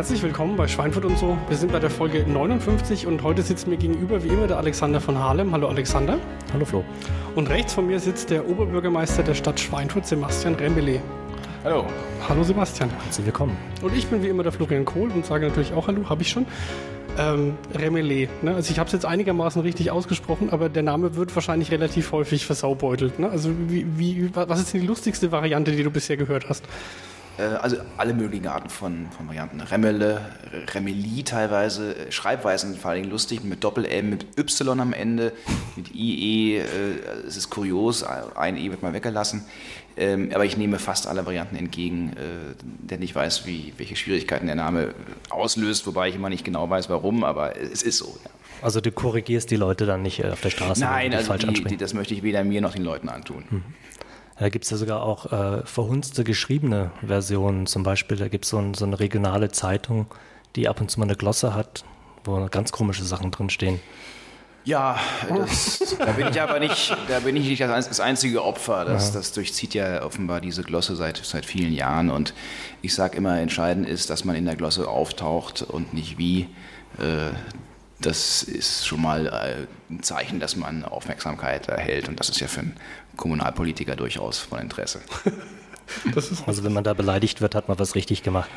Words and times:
Herzlich 0.00 0.22
willkommen 0.22 0.56
bei 0.56 0.66
Schweinfurt 0.66 1.04
und 1.04 1.18
so. 1.18 1.36
Wir 1.48 1.58
sind 1.58 1.72
bei 1.72 1.78
der 1.78 1.90
Folge 1.90 2.24
59 2.26 3.06
und 3.06 3.22
heute 3.22 3.42
sitzt 3.42 3.66
mir 3.66 3.76
gegenüber 3.76 4.24
wie 4.24 4.28
immer 4.28 4.46
der 4.46 4.56
Alexander 4.56 4.98
von 4.98 5.18
Harlem. 5.18 5.52
Hallo 5.52 5.68
Alexander. 5.68 6.18
Hallo 6.54 6.64
Flo. 6.64 6.84
Und 7.34 7.50
rechts 7.50 7.74
von 7.74 7.86
mir 7.86 8.00
sitzt 8.00 8.30
der 8.30 8.48
Oberbürgermeister 8.48 9.22
der 9.22 9.34
Stadt 9.34 9.60
Schweinfurt, 9.60 10.06
Sebastian 10.06 10.54
Rembele. 10.54 11.02
Hallo. 11.64 11.84
Hallo 12.26 12.42
Sebastian. 12.42 12.88
Herzlich 13.04 13.26
willkommen. 13.26 13.58
Und 13.82 13.94
ich 13.94 14.06
bin 14.06 14.22
wie 14.22 14.28
immer 14.28 14.42
der 14.42 14.52
Florian 14.52 14.86
Kohl 14.86 15.10
und 15.10 15.26
sage 15.26 15.46
natürlich 15.46 15.74
auch 15.74 15.86
Hallo, 15.86 16.08
habe 16.08 16.22
ich 16.22 16.30
schon. 16.30 16.46
Ähm, 17.18 17.58
Remele. 17.74 18.30
Ne? 18.40 18.54
Also 18.54 18.72
ich 18.72 18.78
habe 18.78 18.86
es 18.86 18.94
jetzt 18.94 19.04
einigermaßen 19.04 19.60
richtig 19.60 19.90
ausgesprochen, 19.90 20.48
aber 20.48 20.70
der 20.70 20.82
Name 20.82 21.14
wird 21.16 21.34
wahrscheinlich 21.34 21.72
relativ 21.72 22.12
häufig 22.12 22.46
versaubeutelt. 22.46 23.18
Ne? 23.18 23.28
Also 23.28 23.50
wie, 23.68 23.84
wie, 23.98 24.30
was 24.32 24.60
ist 24.60 24.72
die 24.72 24.78
lustigste 24.78 25.30
Variante, 25.30 25.72
die 25.72 25.82
du 25.82 25.90
bisher 25.90 26.16
gehört 26.16 26.48
hast? 26.48 26.64
Äh, 27.38 27.42
also 27.42 27.76
alle 27.96 28.14
möglichen 28.14 28.46
Arten 28.46 28.68
von, 28.68 29.08
von 29.16 29.26
Varianten. 29.28 29.60
Remmele, 29.60 30.20
Remeli 30.74 31.22
teilweise, 31.22 31.94
äh, 31.96 32.12
Schreibweisen 32.12 32.72
sind 32.72 32.80
vor 32.80 32.92
allem 32.92 33.08
lustig, 33.10 33.44
mit 33.44 33.64
Doppel-M, 33.64 34.10
mit 34.10 34.38
Y 34.38 34.80
am 34.80 34.92
Ende, 34.92 35.32
mit 35.76 35.94
IE, 35.94 36.58
äh, 36.58 36.64
es 37.26 37.36
ist 37.36 37.50
kurios, 37.50 38.02
ein 38.02 38.56
E 38.56 38.70
wird 38.70 38.82
mal 38.82 38.92
weggelassen. 38.92 39.44
Ähm, 39.96 40.30
aber 40.32 40.44
ich 40.44 40.56
nehme 40.56 40.78
fast 40.78 41.06
alle 41.06 41.26
Varianten 41.26 41.56
entgegen, 41.56 42.12
denn 42.78 43.02
ich 43.02 43.14
weiß, 43.14 43.44
wie, 43.44 43.74
welche 43.76 43.96
Schwierigkeiten 43.96 44.46
der 44.46 44.54
Name 44.54 44.94
auslöst, 45.28 45.86
wobei 45.86 46.08
ich 46.08 46.14
immer 46.14 46.30
nicht 46.30 46.44
genau 46.44 46.70
weiß, 46.70 46.88
warum, 46.88 47.24
aber 47.24 47.56
es 47.56 47.82
ist 47.82 47.98
so. 47.98 48.16
Ja. 48.24 48.30
Also 48.62 48.80
du 48.80 48.92
korrigierst 48.92 49.50
die 49.50 49.56
Leute 49.56 49.86
dann 49.86 50.02
nicht 50.02 50.24
auf 50.24 50.40
der 50.40 50.50
Straße? 50.50 50.80
Nein, 50.82 51.12
also 51.12 51.34
die, 51.34 51.64
die, 51.64 51.76
das 51.76 51.92
möchte 51.92 52.14
ich 52.14 52.22
weder 52.22 52.44
mir 52.44 52.60
noch 52.60 52.72
den 52.72 52.84
Leuten 52.84 53.08
antun. 53.08 53.44
Mhm. 53.50 53.64
Da 54.40 54.48
gibt 54.48 54.64
es 54.64 54.70
ja 54.70 54.78
sogar 54.78 55.02
auch 55.02 55.30
äh, 55.32 55.66
verhunzte 55.66 56.24
geschriebene 56.24 56.92
Versionen. 57.06 57.66
Zum 57.66 57.82
Beispiel, 57.82 58.16
da 58.16 58.28
gibt 58.28 58.46
so 58.46 58.58
es 58.58 58.64
ein, 58.64 58.72
so 58.72 58.86
eine 58.86 58.98
regionale 58.98 59.50
Zeitung, 59.50 60.06
die 60.56 60.66
ab 60.66 60.80
und 60.80 60.90
zu 60.90 60.98
mal 60.98 61.04
eine 61.04 61.14
Glosse 61.14 61.54
hat, 61.54 61.84
wo 62.24 62.48
ganz 62.50 62.72
komische 62.72 63.04
Sachen 63.04 63.32
drinstehen. 63.32 63.80
Ja, 64.64 64.98
das, 65.28 65.94
da 65.98 66.12
bin 66.12 66.28
ich 66.28 66.40
aber 66.40 66.58
nicht, 66.58 66.96
da 67.08 67.20
bin 67.20 67.36
ich 67.36 67.50
nicht 67.50 67.60
das 67.60 68.00
einzige 68.00 68.42
Opfer. 68.42 68.86
Das, 68.86 69.08
ja. 69.08 69.14
das 69.16 69.32
durchzieht 69.32 69.74
ja 69.74 70.02
offenbar 70.02 70.40
diese 70.40 70.62
Glosse 70.62 70.96
seit, 70.96 71.18
seit 71.18 71.44
vielen 71.44 71.74
Jahren. 71.74 72.08
Und 72.08 72.32
ich 72.80 72.94
sage 72.94 73.18
immer, 73.18 73.38
entscheidend 73.38 73.86
ist, 73.86 74.08
dass 74.08 74.24
man 74.24 74.36
in 74.36 74.46
der 74.46 74.56
Glosse 74.56 74.88
auftaucht 74.88 75.60
und 75.60 75.92
nicht 75.92 76.16
wie. 76.16 76.48
Äh, 76.98 77.32
das 78.00 78.42
ist 78.42 78.86
schon 78.86 79.02
mal 79.02 79.26
äh, 79.26 79.92
ein 79.92 80.02
Zeichen, 80.02 80.40
dass 80.40 80.56
man 80.56 80.84
Aufmerksamkeit 80.84 81.68
erhält. 81.68 82.08
Und 82.08 82.18
das 82.18 82.28
ist 82.28 82.40
ja 82.40 82.48
für 82.48 82.60
einen 82.60 82.76
Kommunalpolitiker 83.16 83.96
durchaus 83.96 84.38
von 84.38 84.60
Interesse. 84.60 85.00
also 86.46 86.64
wenn 86.64 86.72
man 86.72 86.84
da 86.84 86.94
beleidigt 86.94 87.40
wird, 87.40 87.54
hat 87.54 87.68
man 87.68 87.78
was 87.78 87.94
richtig 87.94 88.22
gemacht. 88.22 88.50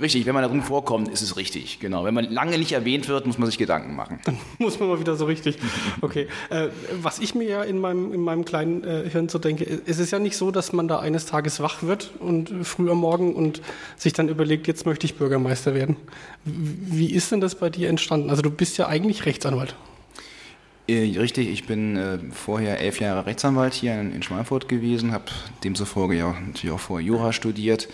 Richtig, 0.00 0.26
wenn 0.26 0.34
man 0.34 0.42
darum 0.42 0.62
vorkommt, 0.62 1.08
ist 1.08 1.22
es 1.22 1.36
richtig. 1.36 1.80
Genau. 1.80 2.04
Wenn 2.04 2.14
man 2.14 2.30
lange 2.30 2.56
nicht 2.58 2.72
erwähnt 2.72 3.08
wird, 3.08 3.26
muss 3.26 3.38
man 3.38 3.46
sich 3.46 3.58
Gedanken 3.58 3.96
machen. 3.96 4.20
Dann 4.24 4.38
muss 4.58 4.78
man 4.78 4.88
mal 4.88 5.00
wieder 5.00 5.16
so 5.16 5.24
richtig. 5.24 5.58
Okay. 6.00 6.28
Äh, 6.50 6.68
was 7.02 7.18
ich 7.18 7.34
mir 7.34 7.48
ja 7.48 7.62
in 7.62 7.80
meinem, 7.80 8.12
in 8.12 8.20
meinem 8.20 8.44
kleinen 8.44 8.84
äh, 8.84 9.08
Hirn 9.10 9.28
so 9.28 9.38
denke, 9.38 9.64
ist 9.64 9.98
es 9.98 10.10
ja 10.10 10.18
nicht 10.18 10.36
so, 10.36 10.50
dass 10.50 10.72
man 10.72 10.88
da 10.88 11.00
eines 11.00 11.26
Tages 11.26 11.60
wach 11.60 11.82
wird 11.82 12.10
und 12.20 12.50
äh, 12.50 12.64
früh 12.64 12.90
am 12.90 12.98
Morgen 12.98 13.34
und 13.34 13.60
sich 13.96 14.12
dann 14.12 14.28
überlegt, 14.28 14.68
jetzt 14.68 14.86
möchte 14.86 15.06
ich 15.06 15.16
Bürgermeister 15.16 15.74
werden. 15.74 15.96
Wie 16.44 17.12
ist 17.12 17.32
denn 17.32 17.40
das 17.40 17.56
bei 17.56 17.70
dir 17.70 17.88
entstanden? 17.88 18.30
Also 18.30 18.42
du 18.42 18.50
bist 18.50 18.78
ja 18.78 18.86
eigentlich 18.86 19.26
Rechtsanwalt. 19.26 19.74
Äh, 20.88 21.18
richtig, 21.18 21.48
ich 21.48 21.66
bin 21.66 21.96
äh, 21.96 22.18
vorher 22.32 22.80
elf 22.80 22.98
Jahre 22.98 23.26
Rechtsanwalt 23.26 23.74
hier 23.74 24.00
in, 24.00 24.14
in 24.14 24.22
Schweinfurt 24.22 24.68
gewesen, 24.68 25.12
habe 25.12 25.26
demzufolge 25.62 26.16
ja 26.16 26.34
natürlich 26.46 26.74
auch 26.74 26.80
vorher 26.80 27.06
Jura 27.06 27.32
studiert, 27.34 27.88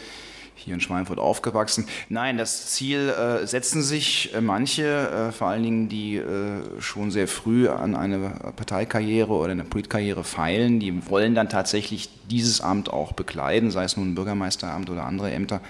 hier 0.64 0.74
in 0.74 0.80
Schweinfurt 0.80 1.18
aufgewachsen. 1.18 1.86
Nein, 2.08 2.38
das 2.38 2.72
Ziel 2.72 3.10
äh, 3.10 3.46
setzen 3.46 3.82
sich 3.82 4.34
äh, 4.34 4.40
manche, 4.40 4.84
äh, 4.84 5.32
vor 5.32 5.48
allen 5.48 5.62
Dingen 5.62 5.88
die 5.88 6.16
äh, 6.16 6.80
schon 6.80 7.10
sehr 7.10 7.28
früh 7.28 7.68
an 7.68 7.94
eine 7.94 8.30
Parteikarriere 8.56 9.32
oder 9.32 9.52
eine 9.52 9.64
Politkarriere 9.64 10.24
feilen, 10.24 10.80
die 10.80 11.08
wollen 11.08 11.34
dann 11.34 11.48
tatsächlich 11.48 12.08
dieses 12.30 12.60
Amt 12.60 12.90
auch 12.90 13.12
bekleiden, 13.12 13.70
sei 13.70 13.84
es 13.84 13.96
nun 13.96 14.14
Bürgermeisteramt 14.14 14.90
oder 14.90 15.04
andere 15.04 15.30
Ämter. 15.30 15.60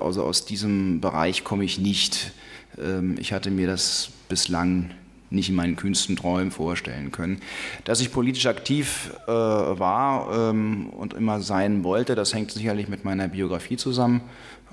also 0.00 0.24
aus 0.24 0.46
diesem 0.46 1.00
Bereich 1.00 1.44
komme 1.44 1.64
ich 1.64 1.78
nicht. 1.78 2.32
Ähm, 2.78 3.16
ich 3.18 3.32
hatte 3.32 3.50
mir 3.50 3.66
das 3.66 4.10
bislang 4.28 4.90
nicht 5.34 5.48
in 5.48 5.54
meinen 5.54 5.76
kühnsten 5.76 6.16
Träumen 6.16 6.50
vorstellen 6.50 7.12
können. 7.12 7.40
Dass 7.84 8.00
ich 8.00 8.12
politisch 8.12 8.46
aktiv 8.46 9.10
äh, 9.26 9.30
war 9.30 10.50
ähm, 10.50 10.88
und 10.90 11.14
immer 11.14 11.40
sein 11.40 11.84
wollte, 11.84 12.14
das 12.14 12.34
hängt 12.34 12.50
sicherlich 12.50 12.88
mit 12.88 13.04
meiner 13.04 13.28
Biografie 13.28 13.76
zusammen. 13.76 14.22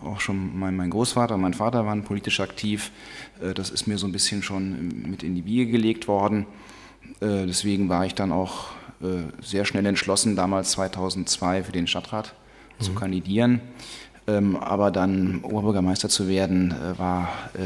Auch 0.03 0.19
schon 0.19 0.57
mein, 0.57 0.75
mein 0.75 0.89
Großvater, 0.89 1.37
mein 1.37 1.53
Vater 1.53 1.85
waren 1.85 2.03
politisch 2.03 2.39
aktiv. 2.39 2.91
Äh, 3.41 3.53
das 3.53 3.69
ist 3.69 3.87
mir 3.87 3.97
so 3.97 4.07
ein 4.07 4.11
bisschen 4.11 4.43
schon 4.43 4.87
mit 5.09 5.23
in 5.23 5.35
die 5.35 5.45
Wiege 5.45 5.71
gelegt 5.71 6.07
worden. 6.07 6.45
Äh, 7.19 7.45
deswegen 7.45 7.89
war 7.89 8.05
ich 8.05 8.15
dann 8.15 8.31
auch 8.31 8.69
äh, 9.01 9.23
sehr 9.41 9.65
schnell 9.65 9.85
entschlossen, 9.85 10.35
damals 10.35 10.71
2002 10.71 11.63
für 11.63 11.71
den 11.71 11.87
Stadtrat 11.87 12.33
mhm. 12.79 12.83
zu 12.83 12.93
kandidieren. 12.93 13.61
Ähm, 14.27 14.55
aber 14.55 14.91
dann 14.91 15.41
Oberbürgermeister 15.41 16.07
zu 16.07 16.27
werden, 16.27 16.71
äh, 16.71 16.99
war 16.99 17.29
äh, 17.55 17.59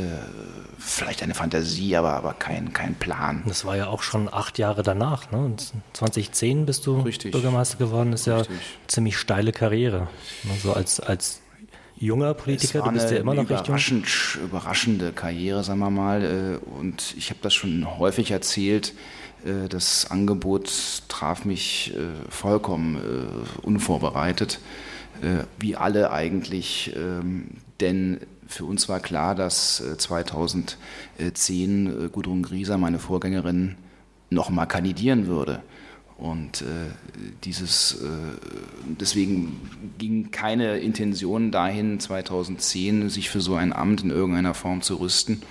vielleicht 0.77 1.21
eine 1.21 1.33
Fantasie, 1.33 1.97
aber, 1.97 2.13
aber 2.13 2.33
kein, 2.33 2.71
kein 2.71 2.95
Plan. 2.95 3.43
Das 3.45 3.65
war 3.65 3.75
ja 3.75 3.87
auch 3.87 4.01
schon 4.01 4.33
acht 4.33 4.57
Jahre 4.57 4.81
danach. 4.81 5.31
Ne? 5.31 5.53
2010 5.93 6.65
bist 6.65 6.87
du 6.87 7.01
Richtig. 7.01 7.33
Bürgermeister 7.33 7.77
geworden. 7.77 8.11
Das 8.11 8.21
ist 8.21 8.27
ja 8.27 8.37
Richtig. 8.37 8.57
ziemlich 8.87 9.17
steile 9.17 9.51
Karriere. 9.51 10.07
Also 10.49 10.71
als, 10.71 11.01
als 11.01 11.41
junger 11.97 12.33
Politiker, 12.33 12.83
du 12.83 12.91
bist 12.91 13.11
ja 13.11 13.17
immer 13.17 13.33
noch 13.33 13.49
recht 13.49 13.67
jung. 13.67 14.03
überraschende 14.45 15.11
Karriere, 15.11 15.61
sagen 15.61 15.79
wir 15.79 15.89
mal. 15.89 16.23
Äh, 16.23 16.79
und 16.79 17.15
ich 17.17 17.31
habe 17.31 17.39
das 17.41 17.53
schon 17.53 17.99
häufig 17.99 18.31
erzählt. 18.31 18.93
Äh, 19.43 19.67
das 19.67 20.09
Angebot 20.09 20.71
traf 21.09 21.43
mich 21.43 21.93
vollkommen 22.29 23.45
unvorbereitet. 23.61 24.59
Äh, 25.25 25.45
wie 25.57 25.75
alle 25.75 26.11
eigentlich, 26.11 26.95
ähm, 26.95 27.45
denn 27.79 28.19
für 28.45 28.63
uns 28.63 28.87
war 28.87 28.99
klar, 28.99 29.33
dass 29.33 29.83
2010 29.97 30.77
äh, 31.17 32.05
äh, 32.05 32.09
Gudrun 32.09 32.43
Grieser, 32.43 32.77
meine 32.77 32.99
Vorgängerin, 32.99 33.75
nochmal 34.29 34.67
kandidieren 34.67 35.25
würde. 35.25 35.63
Und 36.17 36.61
äh, 36.61 36.91
dieses, 37.43 37.95
äh, 38.03 38.07
deswegen 38.99 39.59
ging 39.97 40.29
keine 40.29 40.77
Intention 40.77 41.51
dahin, 41.51 41.99
2010 41.99 43.09
sich 43.09 43.31
für 43.31 43.41
so 43.41 43.55
ein 43.55 43.73
Amt 43.73 44.03
in 44.03 44.11
irgendeiner 44.11 44.53
Form 44.53 44.83
zu 44.83 44.95
rüsten. 44.99 45.41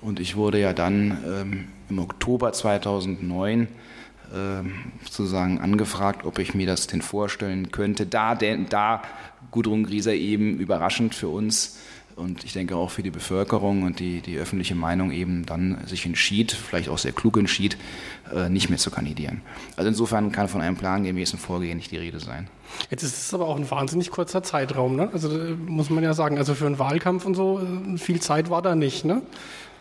Und 0.00 0.18
ich 0.18 0.34
wurde 0.34 0.58
ja 0.58 0.72
dann 0.72 1.18
ähm, 1.26 1.64
im 1.90 1.98
Oktober 1.98 2.54
2009 2.54 3.68
ähm, 4.34 4.74
sozusagen 5.04 5.60
angefragt, 5.60 6.24
ob 6.24 6.38
ich 6.38 6.54
mir 6.54 6.66
das 6.66 6.86
denn 6.86 7.02
vorstellen 7.02 7.70
könnte. 7.70 8.06
Da, 8.06 8.34
denn, 8.34 8.66
da 8.68 9.02
Gudrun 9.50 9.84
Grieser 9.84 10.14
eben 10.14 10.58
überraschend 10.58 11.14
für 11.14 11.28
uns 11.28 11.78
und 12.16 12.44
ich 12.44 12.52
denke 12.52 12.76
auch 12.76 12.90
für 12.90 13.02
die 13.02 13.10
Bevölkerung 13.10 13.82
und 13.82 13.98
die, 13.98 14.20
die 14.20 14.38
öffentliche 14.38 14.74
Meinung 14.74 15.10
eben 15.10 15.46
dann 15.46 15.78
sich 15.86 16.06
entschied, 16.06 16.52
vielleicht 16.52 16.88
auch 16.88 16.98
sehr 16.98 17.12
klug 17.12 17.36
entschied, 17.36 17.76
äh, 18.32 18.48
nicht 18.48 18.68
mehr 18.70 18.78
zu 18.78 18.90
kandidieren. 18.90 19.40
Also 19.76 19.88
insofern 19.88 20.30
kann 20.30 20.48
von 20.48 20.60
einem 20.60 20.76
plangemäßen 20.76 21.38
Vorgehen 21.38 21.76
nicht 21.76 21.90
die 21.90 21.96
Rede 21.96 22.20
sein. 22.20 22.48
Jetzt 22.90 23.02
ist 23.02 23.18
es 23.18 23.34
aber 23.34 23.46
auch 23.46 23.56
ein 23.56 23.68
wahnsinnig 23.70 24.10
kurzer 24.10 24.42
Zeitraum, 24.42 24.96
ne? 24.96 25.10
Also 25.12 25.28
muss 25.66 25.90
man 25.90 26.04
ja 26.04 26.14
sagen, 26.14 26.38
also 26.38 26.54
für 26.54 26.66
einen 26.66 26.78
Wahlkampf 26.78 27.24
und 27.24 27.34
so, 27.34 27.60
äh, 27.60 27.98
viel 27.98 28.20
Zeit 28.20 28.48
war 28.48 28.62
da 28.62 28.74
nicht, 28.74 29.04
ne? 29.04 29.22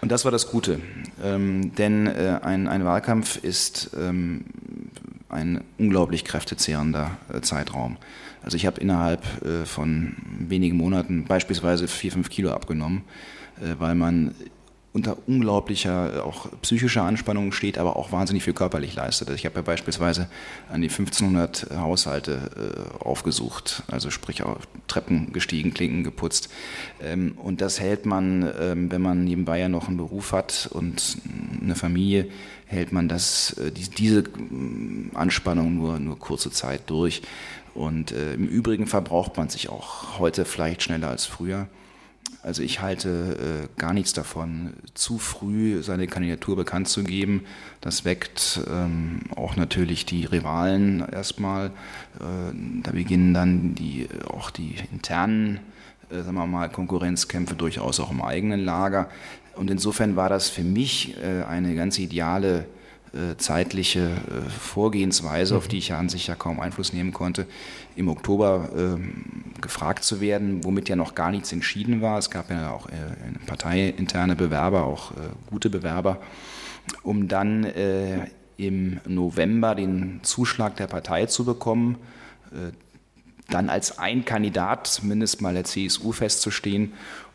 Und 0.04 0.12
das 0.12 0.26
war 0.26 0.34
das 0.34 0.52
Gute, 0.52 0.82
ähm, 1.24 1.74
denn 1.76 2.08
äh, 2.08 2.38
ein, 2.42 2.68
ein 2.68 2.84
Wahlkampf 2.84 3.38
ist 3.38 3.92
ähm, 3.98 4.44
ein 5.30 5.64
unglaublich 5.78 6.26
kräftezehrender 6.26 7.12
äh, 7.32 7.40
Zeitraum. 7.40 7.96
Also 8.44 8.58
ich 8.58 8.66
habe 8.66 8.82
innerhalb 8.82 9.24
äh, 9.46 9.66
von 9.66 10.18
wenigen 10.40 10.76
Monaten 10.76 11.24
beispielsweise 11.24 11.88
vier, 11.88 12.12
fünf 12.12 12.30
Kilo 12.30 12.52
abgenommen, 12.52 13.04
äh, 13.62 13.76
weil 13.80 13.96
man 13.96 14.36
unter 14.94 15.18
unglaublicher 15.28 16.18
äh, 16.18 16.19
auch 16.19 16.48
psychischer 16.62 17.04
Anspannung 17.04 17.51
steht, 17.51 17.78
aber 17.78 17.95
auch 17.98 18.12
wahnsinnig 18.12 18.44
viel 18.44 18.54
körperlich 18.54 18.95
leistet. 18.95 19.30
Ich 19.31 19.45
habe 19.45 19.56
ja 19.56 19.62
beispielsweise 19.63 20.30
an 20.72 20.81
die 20.81 20.90
1500 20.90 21.72
Haushalte 21.75 22.94
äh, 23.01 23.04
aufgesucht, 23.04 23.84
also 23.92 24.12
sprich 24.12 24.44
auch 24.44 24.60
Treppen 24.88 25.34
gestiegen, 25.34 25.74
Klinken 25.74 26.04
geputzt. 26.04 26.50
Ähm, 27.01 27.34
und 27.38 27.60
das 27.62 27.80
hält 27.80 28.06
man, 28.06 28.48
ähm, 28.60 28.92
wenn 28.92 29.01
man 29.01 29.24
nebenbei 29.24 29.60
ja 29.60 29.68
noch 29.68 29.88
einen 29.88 29.98
Beruf 29.98 30.31
hat 30.31 30.69
und 30.72 31.18
eine 31.62 31.75
Familie, 31.75 32.28
hält 32.68 32.92
man 32.92 33.10
das, 33.10 33.54
äh, 33.54 33.72
die, 33.72 33.90
diese 33.90 34.22
mm, 34.22 35.12
Anspannung 35.16 35.75
nur, 35.75 36.00
nur 36.00 36.19
kurze 36.19 36.51
Zeit 36.51 36.81
durch. 36.88 37.24
Und 37.74 38.12
äh, 38.12 38.36
im 38.36 38.48
Übrigen 38.48 38.86
verbraucht 38.86 39.38
man 39.38 39.50
sich 39.50 39.69
auch 39.69 40.19
heute 40.19 40.45
vielleicht 40.45 40.84
schneller 40.84 41.07
als 41.07 41.25
früher. 41.25 41.68
Also 42.42 42.62
ich 42.62 42.81
halte 42.81 43.70
äh, 43.75 43.80
gar 43.80 43.94
nichts 43.94 44.12
davon, 44.12 44.74
zu 44.94 45.18
früh 45.18 45.81
seine 45.81 46.08
Kandidatur 46.08 46.58
bekannt 46.58 46.90
zu 46.90 47.04
geben. 47.04 47.46
Das 47.80 48.04
weckt 48.04 48.60
ähm, 48.70 49.22
auch 49.36 49.56
natürlich 49.56 50.06
die 50.06 50.25
Rivalen 50.25 51.08
erstmal. 51.10 51.68
Äh, 51.68 52.54
da 52.84 52.92
beginnen 52.92 53.34
dann 53.34 53.75
die, 53.75 54.10
auch 54.28 54.50
die 54.50 54.75
internen 54.92 55.62
äh, 56.14 56.22
sagen 56.22 56.36
wir 56.36 56.48
mal, 56.48 56.70
Konkurrenzkämpfe 56.70 57.56
durchaus 57.56 58.00
auch 58.00 58.12
im 58.12 58.22
eigenen 58.22 58.64
Lager. 58.64 59.10
Und 59.56 59.69
insofern 59.69 60.16
war 60.16 60.30
das 60.30 60.50
für 60.50 60.64
mich 60.64 61.16
äh, 61.18 61.44
eine 61.44 61.76
ganz 61.76 61.98
ideale 62.00 62.66
zeitliche 63.38 64.00
äh, 64.00 64.50
Vorgehensweise, 64.50 65.56
auf 65.56 65.68
die 65.68 65.77
ich 65.77 65.89
ja 65.89 66.00
an 66.00 66.10
sich 66.10 66.27
ja 66.27 66.36
kaum 66.36 66.60
Einfluss 66.60 66.94
nehmen 66.94 67.13
konnte, 67.13 67.45
im 67.95 68.07
Oktober 68.07 68.69
äh, 68.75 69.62
gefragt 69.62 70.04
zu 70.04 70.19
werden, 70.19 70.63
womit 70.63 70.89
ja 70.89 70.95
noch 70.95 71.13
gar 71.13 71.30
nichts 71.30 71.51
entschieden 71.51 72.01
war. 72.01 72.18
Es 72.18 72.31
gab 72.31 72.50
ja 72.50 72.71
auch 72.71 72.88
äh, 72.88 72.94
parteiinterne 73.45 74.36
Bewerber, 74.36 74.86
auch 74.86 75.12
äh, 75.12 75.15
gute 75.50 75.69
Bewerber, 75.69 76.18
um 77.04 77.27
dann 77.27 77.65
äh, 77.65 78.27
im 78.57 79.00
November 79.06 79.75
den 79.75 80.19
Zuschlag 80.24 80.75
der 80.77 80.88
Partei 80.88 81.25
zu 81.25 81.44
bekommen, 81.44 81.98
dann 83.50 83.69
als 83.69 83.98
ein 83.98 84.25
Kandidat 84.25 84.86
zumindest 84.86 85.42
mal 85.42 85.56
der 85.56 85.63
CSU 85.63 86.12
festzustehen 86.12 86.94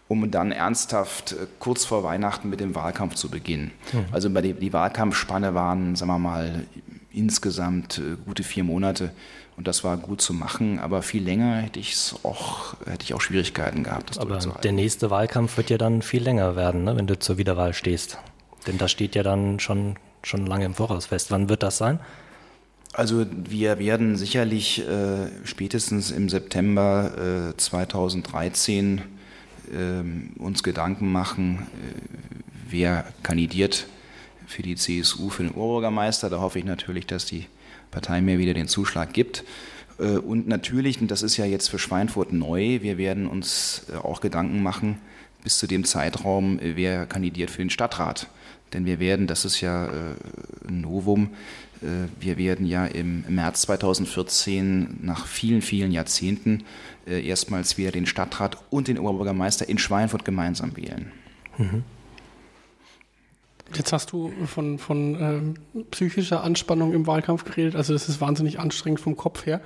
um 0.08 0.30
dann 0.30 0.52
ernsthaft 0.52 1.32
äh, 1.32 1.46
kurz 1.58 1.84
vor 1.84 2.02
Weihnachten 2.02 2.48
mit 2.48 2.60
dem 2.60 2.74
Wahlkampf 2.74 3.14
zu 3.14 3.28
beginnen. 3.28 3.70
Mhm. 3.92 4.06
Also 4.10 4.28
die, 4.28 4.54
die 4.54 4.72
Wahlkampfspanne 4.72 5.54
waren, 5.54 5.94
sagen 5.96 6.10
wir 6.10 6.18
mal, 6.18 6.66
insgesamt 7.12 7.98
äh, 7.98 8.16
gute 8.24 8.42
vier 8.42 8.64
Monate 8.64 9.12
und 9.56 9.66
das 9.66 9.82
war 9.82 9.96
gut 9.96 10.20
zu 10.20 10.32
machen, 10.32 10.78
aber 10.78 11.02
viel 11.02 11.22
länger 11.22 11.56
hätte 11.56 11.80
ich 11.80 12.14
auch, 12.22 12.74
hätte 12.86 13.04
ich 13.04 13.12
auch 13.14 13.20
Schwierigkeiten 13.20 13.82
gehabt. 13.82 14.10
Das 14.10 14.18
aber 14.18 14.38
der 14.38 14.72
nächste 14.72 15.10
Wahlkampf 15.10 15.56
wird 15.56 15.68
ja 15.68 15.78
dann 15.78 16.00
viel 16.00 16.22
länger 16.22 16.54
werden, 16.54 16.84
ne, 16.84 16.96
wenn 16.96 17.08
du 17.08 17.18
zur 17.18 17.38
Wiederwahl 17.38 17.74
stehst. 17.74 18.18
Denn 18.66 18.78
das 18.78 18.90
steht 18.92 19.14
ja 19.14 19.22
dann 19.22 19.58
schon, 19.58 19.96
schon 20.22 20.46
lange 20.46 20.64
im 20.64 20.74
Voraus 20.74 21.06
fest. 21.06 21.30
Wann 21.30 21.48
wird 21.48 21.62
das 21.62 21.76
sein? 21.76 21.98
Also 22.92 23.26
wir 23.32 23.78
werden 23.78 24.16
sicherlich 24.16 24.86
äh, 24.88 25.26
spätestens 25.44 26.10
im 26.10 26.28
September 26.28 27.50
äh, 27.50 27.56
2013 27.56 28.86
ähm, 28.86 29.17
uns 30.38 30.62
Gedanken 30.62 31.12
machen, 31.12 31.66
äh, 31.74 32.00
wer 32.68 33.04
kandidiert 33.22 33.86
für 34.46 34.62
die 34.62 34.76
CSU 34.76 35.30
für 35.30 35.42
den 35.42 35.52
Oberbürgermeister. 35.52 36.30
Da 36.30 36.40
hoffe 36.40 36.58
ich 36.58 36.64
natürlich, 36.64 37.06
dass 37.06 37.26
die 37.26 37.46
Partei 37.90 38.20
mir 38.20 38.38
wieder 38.38 38.54
den 38.54 38.68
Zuschlag 38.68 39.12
gibt. 39.12 39.44
Äh, 39.98 40.18
und 40.18 40.48
natürlich, 40.48 41.00
und 41.00 41.10
das 41.10 41.22
ist 41.22 41.36
ja 41.36 41.44
jetzt 41.44 41.68
für 41.68 41.78
Schweinfurt 41.78 42.32
neu, 42.32 42.80
wir 42.82 42.98
werden 42.98 43.26
uns 43.26 43.86
äh, 43.92 43.96
auch 43.96 44.20
Gedanken 44.20 44.62
machen, 44.62 44.98
bis 45.42 45.58
zu 45.58 45.66
dem 45.66 45.84
Zeitraum, 45.84 46.58
wer 46.60 47.06
kandidiert 47.06 47.50
für 47.50 47.62
den 47.62 47.70
Stadtrat. 47.70 48.28
Denn 48.72 48.84
wir 48.84 48.98
werden, 48.98 49.26
das 49.26 49.44
ist 49.44 49.60
ja 49.62 49.88
ein 50.68 50.80
Novum, 50.82 51.30
wir 52.20 52.36
werden 52.36 52.66
ja 52.66 52.84
im 52.84 53.24
März 53.28 53.62
2014 53.62 54.98
nach 55.00 55.26
vielen, 55.26 55.62
vielen 55.62 55.92
Jahrzehnten 55.92 56.64
äh, 57.08 57.26
erstmals 57.26 57.78
wieder 57.78 57.90
den 57.90 58.06
Stadtrat 58.06 58.58
und 58.70 58.88
den 58.88 58.98
Oberbürgermeister 58.98 59.68
in 59.68 59.78
Schweinfurt 59.78 60.24
gemeinsam 60.24 60.76
wählen. 60.76 61.10
Mhm. 61.56 61.84
Jetzt 63.74 63.92
hast 63.92 64.12
du 64.12 64.32
von, 64.46 64.78
von 64.78 65.14
ähm, 65.20 65.54
psychischer 65.90 66.42
Anspannung 66.42 66.92
im 66.94 67.06
Wahlkampf 67.06 67.44
geredet. 67.44 67.76
Also 67.76 67.92
das 67.92 68.08
ist 68.08 68.20
wahnsinnig 68.20 68.58
anstrengend 68.58 69.00
vom 69.00 69.16
Kopf 69.16 69.46
her. 69.46 69.60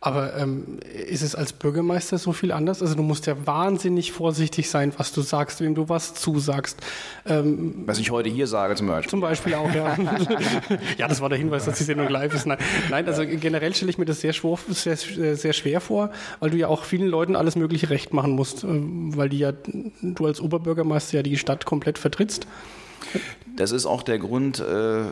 Aber 0.00 0.36
ähm, 0.36 0.78
ist 1.08 1.22
es 1.22 1.34
als 1.34 1.52
Bürgermeister 1.52 2.18
so 2.18 2.32
viel 2.32 2.52
anders? 2.52 2.82
Also 2.82 2.94
du 2.94 3.02
musst 3.02 3.26
ja 3.26 3.46
wahnsinnig 3.46 4.12
vorsichtig 4.12 4.70
sein, 4.70 4.92
was 4.96 5.12
du 5.12 5.22
sagst, 5.22 5.60
wem 5.60 5.74
du 5.74 5.88
was 5.88 6.14
zusagst. 6.14 6.80
Ähm, 7.26 7.82
was 7.84 7.98
ich 7.98 8.12
heute 8.12 8.28
hier 8.28 8.46
sage 8.46 8.76
zum 8.76 8.86
Beispiel. 8.86 9.10
Zum 9.10 9.20
Beispiel 9.20 9.54
auch, 9.54 9.72
ja. 9.74 9.96
ja, 10.98 11.08
das 11.08 11.20
war 11.20 11.28
der 11.28 11.38
Hinweis, 11.38 11.64
dass 11.64 11.78
die 11.78 11.84
Sendung 11.84 12.08
live 12.08 12.32
ist. 12.32 12.46
Nein, 12.46 12.58
Nein 12.90 13.06
also 13.08 13.26
generell 13.26 13.74
stelle 13.74 13.90
ich 13.90 13.98
mir 13.98 14.04
das 14.04 14.20
sehr, 14.20 14.32
schwor, 14.32 14.60
sehr, 14.68 14.96
sehr 14.96 15.52
schwer 15.52 15.80
vor, 15.80 16.10
weil 16.38 16.50
du 16.50 16.56
ja 16.56 16.68
auch 16.68 16.84
vielen 16.84 17.08
Leuten 17.08 17.34
alles 17.34 17.56
mögliche 17.56 17.90
recht 17.90 18.12
machen 18.12 18.32
musst, 18.32 18.62
ähm, 18.62 19.16
weil 19.16 19.28
die 19.28 19.38
ja, 19.38 19.52
du 20.02 20.26
als 20.26 20.40
Oberbürgermeister 20.40 21.16
ja 21.16 21.22
die 21.24 21.36
Stadt 21.36 21.64
komplett 21.64 21.98
vertrittst. 21.98 22.46
Das 23.56 23.72
ist 23.72 23.86
auch 23.86 24.02
der 24.02 24.18
Grund, 24.18 24.60
äh, 24.60 25.04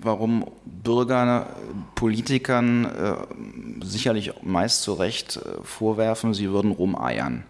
warum 0.00 0.46
Bürger 0.64 1.48
Politikern 1.94 2.84
äh, 2.84 3.84
sicherlich 3.84 4.32
meist 4.42 4.82
zu 4.82 4.94
Recht 4.94 5.36
äh, 5.36 5.62
vorwerfen, 5.62 6.34
sie 6.34 6.50
würden 6.50 6.72
rumeiern. 6.72 7.44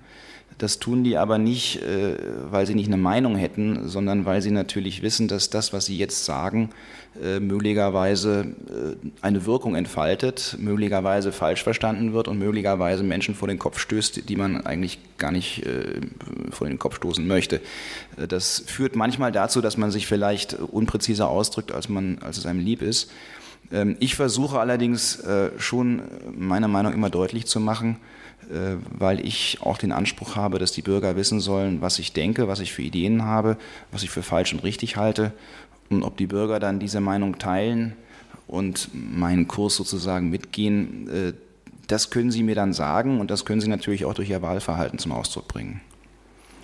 Das 0.58 0.78
tun 0.78 1.02
die 1.02 1.16
aber 1.16 1.38
nicht, 1.38 1.82
äh, 1.82 2.16
weil 2.50 2.66
sie 2.66 2.74
nicht 2.74 2.86
eine 2.86 2.96
Meinung 2.96 3.36
hätten, 3.36 3.88
sondern 3.88 4.24
weil 4.24 4.40
sie 4.40 4.52
natürlich 4.52 5.02
wissen, 5.02 5.26
dass 5.26 5.50
das, 5.50 5.72
was 5.72 5.86
sie 5.86 5.98
jetzt 5.98 6.24
sagen, 6.24 6.70
äh, 7.20 7.40
möglicherweise 7.40 8.46
äh, 8.68 8.94
eine 9.20 9.46
Wirkung 9.46 9.74
entfaltet, 9.74 10.56
möglicherweise 10.60 11.32
falsch 11.32 11.62
verstanden 11.62 12.12
wird 12.12 12.28
und 12.28 12.38
möglicherweise 12.38 13.02
Menschen 13.02 13.34
vor 13.34 13.48
den 13.48 13.58
Kopf 13.58 13.78
stößt, 13.78 14.28
die 14.28 14.36
man 14.36 14.64
eigentlich 14.64 14.98
gar 15.18 15.32
nicht 15.32 15.64
vor 16.50 16.66
den 16.66 16.78
Kopf 16.78 16.96
stoßen 16.96 17.26
möchte. 17.26 17.60
Das 18.28 18.62
führt 18.66 18.96
manchmal 18.96 19.32
dazu, 19.32 19.60
dass 19.60 19.76
man 19.76 19.90
sich 19.90 20.06
vielleicht 20.06 20.54
unpräziser 20.54 21.28
ausdrückt, 21.28 21.72
als, 21.72 21.88
man, 21.88 22.18
als 22.20 22.38
es 22.38 22.46
einem 22.46 22.60
lieb 22.60 22.82
ist. 22.82 23.10
Ähm, 23.72 23.96
ich 24.00 24.14
versuche 24.14 24.58
allerdings 24.58 25.22
schon 25.58 26.02
meine 26.36 26.68
Meinung 26.68 26.92
immer 26.92 27.10
deutlich 27.10 27.46
zu 27.46 27.60
machen, 27.60 27.98
äh, 28.50 28.76
weil 28.90 29.24
ich 29.24 29.58
auch 29.62 29.78
den 29.78 29.92
Anspruch 29.92 30.36
habe, 30.36 30.58
dass 30.58 30.72
die 30.72 30.82
Bürger 30.82 31.16
wissen 31.16 31.40
sollen, 31.40 31.80
was 31.80 31.98
ich 31.98 32.12
denke, 32.12 32.48
was 32.48 32.60
ich 32.60 32.72
für 32.72 32.82
Ideen 32.82 33.24
habe, 33.24 33.56
was 33.90 34.02
ich 34.02 34.10
für 34.10 34.22
falsch 34.22 34.52
und 34.52 34.62
richtig 34.62 34.96
halte 34.96 35.32
und 35.88 36.02
ob 36.02 36.16
die 36.16 36.26
Bürger 36.26 36.60
dann 36.60 36.78
diese 36.78 37.00
Meinung 37.00 37.38
teilen 37.38 37.94
und 38.46 38.90
meinen 38.92 39.48
Kurs 39.48 39.76
sozusagen 39.76 40.28
mitgehen, 40.28 41.08
äh, 41.08 41.32
das 41.86 42.10
können 42.10 42.30
sie 42.30 42.42
mir 42.42 42.54
dann 42.54 42.72
sagen 42.72 43.20
und 43.20 43.30
das 43.30 43.44
können 43.44 43.60
sie 43.60 43.68
natürlich 43.68 44.04
auch 44.04 44.14
durch 44.14 44.30
ihr 44.30 44.42
Wahlverhalten 44.42 44.98
zum 44.98 45.12
Ausdruck 45.12 45.48
bringen. 45.48 45.80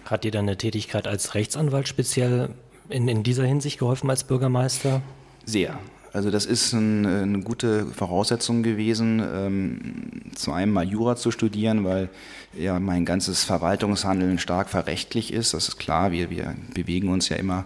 Hat 0.04 0.24
dir 0.24 0.30
deine 0.30 0.56
Tätigkeit 0.56 1.06
als 1.06 1.34
Rechtsanwalt 1.34 1.88
speziell 1.88 2.50
in, 2.88 3.08
in 3.08 3.22
dieser 3.22 3.44
Hinsicht 3.44 3.78
geholfen 3.78 4.10
als 4.10 4.24
Bürgermeister? 4.24 5.02
Sehr. 5.46 5.78
Also 6.12 6.30
das 6.30 6.44
ist 6.44 6.72
ein, 6.72 7.06
eine 7.06 7.40
gute 7.40 7.86
Voraussetzung 7.86 8.62
gewesen, 8.62 9.22
ähm, 9.22 10.32
zu 10.34 10.52
einem 10.52 10.72
mal 10.72 10.88
Jura 10.88 11.16
zu 11.16 11.30
studieren, 11.30 11.84
weil 11.84 12.08
ja 12.52 12.80
mein 12.80 13.04
ganzes 13.04 13.44
Verwaltungshandeln 13.44 14.38
stark 14.38 14.68
verrechtlich 14.68 15.32
ist. 15.32 15.54
Das 15.54 15.68
ist 15.68 15.78
klar, 15.78 16.10
wir, 16.10 16.30
wir 16.30 16.56
bewegen 16.74 17.08
uns 17.08 17.28
ja 17.28 17.36
immer 17.36 17.64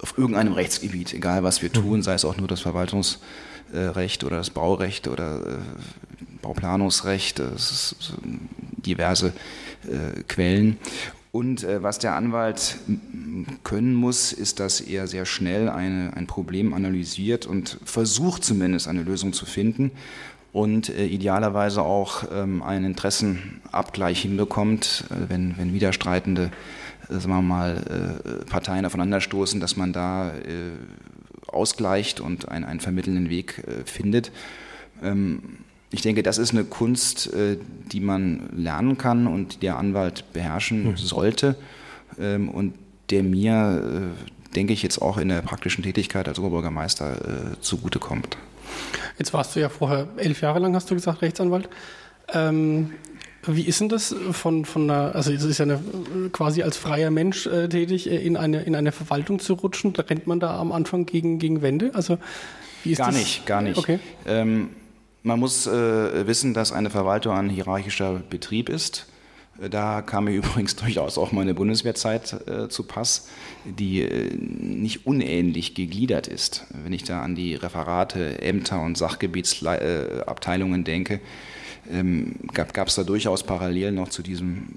auf 0.00 0.16
irgendeinem 0.16 0.52
Rechtsgebiet, 0.52 1.12
egal 1.12 1.42
was 1.42 1.62
wir 1.62 1.70
mhm. 1.70 1.74
tun, 1.74 2.02
sei 2.02 2.14
es 2.14 2.24
auch 2.24 2.36
nur 2.36 2.48
das 2.48 2.60
Verwaltungsrecht 2.60 4.24
oder 4.24 4.36
das 4.36 4.50
Baurecht 4.50 5.08
oder 5.08 5.40
äh, 5.40 5.58
Bauplanungsrecht, 6.40 7.38
das 7.38 7.70
ist 7.70 8.14
diverse 8.22 9.32
äh, 9.84 10.22
Quellen. 10.28 10.78
Und 11.32 11.64
äh, 11.64 11.82
was 11.82 11.98
der 11.98 12.14
Anwalt 12.14 12.78
können 13.64 13.94
muss, 13.94 14.32
ist, 14.32 14.60
dass 14.60 14.80
er 14.80 15.06
sehr 15.06 15.24
schnell 15.24 15.70
eine, 15.70 16.12
ein 16.14 16.26
Problem 16.26 16.74
analysiert 16.74 17.46
und 17.46 17.78
versucht 17.84 18.44
zumindest 18.44 18.86
eine 18.86 19.02
Lösung 19.02 19.32
zu 19.32 19.46
finden 19.46 19.90
und 20.52 20.90
äh, 20.90 21.06
idealerweise 21.06 21.82
auch 21.82 22.24
ähm, 22.30 22.62
einen 22.62 22.84
Interessenabgleich 22.84 24.20
hinbekommt, 24.20 25.04
äh, 25.08 25.30
wenn, 25.30 25.56
wenn 25.56 25.72
widerstreitende 25.72 26.50
äh, 27.08 27.14
sagen 27.14 27.28
wir 27.28 27.42
mal, 27.42 28.20
äh, 28.24 28.44
Parteien 28.44 28.84
aufeinanderstoßen, 28.84 29.60
dass 29.60 29.76
man 29.76 29.92
da 29.92 30.34
äh, 30.34 30.72
ausgleicht 31.46 32.20
und 32.20 32.48
ein, 32.48 32.64
einen 32.64 32.80
vermittelnden 32.80 33.28
Weg 33.28 33.62
findet. 33.84 34.32
Ähm, 35.02 35.58
ich 35.92 36.00
denke, 36.00 36.22
das 36.22 36.38
ist 36.38 36.52
eine 36.52 36.64
Kunst, 36.64 37.32
äh, 37.32 37.58
die 37.92 38.00
man 38.00 38.48
lernen 38.56 38.98
kann 38.98 39.26
und 39.26 39.62
der 39.62 39.76
Anwalt 39.76 40.24
beherrschen 40.32 40.84
mhm. 40.84 40.96
sollte 40.96 41.54
ähm, 42.18 42.48
und 42.48 42.74
der 43.10 43.22
mir, 43.22 44.10
äh, 44.12 44.54
denke 44.54 44.72
ich, 44.72 44.82
jetzt 44.82 45.00
auch 45.00 45.18
in 45.18 45.28
der 45.28 45.42
praktischen 45.42 45.84
Tätigkeit 45.84 46.26
als 46.28 46.38
Oberbürgermeister 46.38 47.52
äh, 47.52 47.60
zugutekommt. 47.60 48.38
Jetzt 49.18 49.34
warst 49.34 49.54
du 49.54 49.60
ja 49.60 49.68
vorher 49.68 50.08
elf 50.16 50.40
Jahre 50.40 50.60
lang, 50.60 50.74
hast 50.74 50.90
du 50.90 50.94
gesagt, 50.94 51.20
Rechtsanwalt. 51.20 51.68
Ähm, 52.32 52.92
wie 53.46 53.62
ist 53.62 53.80
denn 53.80 53.88
das 53.88 54.14
von, 54.30 54.64
von 54.64 54.88
einer, 54.88 55.14
also 55.14 55.32
es 55.32 55.44
ist 55.44 55.58
ja 55.58 55.64
eine, 55.64 55.80
quasi 56.32 56.62
als 56.62 56.76
freier 56.76 57.10
Mensch 57.10 57.46
äh, 57.46 57.68
tätig, 57.68 58.08
in 58.08 58.36
eine, 58.36 58.62
in 58.62 58.74
eine 58.74 58.92
Verwaltung 58.92 59.40
zu 59.40 59.54
rutschen? 59.54 59.92
Da 59.92 60.02
rennt 60.02 60.26
man 60.26 60.40
da 60.40 60.56
am 60.56 60.72
Anfang 60.72 61.06
gegen, 61.06 61.38
gegen 61.38 61.60
Wände? 61.60 61.90
Also, 61.92 62.18
wie 62.84 62.92
ist 62.92 62.98
gar 62.98 63.08
das? 63.08 63.18
nicht, 63.18 63.44
gar 63.44 63.60
nicht. 63.60 63.76
Okay. 63.76 63.98
Ähm, 64.26 64.70
man 65.22 65.38
muss 65.38 65.66
äh, 65.66 66.26
wissen, 66.26 66.54
dass 66.54 66.72
eine 66.72 66.90
Verwaltung 66.90 67.34
ein 67.34 67.48
hierarchischer 67.48 68.22
Betrieb 68.28 68.68
ist. 68.68 69.06
Äh, 69.60 69.70
da 69.70 70.02
kam 70.02 70.24
mir 70.24 70.32
übrigens 70.36 70.76
durchaus 70.76 71.18
auch 71.18 71.32
meine 71.32 71.54
Bundeswehrzeit 71.54 72.48
äh, 72.48 72.68
zu 72.68 72.84
Pass, 72.84 73.28
die 73.64 74.02
äh, 74.02 74.34
nicht 74.34 75.06
unähnlich 75.06 75.74
gegliedert 75.74 76.26
ist. 76.26 76.66
Wenn 76.82 76.92
ich 76.92 77.04
da 77.04 77.22
an 77.22 77.34
die 77.34 77.54
Referate, 77.54 78.42
Ämter 78.42 78.80
und 78.82 78.98
Sachgebietsabteilungen 78.98 80.80
äh, 80.80 80.84
denke, 80.84 81.20
ähm, 81.90 82.36
gab 82.52 82.88
es 82.88 82.94
da 82.94 83.02
durchaus 83.02 83.42
parallel 83.42 83.92
noch 83.92 84.08
zu 84.08 84.22
diesem 84.22 84.68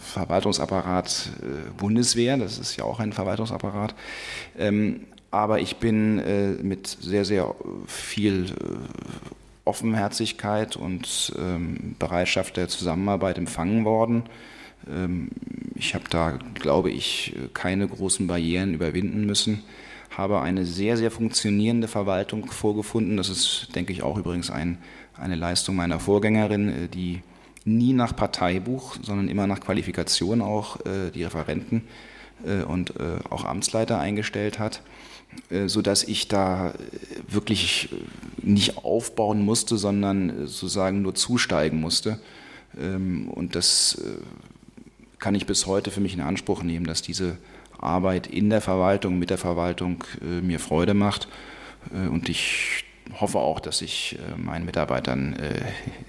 Verwaltungsapparat 0.00 1.30
äh, 1.42 1.70
Bundeswehr, 1.76 2.38
das 2.38 2.58
ist 2.58 2.76
ja 2.76 2.84
auch 2.84 3.00
ein 3.00 3.12
Verwaltungsapparat. 3.12 3.94
Ähm, 4.58 5.00
aber 5.30 5.60
ich 5.60 5.76
bin 5.76 6.20
äh, 6.20 6.52
mit 6.62 6.86
sehr, 6.86 7.24
sehr 7.24 7.54
viel 7.86 8.46
Offenherzigkeit 9.64 10.76
und 10.76 11.32
ähm, 11.38 11.96
Bereitschaft 11.98 12.56
der 12.56 12.68
Zusammenarbeit 12.68 13.38
empfangen 13.38 13.84
worden. 13.84 14.24
Ähm, 14.88 15.28
ich 15.74 15.94
habe 15.94 16.04
da, 16.10 16.38
glaube 16.54 16.90
ich, 16.90 17.34
keine 17.54 17.88
großen 17.88 18.26
Barrieren 18.26 18.74
überwinden 18.74 19.24
müssen, 19.24 19.62
habe 20.10 20.40
eine 20.40 20.64
sehr, 20.64 20.96
sehr 20.96 21.10
funktionierende 21.10 21.88
Verwaltung 21.88 22.46
vorgefunden. 22.46 23.16
Das 23.16 23.28
ist, 23.28 23.74
denke 23.74 23.92
ich, 23.92 24.02
auch 24.02 24.18
übrigens 24.18 24.50
ein, 24.50 24.78
eine 25.18 25.34
Leistung 25.34 25.76
meiner 25.76 26.00
Vorgängerin, 26.00 26.68
äh, 26.68 26.88
die 26.88 27.22
nie 27.64 27.94
nach 27.94 28.14
Parteibuch, 28.14 28.96
sondern 29.02 29.28
immer 29.28 29.46
nach 29.46 29.60
Qualifikation 29.60 30.42
auch 30.42 30.80
äh, 30.84 31.10
die 31.14 31.24
Referenten 31.24 31.82
äh, 32.46 32.62
und 32.62 32.92
auch 33.30 33.44
Amtsleiter 33.44 33.98
eingestellt 33.98 34.58
hat 34.58 34.82
sodass 35.66 36.04
ich 36.04 36.28
da 36.28 36.74
wirklich 37.28 37.90
nicht 38.42 38.78
aufbauen 38.78 39.42
musste, 39.42 39.76
sondern 39.76 40.46
sozusagen 40.46 41.02
nur 41.02 41.14
zusteigen 41.14 41.80
musste. 41.80 42.18
Ähm, 42.78 43.28
und 43.28 43.54
das 43.54 44.00
kann 45.18 45.34
ich 45.34 45.46
bis 45.46 45.66
heute 45.66 45.90
für 45.90 46.00
mich 46.00 46.14
in 46.14 46.20
Anspruch 46.20 46.62
nehmen, 46.62 46.86
dass 46.86 47.00
diese 47.00 47.38
Arbeit 47.78 48.26
in 48.26 48.50
der 48.50 48.60
Verwaltung, 48.60 49.18
mit 49.18 49.30
der 49.30 49.38
Verwaltung 49.38 50.04
äh, 50.20 50.40
mir 50.40 50.58
Freude 50.58 50.94
macht. 50.94 51.28
Äh, 51.94 52.08
und 52.08 52.28
ich 52.28 52.84
hoffe 53.20 53.38
auch, 53.38 53.60
dass 53.60 53.82
ich 53.82 54.18
äh, 54.18 54.40
meinen 54.40 54.64
Mitarbeitern 54.64 55.34
äh, 55.34 55.60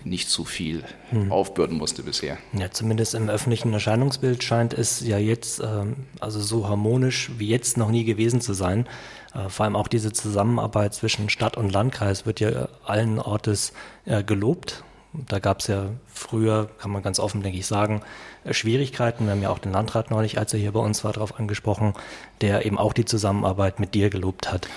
nicht 0.03 0.29
zu 0.29 0.45
viel 0.45 0.83
hm. 1.11 1.31
aufbürden 1.31 1.77
musste 1.77 2.03
bisher. 2.03 2.37
Ja, 2.53 2.71
zumindest 2.71 3.15
im 3.15 3.29
öffentlichen 3.29 3.73
Erscheinungsbild 3.73 4.43
scheint 4.43 4.73
es 4.73 5.01
ja 5.01 5.17
jetzt 5.17 5.61
ähm, 5.61 5.95
also 6.19 6.41
so 6.41 6.67
harmonisch 6.67 7.31
wie 7.37 7.47
jetzt 7.47 7.77
noch 7.77 7.91
nie 7.91 8.05
gewesen 8.05 8.41
zu 8.41 8.53
sein. 8.53 8.87
Äh, 9.35 9.49
vor 9.49 9.65
allem 9.65 9.75
auch 9.75 9.87
diese 9.87 10.13
Zusammenarbeit 10.13 10.93
zwischen 10.93 11.29
Stadt 11.29 11.57
und 11.57 11.71
Landkreis 11.71 12.25
wird 12.25 12.39
ja 12.39 12.69
allen 12.85 13.19
Ortes 13.19 13.73
äh, 14.05 14.23
gelobt. 14.23 14.83
Da 15.27 15.39
gab 15.39 15.59
es 15.59 15.67
ja 15.67 15.85
früher, 16.07 16.69
kann 16.77 16.91
man 16.91 17.01
ganz 17.01 17.19
offen, 17.19 17.41
denke 17.41 17.57
ich, 17.57 17.67
sagen, 17.67 18.01
äh, 18.43 18.53
Schwierigkeiten. 18.53 19.25
Wir 19.25 19.31
haben 19.31 19.41
ja 19.41 19.49
auch 19.49 19.59
den 19.59 19.71
Landrat 19.71 20.11
neulich, 20.11 20.37
als 20.37 20.53
er 20.53 20.59
hier 20.59 20.71
bei 20.71 20.79
uns 20.79 21.03
war, 21.03 21.13
darauf 21.13 21.39
angesprochen, 21.39 21.93
der 22.41 22.65
eben 22.65 22.77
auch 22.77 22.93
die 22.93 23.05
Zusammenarbeit 23.05 23.79
mit 23.79 23.93
dir 23.93 24.09
gelobt 24.09 24.51
hat. 24.51 24.67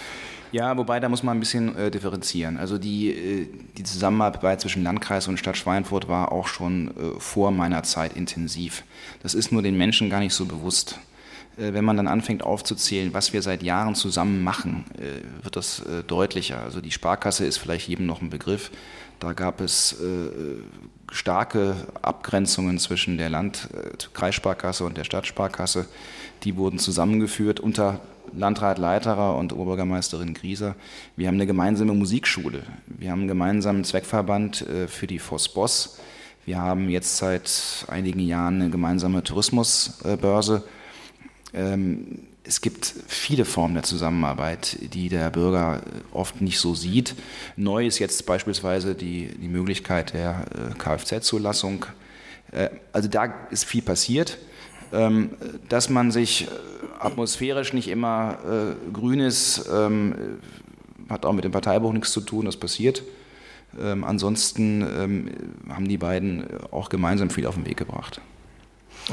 Ja, 0.50 0.76
wobei 0.78 0.98
da 0.98 1.10
muss 1.10 1.22
man 1.22 1.36
ein 1.36 1.40
bisschen 1.40 1.76
äh, 1.76 1.90
differenzieren. 1.90 2.56
Also 2.56 2.78
die, 2.78 3.10
äh, 3.10 3.48
die 3.76 3.82
Zusammenarbeit 3.84 4.60
zwischen 4.60 4.82
Landkreis 4.82 5.28
und 5.28 5.36
Stadt 5.36 5.58
Schweinfurt 5.58 6.08
war 6.08 6.32
auch 6.32 6.46
schon 6.46 6.88
äh, 6.88 7.20
vor 7.20 7.50
meiner 7.50 7.82
Zeit 7.82 8.16
intensiv. 8.16 8.84
Das 9.22 9.34
ist 9.34 9.52
nur 9.52 9.60
den 9.60 9.76
Menschen 9.76 10.08
gar 10.08 10.20
nicht 10.20 10.32
so 10.32 10.46
bewusst. 10.46 10.98
Äh, 11.58 11.74
wenn 11.74 11.84
man 11.84 11.96
dann 11.96 12.08
anfängt 12.08 12.42
aufzuzählen, 12.42 13.12
was 13.14 13.32
wir 13.32 13.42
seit 13.42 13.62
Jahren 13.62 13.94
zusammen 13.94 14.42
machen, 14.42 14.84
äh, 14.96 15.44
wird 15.44 15.56
das 15.56 15.82
deutlicher. 16.06 16.62
Also 16.62 16.80
die 16.80 16.92
Sparkasse 16.92 17.44
ist 17.44 17.58
vielleicht 17.58 17.88
jedem 17.88 18.06
noch 18.06 18.22
ein 18.22 18.30
Begriff. 18.30 18.70
Da 19.20 19.32
gab 19.32 19.60
es 19.60 19.94
äh, 19.94 20.62
starke 21.10 21.74
Abgrenzungen 22.02 22.78
zwischen 22.78 23.18
der 23.18 23.30
Land 23.30 23.68
äh, 23.74 23.96
Kreissparkasse 24.14 24.84
und 24.84 24.96
der 24.96 25.04
Stadtsparkasse. 25.04 25.86
Die 26.44 26.56
wurden 26.56 26.78
zusammengeführt 26.78 27.58
unter 27.58 28.00
Landrat 28.32 28.78
Leiterer 28.78 29.36
und 29.36 29.52
Oberbürgermeisterin 29.52 30.34
Grieser. 30.34 30.76
Wir 31.16 31.26
haben 31.28 31.34
eine 31.34 31.46
gemeinsame 31.46 31.94
Musikschule. 31.94 32.62
Wir 32.86 33.10
haben 33.10 33.20
einen 33.20 33.28
gemeinsamen 33.28 33.82
Zweckverband 33.82 34.62
äh, 34.68 34.86
für 34.86 35.08
die 35.08 35.18
Voss-Boss. 35.18 35.98
Wir 36.46 36.60
haben 36.60 36.88
jetzt 36.88 37.16
seit 37.16 37.86
einigen 37.88 38.20
Jahren 38.20 38.62
eine 38.62 38.70
gemeinsame 38.70 39.24
Tourismusbörse. 39.24 40.62
Ähm, 41.54 42.28
es 42.48 42.62
gibt 42.62 42.94
viele 43.06 43.44
Formen 43.44 43.74
der 43.74 43.82
Zusammenarbeit, 43.82 44.78
die 44.94 45.10
der 45.10 45.28
Bürger 45.30 45.82
äh, 45.84 46.16
oft 46.16 46.40
nicht 46.40 46.58
so 46.58 46.74
sieht. 46.74 47.14
Neu 47.56 47.86
ist 47.86 47.98
jetzt 47.98 48.24
beispielsweise 48.24 48.94
die, 48.94 49.26
die 49.26 49.48
Möglichkeit 49.48 50.14
der 50.14 50.46
äh, 50.54 50.74
Kfz-Zulassung. 50.78 51.84
Äh, 52.52 52.70
also 52.92 53.08
da 53.08 53.34
ist 53.50 53.64
viel 53.64 53.82
passiert. 53.82 54.38
Ähm, 54.90 55.32
dass 55.68 55.90
man 55.90 56.10
sich 56.10 56.48
atmosphärisch 56.98 57.74
nicht 57.74 57.88
immer 57.88 58.38
grün 58.92 59.20
ist, 59.20 59.68
ähm, 59.70 60.38
hat 61.10 61.26
auch 61.26 61.34
mit 61.34 61.44
dem 61.44 61.52
Parteibuch 61.52 61.92
nichts 61.92 62.10
zu 62.10 62.22
tun, 62.22 62.46
das 62.46 62.56
passiert. 62.56 63.02
Ansonsten 63.78 64.82
haben 65.68 65.86
die 65.86 65.98
beiden 65.98 66.44
auch 66.72 66.88
gemeinsam 66.88 67.30
viel 67.30 67.46
auf 67.46 67.54
den 67.54 67.66
Weg 67.66 67.76
gebracht. 67.76 68.20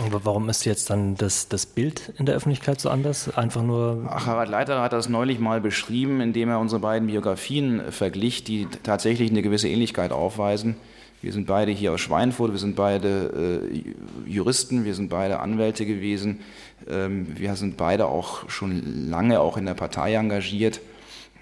Aber 0.03 0.25
warum 0.25 0.49
ist 0.49 0.65
jetzt 0.65 0.89
dann 0.89 1.15
das, 1.15 1.47
das 1.47 1.65
Bild 1.65 2.13
in 2.17 2.25
der 2.25 2.35
Öffentlichkeit 2.35 2.81
so 2.81 2.89
anders? 2.89 3.29
Einfach 3.37 3.63
nur. 3.63 4.05
Ach, 4.09 4.25
Harald 4.25 4.49
Leiter 4.49 4.81
hat 4.81 4.91
das 4.91 5.07
neulich 5.07 5.39
mal 5.39 5.61
beschrieben, 5.61 6.19
indem 6.19 6.49
er 6.49 6.59
unsere 6.59 6.81
beiden 6.81 7.07
Biografien 7.07 7.81
verglich, 7.91 8.43
die 8.43 8.67
tatsächlich 8.83 9.31
eine 9.31 9.41
gewisse 9.41 9.69
Ähnlichkeit 9.69 10.11
aufweisen. 10.11 10.75
Wir 11.21 11.31
sind 11.31 11.47
beide 11.47 11.71
hier 11.71 11.93
aus 11.93 12.01
Schweinfurt, 12.01 12.51
wir 12.51 12.59
sind 12.59 12.75
beide 12.75 13.61
äh, 13.63 14.29
Juristen, 14.29 14.85
wir 14.85 14.93
sind 14.93 15.09
beide 15.09 15.39
Anwälte 15.39 15.85
gewesen. 15.85 16.41
Ähm, 16.89 17.27
wir 17.37 17.55
sind 17.55 17.77
beide 17.77 18.07
auch 18.07 18.49
schon 18.49 19.09
lange 19.09 19.39
auch 19.39 19.57
in 19.57 19.65
der 19.65 19.73
Partei 19.75 20.13
engagiert. 20.13 20.81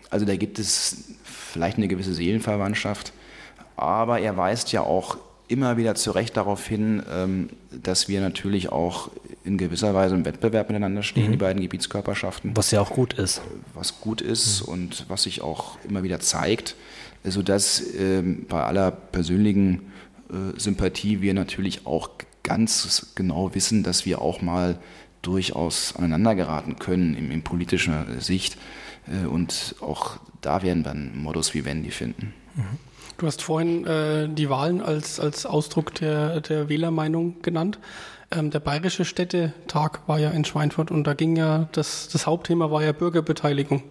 Also 0.10 0.26
da 0.26 0.36
gibt 0.36 0.60
es 0.60 1.16
vielleicht 1.24 1.78
eine 1.78 1.88
gewisse 1.88 2.14
Seelenverwandtschaft. 2.14 3.14
Aber 3.76 4.20
er 4.20 4.38
weist 4.38 4.72
ja 4.72 4.82
auch 4.82 5.18
immer 5.54 5.78
wieder 5.78 5.96
zu 5.96 6.12
Recht 6.12 6.36
darauf 6.36 6.66
hin, 6.66 7.04
ähm, 7.12 7.50
dass 7.72 8.08
wir 8.08 8.20
natürlich 8.20 8.70
auch 8.70 9.12
in 9.46 9.58
gewisser 9.58 9.94
Weise 9.94 10.16
im 10.16 10.26
Wettbewerb 10.26 10.70
miteinander 10.70 11.04
stehen, 11.04 11.28
mhm. 11.28 11.32
die 11.32 11.38
beiden 11.38 11.62
Gebietskörperschaften. 11.62 12.56
Was 12.56 12.72
ja 12.72 12.82
auch 12.82 12.90
gut 12.90 13.14
ist. 13.14 13.42
Was 13.74 14.02
gut 14.02 14.22
ist 14.22 14.66
mhm. 14.66 14.74
und 14.74 15.06
was 15.08 15.24
sich 15.24 15.42
auch 15.42 15.78
immer 15.88 16.04
wieder 16.04 16.20
zeigt, 16.20 16.76
sodass 17.24 17.84
ähm, 17.98 18.46
bei 18.50 18.64
aller 18.64 18.92
persönlichen 18.92 19.92
äh, 20.30 20.60
Sympathie 20.60 21.22
wir 21.22 21.34
natürlich 21.34 21.86
auch 21.86 22.10
ganz 22.42 23.12
genau 23.16 23.56
wissen, 23.56 23.84
dass 23.84 24.06
wir 24.06 24.22
auch 24.22 24.42
mal 24.42 24.80
durchaus 25.22 25.96
aneinander 25.96 26.36
geraten 26.36 26.78
können 26.80 27.16
in, 27.16 27.32
in 27.32 27.44
politischer 27.44 28.06
Sicht. 28.20 28.58
Äh, 29.08 29.28
und 29.28 29.76
auch 29.80 30.18
da 30.42 30.64
werden 30.64 30.84
wir 30.84 30.92
einen 30.92 31.22
Modus 31.22 31.54
vivendi 31.54 31.92
finden. 31.92 32.34
Mhm. 32.56 32.93
Du 33.18 33.28
hast 33.28 33.42
vorhin 33.42 33.86
äh, 33.86 34.28
die 34.28 34.50
Wahlen 34.50 34.82
als, 34.82 35.20
als 35.20 35.46
Ausdruck 35.46 35.94
der, 35.96 36.42
der 36.42 36.70
Wählermeinung 36.70 37.42
genannt. 37.42 37.80
Ähm, 38.32 38.50
der 38.50 38.60
Bayerische 38.60 39.06
Städtetag 39.06 40.02
war 40.08 40.20
ja 40.20 40.32
in 40.32 40.46
Schweinfurt 40.46 40.92
und 40.92 41.06
da 41.06 41.14
ging 41.14 41.36
ja, 41.36 41.68
das, 41.74 42.10
das 42.10 42.26
Hauptthema 42.26 42.72
war 42.72 42.84
ja 42.84 42.92
Bürgerbeteiligung. 42.92 43.84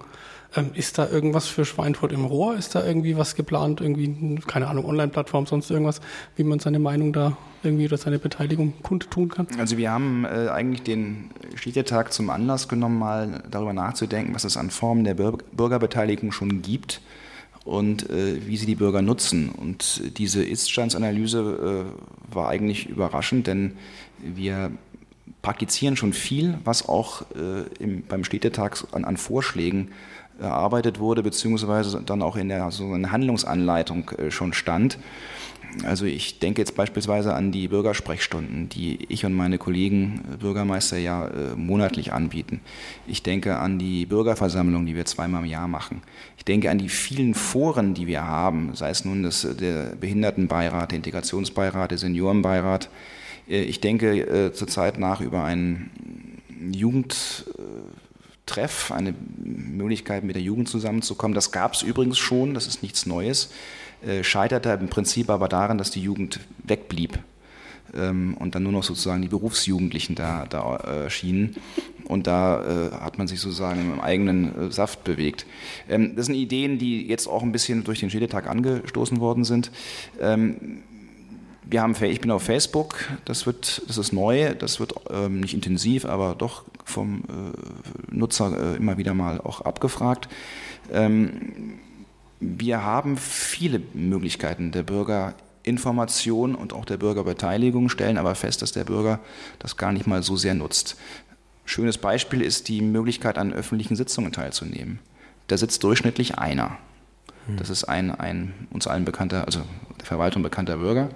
Ähm, 0.55 0.73
ist 0.75 0.99
da 0.99 1.09
irgendwas 1.09 1.47
für 1.47 1.64
Schweinfurt 1.64 2.12
im 2.12 2.25
Rohr? 2.25 2.57
Ist 2.57 2.75
da 2.75 2.85
irgendwie 2.85 3.17
was 3.17 3.37
geplant? 3.37 3.81
Irgendwie, 3.81 4.41
keine 4.47 4.67
Ahnung, 4.67 4.85
Online-Plattform, 4.85 5.47
sonst 5.47 5.71
irgendwas, 5.71 6.00
wie 6.37 6.45
man 6.45 6.59
seine 6.59 6.79
Meinung 6.79 7.12
da 7.12 7.37
irgendwie 7.62 7.87
oder 7.87 7.97
seine 7.97 8.19
Beteiligung 8.19 8.75
kundtun 8.83 9.29
kann? 9.29 9.47
Also 9.59 9.79
wir 9.79 9.91
haben 9.91 10.25
äh, 10.25 10.49
eigentlich 10.49 10.83
den 10.83 11.31
Städtetag 11.55 12.12
zum 12.12 12.29
Anlass 12.29 12.69
genommen, 12.69 12.99
mal 12.99 13.45
darüber 13.50 13.73
nachzudenken, 13.73 14.35
was 14.35 14.45
es 14.45 14.57
an 14.57 14.71
Formen 14.71 15.05
der 15.05 15.14
Bürgerbeteiligung 15.14 16.33
schon 16.33 16.61
gibt 16.61 17.00
und 17.64 18.11
äh, 18.11 18.47
wie 18.47 18.57
sie 18.57 18.66
die 18.66 18.75
Bürger 18.75 19.02
nutzen. 19.02 19.50
Und 19.50 20.19
diese 20.19 20.45
Ist-Standsanalyse 20.45 21.87
äh, 22.31 22.35
war 22.35 22.49
eigentlich 22.49 22.88
überraschend, 22.88 23.47
denn 23.47 23.76
wir 24.19 24.73
praktizieren 25.42 25.97
schon 25.97 26.12
viel, 26.12 26.59
was 26.64 26.88
auch 26.88 27.23
äh, 27.35 27.62
im, 27.83 28.02
beim 28.02 28.25
Städtetag 28.25 28.85
an, 28.92 29.04
an, 29.04 29.16
Vorschlägen 29.16 29.90
erarbeitet 30.42 30.99
wurde, 30.99 31.22
beziehungsweise 31.22 32.02
dann 32.04 32.22
auch 32.22 32.37
in 32.37 32.49
der 32.49 32.70
so 32.70 32.92
eine 32.92 33.12
Handlungsanleitung 33.12 34.11
äh, 34.11 34.30
schon 34.30 34.52
stand. 34.52 34.99
Also 35.84 36.04
ich 36.04 36.38
denke 36.38 36.61
jetzt 36.61 36.75
beispielsweise 36.76 37.32
an 37.34 37.50
die 37.50 37.68
Bürgersprechstunden, 37.68 38.68
die 38.68 39.06
ich 39.08 39.25
und 39.25 39.32
meine 39.32 39.56
Kollegen 39.56 40.20
äh, 40.30 40.37
Bürgermeister 40.37 40.99
ja 40.99 41.26
äh, 41.26 41.56
monatlich 41.56 42.12
anbieten. 42.12 42.61
Ich 43.06 43.22
denke 43.22 43.56
an 43.56 43.78
die 43.78 44.04
Bürgerversammlung, 44.04 44.84
die 44.84 44.94
wir 44.94 45.06
zweimal 45.06 45.44
im 45.44 45.50
Jahr 45.50 45.68
machen. 45.68 46.02
Ich 46.37 46.44
denke 46.44 46.70
an 46.70 46.78
die 46.78 46.90
vielen 46.90 47.34
Foren, 47.34 47.94
die 47.94 48.06
wir 48.06 48.26
haben, 48.26 48.72
sei 48.75 48.90
es 48.90 49.04
nun 49.04 49.22
das, 49.22 49.46
der 49.58 49.96
Behindertenbeirat, 49.96 50.90
der 50.90 50.96
Integrationsbeirat, 50.96 51.90
der 51.90 51.99
Seniorenbeirat. 51.99 52.90
Ich 53.46 53.80
denke 53.80 54.52
zurzeit 54.54 54.99
nach 54.99 55.20
über 55.20 55.42
einen 55.42 55.90
Jugendtreff, 58.52 58.92
eine 58.92 59.14
Möglichkeit 59.44 60.25
mit 60.25 60.37
der 60.37 60.42
Jugend 60.42 60.68
zusammenzukommen. 60.68 61.35
Das 61.35 61.52
gab 61.52 61.75
es 61.75 61.82
übrigens 61.82 62.18
schon, 62.18 62.54
das 62.54 62.66
ist 62.66 62.82
nichts 62.82 63.06
Neues. 63.06 63.50
Äh, 64.06 64.25
scheiterte 64.25 64.71
im 64.71 64.88
Prinzip 64.88 65.30
aber 65.30 65.49
daran, 65.49 65.78
dass 65.78 65.90
die 65.90 66.02
Jugend 66.02 66.40
wegblieb 66.64 67.18
ähm, 67.94 68.37
und 68.38 68.54
dann 68.54 68.62
nur 68.64 68.73
noch 68.73 68.82
sozusagen 68.82 69.23
die 69.23 69.28
Berufsjugendlichen 69.28 70.14
da, 70.14 70.47
da 70.47 70.76
erschienen. 70.76 71.56
Und 72.04 72.26
da 72.26 72.62
äh, 72.62 72.90
hat 72.92 73.16
man 73.18 73.26
sich 73.26 73.40
sozusagen 73.40 73.80
im 73.92 74.00
eigenen 74.00 74.68
äh, 74.68 74.73
Saft 74.73 75.04
bewegt. 75.04 75.47
Ähm, 75.88 76.14
das 76.16 76.26
sind 76.26 76.35
Ideen, 76.35 76.78
die 76.78 77.06
jetzt 77.06 77.26
auch 77.26 77.42
ein 77.42 77.52
bisschen 77.52 77.85
durch 77.85 78.00
den 78.00 78.11
Städtetag 78.11 78.49
angestoßen 78.49 79.21
worden 79.21 79.44
sind. 79.44 79.71
Ähm, 80.21 80.82
wir 81.73 81.83
haben, 81.83 81.97
ich 82.00 82.21
bin 82.21 82.31
auf 82.31 82.43
Facebook, 82.43 82.97
das, 83.25 83.47
wird, 83.47 83.83
das 83.88 83.99
ist 83.99 84.12
neu, 84.12 84.55
das 84.55 84.79
wird 84.79 84.95
ähm, 85.11 85.41
nicht 85.41 85.55
intensiv, 85.55 86.05
aber 86.05 86.35
doch 86.37 86.64
vom 86.85 87.25
äh, 87.29 88.14
Nutzer 88.14 88.75
äh, 88.75 88.76
immer 88.76 88.99
wieder 88.99 89.14
mal 89.14 89.41
auch 89.41 89.62
abgefragt. 89.62 90.29
Ähm, 90.93 91.79
wir 92.41 92.85
haben 92.85 93.17
viele 93.17 93.81
Möglichkeiten 93.95 94.73
der 94.73 94.83
Bürger 94.83 95.35
Bürgerinformation 95.62 96.55
und 96.55 96.73
auch 96.73 96.85
der 96.85 96.97
Bürgerbeteiligung, 96.97 97.88
stellen 97.88 98.19
aber 98.19 98.35
fest, 98.35 98.62
dass 98.62 98.73
der 98.73 98.85
Bürger 98.85 99.21
das 99.59 99.76
gar 99.76 99.93
nicht 99.93 100.07
mal 100.07 100.23
so 100.23 100.37
sehr 100.37 100.55
nutzt. 100.55 100.97
Schönes 101.64 101.99
Beispiel 101.99 102.43
ist 102.43 102.69
die 102.69 102.81
Möglichkeit, 102.81 103.38
an 103.38 103.52
öffentlichen 103.52 103.97
Sitzungen 103.97 104.33
teilzunehmen. 104.33 104.99
Da 105.47 105.57
sitzt 105.57 105.85
durchschnittlich 105.85 106.38
einer. 106.38 106.79
Hm. 107.47 107.57
Das 107.57 107.71
ist 107.71 107.85
ein, 107.85 108.11
ein 108.11 108.67
uns 108.71 108.87
allen 108.87 109.05
bekannter, 109.05 109.47
also 109.47 109.61
der 109.99 110.07
Verwaltung 110.07 110.43
bekannter 110.43 110.79
Bürger. 110.79 111.11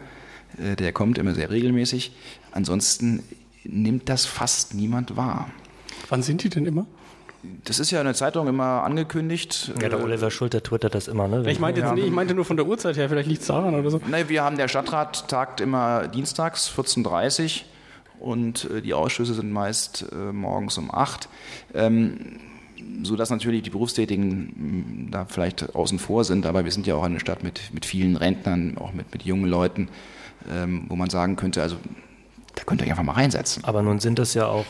Äh, 0.59 0.77
der 0.77 0.93
kommt 0.93 1.19
immer 1.19 1.35
sehr 1.35 1.51
regelmäßig. 1.51 2.13
Ansonsten 2.53 3.23
nimmt 3.65 4.09
das 4.09 4.27
fast 4.27 4.75
niemand 4.75 5.17
wahr. 5.17 5.51
Wann 6.09 6.23
sind 6.23 6.43
die 6.45 6.49
denn 6.49 6.67
immer? 6.67 6.87
Das 7.65 7.79
ist 7.79 7.91
ja 7.91 8.01
in 8.01 8.07
der 8.07 8.15
Zeitung 8.15 8.49
immer 8.49 8.83
angekündigt. 8.83 9.73
Ja, 9.81 9.89
der 9.89 10.03
Oliver 10.03 10.31
Schulter 10.31 10.63
twittert 10.63 10.95
das 10.95 11.07
immer, 11.07 11.29
ne? 11.29 11.49
Ich 11.49 11.61
meinte, 11.61 11.81
jetzt, 11.81 11.97
ich 11.97 12.11
meinte 12.11 12.35
nur 12.35 12.45
von 12.45 12.57
der 12.57 12.67
Uhrzeit 12.67 12.97
her, 12.97 13.09
vielleicht 13.09 13.29
liegt 13.29 13.43
es 13.43 13.47
daran 13.47 13.75
oder 13.75 13.89
so. 13.91 14.01
Nein, 14.09 14.29
wir 14.29 14.43
haben 14.43 14.57
der 14.57 14.69
Stadtrat 14.69 15.29
tagt 15.29 15.61
immer 15.61 16.09
dienstags 16.09 16.73
14.30 16.77 17.63
Uhr 18.19 18.29
und 18.29 18.69
äh, 18.71 18.83
die 18.83 18.95
Ausschüsse 18.95 19.35
sind 19.35 19.53
meist 19.53 20.07
äh, 20.11 20.33
morgens 20.33 20.79
um 20.79 20.93
8 20.93 21.29
ähm, 21.75 22.41
sodass 23.03 23.31
natürlich 23.31 23.63
die 23.63 23.71
Berufstätigen 23.71 25.09
da 25.11 25.27
vielleicht 25.27 25.75
außen 25.75 25.99
vor 25.99 26.25
sind, 26.25 26.47
aber 26.47 26.65
wir 26.65 26.73
sind 26.73 26.87
ja 26.87 26.95
auch 26.95 27.03
eine 27.05 27.21
Stadt 27.21 27.43
mit, 27.43 27.73
mit 27.73 27.85
vielen 27.85 28.17
Rentnern, 28.17 28.77
auch 28.79 28.93
mit, 28.93 29.13
mit 29.13 29.23
jungen 29.23 29.47
Leuten, 29.47 29.89
ähm, 30.51 30.87
wo 30.89 30.97
man 30.97 31.11
sagen 31.11 31.37
könnte, 31.37 31.63
also 31.63 31.77
da 32.55 32.65
könnt 32.65 32.81
ihr 32.81 32.85
euch 32.85 32.91
einfach 32.91 33.05
mal 33.05 33.13
reinsetzen. 33.13 33.65
Aber 33.65 33.83
nun 33.83 34.01
sind 34.01 34.19
das 34.19 34.35
ja 34.35 34.47
auch 34.47 34.67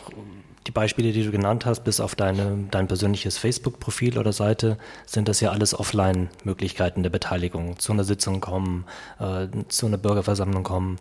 die 0.67 0.73
Beispiele, 0.73 1.13
die 1.13 1.25
du 1.25 1.31
genannt 1.31 1.65
hast, 1.65 1.85
bis 1.85 2.01
auf 2.01 2.15
deine, 2.15 2.65
dein 2.71 2.89
persönliches 2.89 3.39
Facebook-Profil 3.39 4.19
oder 4.19 4.33
Seite, 4.33 4.79
sind 5.07 5.29
das 5.29 5.41
ja 5.41 5.51
alles 5.51 5.79
Offline-Möglichkeiten 5.79 7.03
der 7.03 7.11
Beteiligung. 7.11 7.79
Zu 7.79 7.93
einer 7.93 8.05
Sitzung 8.05 8.41
kommen, 8.41 8.85
äh, 9.21 9.47
zu 9.69 9.87
einer 9.87 9.99
Bürgerversammlung 9.99 10.65
kommen. 10.65 10.97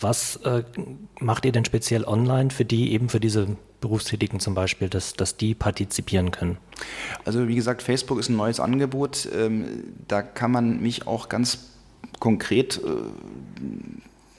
Was 0.00 0.36
äh, 0.36 0.62
macht 1.18 1.44
ihr 1.44 1.52
denn 1.52 1.64
speziell 1.64 2.04
online 2.04 2.50
für 2.50 2.64
die, 2.64 2.92
eben 2.92 3.08
für 3.08 3.18
diese 3.18 3.56
Berufstätigen 3.80 4.38
zum 4.38 4.54
Beispiel, 4.54 4.88
dass, 4.88 5.14
dass 5.14 5.36
die 5.36 5.54
partizipieren 5.54 6.30
können? 6.30 6.58
Also 7.24 7.48
wie 7.48 7.56
gesagt, 7.56 7.82
Facebook 7.82 8.20
ist 8.20 8.28
ein 8.28 8.36
neues 8.36 8.60
Angebot. 8.60 9.28
Ähm, 9.36 9.84
da 10.06 10.22
kann 10.22 10.52
man 10.52 10.80
mich 10.80 11.08
auch 11.08 11.28
ganz 11.28 11.70
konkret 12.20 12.78
äh, 12.78 12.90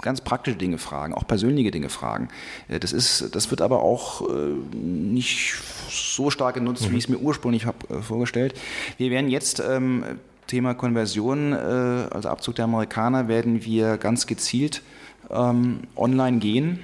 ganz 0.01 0.21
praktische 0.21 0.57
Dinge 0.57 0.77
fragen, 0.77 1.13
auch 1.13 1.27
persönliche 1.27 1.71
Dinge 1.71 1.89
fragen. 1.89 2.29
Äh, 2.67 2.79
das, 2.79 2.93
ist, 2.93 3.35
das 3.35 3.51
wird 3.51 3.61
aber 3.61 3.81
auch 3.81 4.27
äh, 4.29 4.33
nicht 4.75 5.55
so 5.89 6.29
stark 6.29 6.55
genutzt, 6.55 6.89
wie 6.91 6.97
ich 6.97 7.05
es 7.05 7.09
mir 7.09 7.17
ursprünglich 7.17 7.65
habe 7.65 7.77
äh, 7.89 8.01
vorgestellt. 8.01 8.53
Wir 8.97 9.11
werden 9.11 9.29
jetzt 9.29 9.59
ähm, 9.59 10.03
Thema 10.47 10.73
Konversion, 10.73 11.53
also 11.53 12.27
Abzug 12.27 12.55
der 12.55 12.65
Amerikaner, 12.65 13.27
werden 13.27 13.63
wir 13.65 13.97
ganz 13.97 14.25
gezielt 14.25 14.81
ähm, 15.29 15.81
online 15.95 16.39
gehen. 16.39 16.79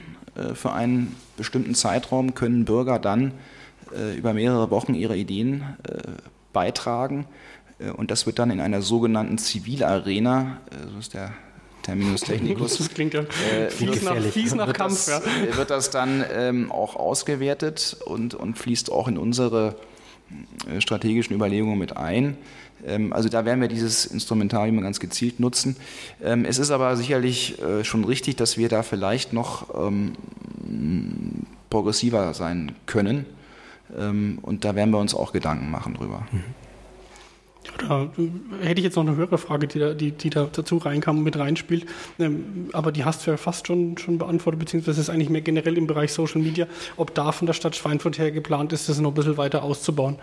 für 0.53 0.71
einen 0.71 1.15
bestimmten 1.35 1.73
Zeitraum 1.73 2.35
können 2.35 2.65
Bürger 2.65 2.99
dann 2.99 3.31
über 4.19 4.35
mehrere 4.35 4.69
Wochen 4.69 4.93
ihre 4.93 5.17
Ideen 5.17 5.63
beitragen. 6.53 7.25
Und 7.97 8.11
das 8.11 8.27
wird 8.27 8.37
dann 8.37 8.51
in 8.51 8.61
einer 8.61 8.83
sogenannten 8.83 9.39
Zivilarena, 9.39 10.57
so 10.93 10.99
ist 10.99 11.15
der 11.15 11.33
Terminus 11.85 12.21
technicus. 12.21 12.79
Das 12.79 12.89
klingt 12.89 13.13
ja 13.13 13.21
äh, 13.21 13.69
fies, 13.69 14.01
nach, 14.01 14.19
fies 14.19 14.55
nach 14.55 14.73
Kampf. 14.73 15.05
Das, 15.05 15.23
ja. 15.23 15.55
Wird 15.55 15.69
das 15.69 15.91
dann 15.91 16.25
ähm, 16.33 16.71
auch 16.71 16.95
ausgewertet 16.95 17.97
und, 18.05 18.33
und 18.33 18.57
fließt 18.57 18.91
auch 18.91 19.07
in 19.07 19.19
unsere 19.19 19.75
äh, 20.67 20.81
strategischen 20.81 21.35
Überlegungen 21.35 21.77
mit 21.77 21.95
ein. 21.95 22.37
Ähm, 22.87 23.13
also 23.13 23.29
da 23.29 23.45
werden 23.45 23.61
wir 23.61 23.67
dieses 23.67 24.07
Instrumentarium 24.07 24.81
ganz 24.81 24.99
gezielt 24.99 25.39
nutzen. 25.39 25.75
Ähm, 26.23 26.43
es 26.45 26.57
ist 26.57 26.71
aber 26.71 26.97
sicherlich 26.97 27.61
äh, 27.61 27.83
schon 27.83 28.03
richtig, 28.03 28.35
dass 28.35 28.57
wir 28.57 28.67
da 28.67 28.81
vielleicht 28.81 29.31
noch 29.31 29.67
ähm, 29.75 30.13
progressiver 31.69 32.33
sein 32.33 32.71
können. 32.87 33.25
Und 34.41 34.65
da 34.65 34.75
werden 34.75 34.89
wir 34.89 34.97
uns 34.97 35.13
auch 35.13 35.31
Gedanken 35.31 35.69
machen 35.69 35.93
drüber. 35.93 36.25
Mhm. 36.31 36.43
Da 37.77 38.03
äh, 38.03 38.65
hätte 38.65 38.79
ich 38.79 38.85
jetzt 38.85 38.95
noch 38.95 39.05
eine 39.05 39.15
höhere 39.15 39.37
Frage, 39.37 39.67
die 39.67 39.79
da, 39.79 39.93
die, 39.93 40.11
die 40.11 40.29
da 40.29 40.47
dazu 40.51 40.77
reinkam, 40.77 41.23
mit 41.23 41.37
reinspielt. 41.37 41.85
Ähm, 42.19 42.69
aber 42.73 42.91
die 42.91 43.05
hast 43.05 43.25
du 43.25 43.31
ja 43.31 43.37
fast 43.37 43.67
schon, 43.67 43.97
schon 43.97 44.17
beantwortet, 44.17 44.59
beziehungsweise 44.59 45.01
ist 45.01 45.09
eigentlich 45.09 45.29
mehr 45.29 45.41
generell 45.41 45.77
im 45.77 45.87
Bereich 45.87 46.13
Social 46.13 46.41
Media, 46.41 46.67
ob 46.97 47.13
da 47.13 47.31
von 47.31 47.45
der 47.47 47.53
Stadt 47.53 47.75
Schweinfurt 47.75 48.17
her 48.17 48.31
geplant 48.31 48.73
ist, 48.73 48.89
das 48.89 48.99
noch 48.99 49.11
ein 49.11 49.15
bisschen 49.15 49.37
weiter 49.37 49.63
auszubauen. 49.63 50.17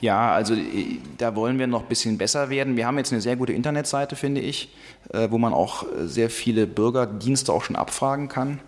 Ja, 0.00 0.32
also 0.32 0.54
äh, 0.54 0.98
da 1.18 1.34
wollen 1.34 1.58
wir 1.58 1.66
noch 1.66 1.82
ein 1.82 1.88
bisschen 1.88 2.18
besser 2.18 2.50
werden. 2.50 2.76
Wir 2.76 2.86
haben 2.86 2.98
jetzt 2.98 3.12
eine 3.12 3.20
sehr 3.20 3.36
gute 3.36 3.52
Internetseite, 3.52 4.16
finde 4.16 4.40
ich, 4.40 4.68
äh, 5.12 5.28
wo 5.30 5.38
man 5.38 5.52
auch 5.52 5.86
sehr 6.04 6.30
viele 6.30 6.66
Bürgerdienste 6.66 7.52
auch 7.52 7.64
schon 7.64 7.76
abfragen 7.76 8.28
kann. 8.28 8.60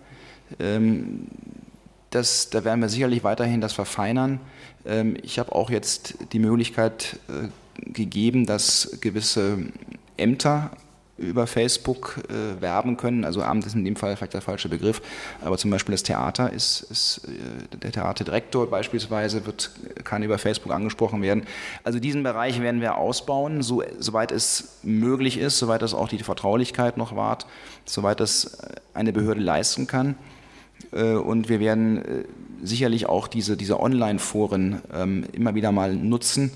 Ähm, 0.59 1.27
das, 2.09 2.49
da 2.49 2.63
werden 2.63 2.81
wir 2.81 2.89
sicherlich 2.89 3.23
weiterhin 3.23 3.61
das 3.61 3.73
verfeinern. 3.73 4.39
Ähm, 4.85 5.15
ich 5.21 5.37
habe 5.39 5.53
auch 5.53 5.69
jetzt 5.69 6.15
die 6.33 6.39
Möglichkeit 6.39 7.19
gegeben, 7.85 8.45
dass 8.45 8.97
gewisse 9.01 9.57
Ämter 10.17 10.71
über 11.19 11.47
Facebook 11.47 12.23
äh, 12.29 12.61
werben 12.61 12.97
können. 12.97 13.25
Also 13.25 13.41
Amt 13.41 13.65
ist 13.65 13.75
in 13.75 13.83
dem 13.83 13.95
Fall 13.95 14.15
vielleicht 14.15 14.33
der 14.33 14.41
falsche 14.41 14.69
Begriff, 14.69 15.01
aber 15.41 15.57
zum 15.57 15.69
Beispiel 15.69 15.91
das 15.91 16.03
Theater 16.03 16.51
ist, 16.51 16.81
ist 16.89 17.21
äh, 17.27 17.77
der 17.77 17.91
Theaterdirektor 17.91 18.69
beispielsweise 18.69 19.45
wird, 19.45 19.71
kann 20.03 20.23
über 20.23 20.37
Facebook 20.37 20.71
angesprochen 20.71 21.21
werden. 21.21 21.43
Also 21.83 21.99
diesen 21.99 22.23
Bereich 22.23 22.61
werden 22.61 22.81
wir 22.81 22.97
ausbauen, 22.97 23.61
so, 23.61 23.83
soweit 23.99 24.31
es 24.31 24.79
möglich 24.83 25.37
ist, 25.37 25.59
soweit 25.59 25.81
das 25.81 25.93
auch 25.93 26.07
die 26.07 26.19
Vertraulichkeit 26.19 26.97
noch 26.97 27.15
wahrt, 27.15 27.45
soweit 27.85 28.19
das 28.19 28.57
eine 28.93 29.11
Behörde 29.11 29.41
leisten 29.41 29.87
kann. 29.87 30.15
Äh, 30.91 31.13
und 31.13 31.49
wir 31.49 31.59
werden 31.59 31.97
äh, 31.97 32.23
sicherlich 32.63 33.07
auch 33.07 33.27
diese, 33.27 33.57
diese 33.57 33.79
Online-Foren 33.79 34.81
ähm, 34.93 35.25
immer 35.33 35.55
wieder 35.55 35.71
mal 35.71 35.93
nutzen 35.93 36.51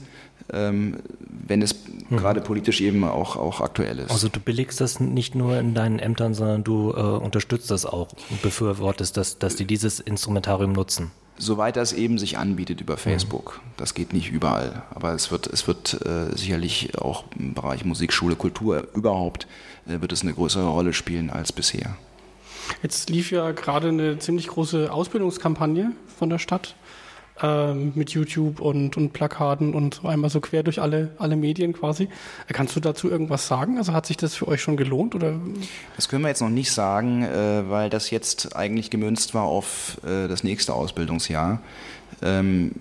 wenn 0.50 1.62
es 1.62 1.76
mhm. 2.10 2.18
gerade 2.18 2.42
politisch 2.42 2.82
eben 2.82 3.04
auch, 3.04 3.38
auch 3.38 3.62
aktuell 3.62 4.00
ist. 4.00 4.12
Also 4.12 4.30
du 4.30 4.40
billigst 4.40 4.82
das 4.82 5.00
nicht 5.00 5.36
nur 5.36 5.58
in 5.58 5.74
deinen 5.74 6.00
Ämtern, 6.00 6.34
sondern 6.34 6.64
du 6.64 6.92
äh, 6.92 7.00
unterstützt 7.00 7.72
das 7.72 7.86
auch 7.86 8.10
und 8.30 8.42
befürwortest, 8.42 9.18
dass, 9.18 9.40
dass 9.40 9.56
die 9.56 9.66
dieses 9.66 10.00
Instrumentarium 10.00 10.74
nutzen. 10.74 11.12
Soweit 11.38 11.78
das 11.78 11.94
eben 11.94 12.20
sich 12.20 12.38
anbietet 12.38 12.82
über 12.82 12.98
Facebook. 12.98 13.62
Mhm. 13.64 13.70
Das 13.78 13.94
geht 13.94 14.14
nicht 14.14 14.32
überall. 14.32 14.84
Aber 14.94 15.14
es 15.14 15.32
wird, 15.32 15.48
es 15.48 15.68
wird 15.68 16.00
äh, 16.06 16.36
sicherlich 16.36 16.98
auch 17.00 17.24
im 17.38 17.54
Bereich 17.54 17.86
Musikschule, 17.86 18.36
Kultur 18.36 18.88
überhaupt, 18.94 19.48
äh, 19.88 20.02
wird 20.02 20.12
es 20.12 20.22
eine 20.22 20.34
größere 20.34 20.68
Rolle 20.68 20.94
spielen 20.94 21.30
als 21.30 21.52
bisher. 21.52 21.96
Jetzt 22.82 23.10
lief 23.10 23.32
ja 23.32 23.52
gerade 23.52 23.90
eine 23.90 24.20
ziemlich 24.20 24.48
große 24.48 24.92
Ausbildungskampagne 24.92 25.92
von 26.18 26.30
der 26.30 26.40
Stadt 26.40 26.76
ähm, 27.42 27.94
mit 27.96 28.12
YouTube 28.12 28.60
und, 28.60 28.96
und 28.96 29.12
Plakaten 29.12 29.74
und 29.74 30.06
einmal 30.06 30.30
so 30.30 30.40
quer 30.40 30.64
durch 30.64 30.82
alle, 30.82 31.12
alle 31.18 31.36
Medien 31.36 31.74
quasi. 31.74 32.08
Kannst 32.48 32.76
du 32.76 32.80
dazu 32.80 33.10
irgendwas 33.10 33.48
sagen? 33.48 33.78
Also 33.78 33.94
hat 33.94 34.06
sich 34.06 34.18
das 34.18 34.36
für 34.36 34.48
euch 34.48 34.62
schon 34.62 34.78
gelohnt? 34.78 35.16
Oder? 35.16 35.40
Das 35.96 36.10
können 36.10 36.22
wir 36.24 36.30
jetzt 36.30 36.42
noch 36.42 36.50
nicht 36.50 36.72
sagen, 36.72 37.24
äh, 37.24 37.70
weil 37.70 37.90
das 37.90 38.12
jetzt 38.12 38.56
eigentlich 38.56 38.90
gemünzt 38.90 39.34
war 39.34 39.44
auf 39.44 39.98
äh, 40.04 40.28
das 40.28 40.44
nächste 40.44 40.74
Ausbildungsjahr. 40.74 41.60
Ähm, 42.22 42.72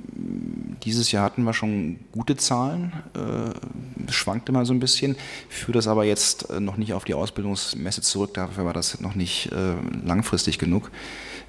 dieses 0.84 1.10
Jahr 1.12 1.24
hatten 1.24 1.42
wir 1.44 1.54
schon 1.54 1.98
gute 2.12 2.36
Zahlen, 2.36 2.92
äh, 3.14 4.12
schwankt 4.12 4.48
immer 4.48 4.64
so 4.64 4.72
ein 4.72 4.80
bisschen, 4.80 5.16
führe 5.48 5.72
das 5.72 5.88
aber 5.88 6.04
jetzt 6.04 6.50
äh, 6.50 6.60
noch 6.60 6.76
nicht 6.76 6.92
auf 6.92 7.04
die 7.04 7.14
Ausbildungsmesse 7.14 8.02
zurück, 8.02 8.34
dafür 8.34 8.64
war 8.64 8.72
das 8.72 9.00
noch 9.00 9.14
nicht 9.14 9.50
äh, 9.52 9.74
langfristig 10.06 10.58
genug. 10.58 10.90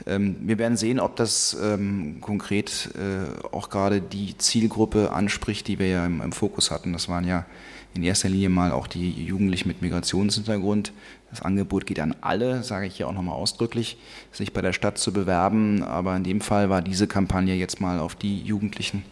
Ähm, 0.05 0.35
wir 0.41 0.57
werden 0.57 0.77
sehen, 0.77 0.99
ob 0.99 1.15
das 1.15 1.57
ähm, 1.61 2.17
konkret 2.21 2.89
äh, 2.95 3.45
auch 3.53 3.69
gerade 3.69 4.01
die 4.01 4.37
Zielgruppe 4.37 5.11
anspricht, 5.11 5.67
die 5.67 5.79
wir 5.79 5.87
ja 5.87 6.05
im, 6.05 6.21
im, 6.21 6.31
Fokus 6.31 6.71
hatten. 6.71 6.93
Das 6.93 7.09
waren 7.09 7.27
ja 7.27 7.45
in 7.93 8.03
erster 8.03 8.29
Linie 8.29 8.49
mal 8.49 8.71
auch 8.71 8.87
die 8.87 9.11
Jugendlichen 9.25 9.67
mit 9.67 9.81
Migrationshintergrund. 9.81 10.93
Das 11.29 11.41
Angebot 11.41 11.85
geht 11.85 11.99
an 11.99 12.15
alle, 12.21 12.63
sage 12.63 12.87
ich 12.87 12.95
hier 12.95 13.07
auch 13.07 13.13
nochmal 13.13 13.35
ausdrücklich, 13.35 13.97
sich 14.31 14.53
bei 14.53 14.61
der 14.61 14.73
Stadt 14.73 14.97
zu 14.97 15.13
bewerben. 15.13 15.83
Aber 15.83 16.15
in 16.15 16.23
dem 16.23 16.41
Fall 16.41 16.69
war 16.69 16.81
diese 16.81 17.07
Kampagne 17.07 17.55
jetzt 17.55 17.81
mal 17.81 17.99
auf 17.99 18.15
die 18.15 18.41
Jugendlichen 18.41 19.03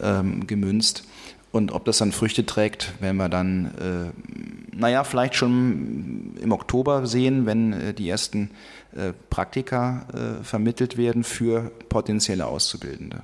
ähm, 0.00 0.46
gemünzt. 0.46 1.04
Und 1.52 1.72
ob 1.72 1.84
das 1.84 1.98
dann 1.98 2.12
Früchte 2.12 2.46
trägt, 2.46 3.00
werden 3.00 3.18
wir 3.18 3.28
dann, 3.28 3.66
äh, 3.66 4.76
naja, 4.76 5.04
vielleicht 5.04 5.34
schon 5.34 6.34
im 6.40 6.50
Oktober 6.50 7.06
sehen, 7.06 7.44
wenn 7.44 7.74
äh, 7.74 7.94
die 7.94 8.08
ersten 8.08 8.50
äh, 8.96 9.12
Praktika 9.28 10.06
äh, 10.14 10.42
vermittelt 10.42 10.96
werden 10.96 11.24
für 11.24 11.70
potenzielle 11.90 12.46
Auszubildende. 12.46 13.22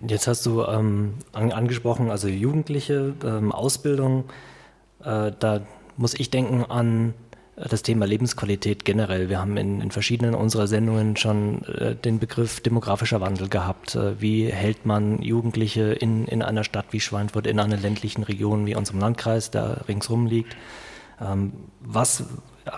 Jetzt 0.00 0.26
hast 0.26 0.46
du 0.46 0.62
ähm, 0.62 1.14
an, 1.32 1.52
angesprochen, 1.52 2.10
also 2.10 2.28
Jugendliche, 2.28 3.14
ähm, 3.22 3.52
Ausbildung. 3.52 4.24
Äh, 5.04 5.32
da 5.38 5.60
muss 5.98 6.14
ich 6.14 6.30
denken 6.30 6.64
an 6.64 7.14
das 7.56 7.82
Thema 7.82 8.06
Lebensqualität 8.06 8.84
generell. 8.84 9.30
Wir 9.30 9.40
haben 9.40 9.56
in, 9.56 9.80
in 9.80 9.90
verschiedenen 9.90 10.34
unserer 10.34 10.66
Sendungen 10.66 11.16
schon 11.16 11.64
äh, 11.64 11.94
den 11.94 12.18
Begriff 12.18 12.60
demografischer 12.60 13.20
Wandel 13.22 13.48
gehabt. 13.48 13.94
Äh, 13.94 14.20
wie 14.20 14.46
hält 14.46 14.84
man 14.84 15.22
Jugendliche 15.22 15.92
in, 15.92 16.26
in 16.26 16.42
einer 16.42 16.64
Stadt 16.64 16.86
wie 16.90 17.00
Schweinfurt, 17.00 17.46
in 17.46 17.58
einer 17.58 17.78
ländlichen 17.78 18.24
Region 18.24 18.66
wie 18.66 18.74
unserem 18.74 19.00
Landkreis, 19.00 19.50
der 19.50 19.88
ringsrum 19.88 20.26
liegt? 20.26 20.54
Ähm, 21.20 21.52
was 21.80 22.20
äh, 22.20 22.70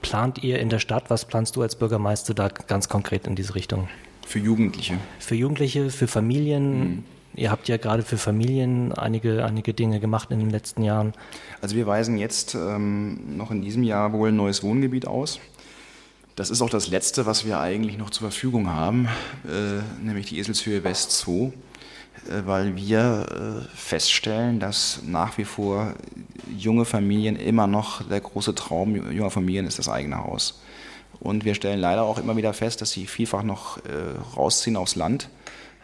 plant 0.00 0.42
ihr 0.42 0.58
in 0.58 0.70
der 0.70 0.78
Stadt? 0.78 1.10
Was 1.10 1.26
planst 1.26 1.56
du 1.56 1.62
als 1.62 1.76
Bürgermeister 1.76 2.32
da 2.32 2.48
ganz 2.48 2.88
konkret 2.88 3.26
in 3.26 3.36
diese 3.36 3.54
Richtung? 3.54 3.88
Für 4.26 4.38
Jugendliche. 4.38 4.96
Für 5.18 5.34
Jugendliche, 5.34 5.90
für 5.90 6.06
Familien. 6.06 6.78
Mhm. 6.78 7.04
Ihr 7.36 7.50
habt 7.50 7.68
ja 7.68 7.76
gerade 7.76 8.02
für 8.02 8.16
Familien 8.16 8.92
einige, 8.92 9.44
einige 9.44 9.74
Dinge 9.74 9.98
gemacht 9.98 10.30
in 10.30 10.38
den 10.38 10.50
letzten 10.50 10.82
Jahren. 10.82 11.12
Also 11.60 11.74
wir 11.74 11.86
weisen 11.86 12.16
jetzt 12.16 12.54
ähm, 12.54 13.36
noch 13.36 13.50
in 13.50 13.62
diesem 13.62 13.82
Jahr 13.82 14.12
wohl 14.12 14.28
ein 14.28 14.36
neues 14.36 14.62
Wohngebiet 14.62 15.06
aus. 15.06 15.40
Das 16.36 16.50
ist 16.50 16.62
auch 16.62 16.70
das 16.70 16.88
letzte, 16.88 17.26
was 17.26 17.44
wir 17.44 17.60
eigentlich 17.60 17.98
noch 17.98 18.10
zur 18.10 18.30
Verfügung 18.30 18.68
haben, 18.68 19.08
äh, 19.46 19.82
nämlich 20.04 20.26
die 20.26 20.38
Eselshöhe 20.38 20.82
West 20.82 21.12
2, 21.12 21.30
äh, 21.32 21.50
weil 22.44 22.76
wir 22.76 23.64
äh, 23.64 23.76
feststellen, 23.76 24.58
dass 24.58 25.00
nach 25.04 25.38
wie 25.38 25.44
vor 25.44 25.94
junge 26.56 26.84
Familien 26.84 27.36
immer 27.36 27.66
noch 27.66 28.08
der 28.08 28.20
große 28.20 28.54
Traum 28.54 29.12
junger 29.12 29.30
Familien 29.30 29.66
ist 29.66 29.78
das 29.78 29.88
eigene 29.88 30.18
Haus. 30.18 30.60
Und 31.20 31.44
wir 31.44 31.54
stellen 31.54 31.80
leider 31.80 32.02
auch 32.02 32.18
immer 32.18 32.36
wieder 32.36 32.52
fest, 32.52 32.80
dass 32.80 32.90
sie 32.90 33.06
vielfach 33.06 33.42
noch 33.42 33.78
äh, 33.78 34.36
rausziehen 34.36 34.76
aufs 34.76 34.96
Land 34.96 35.28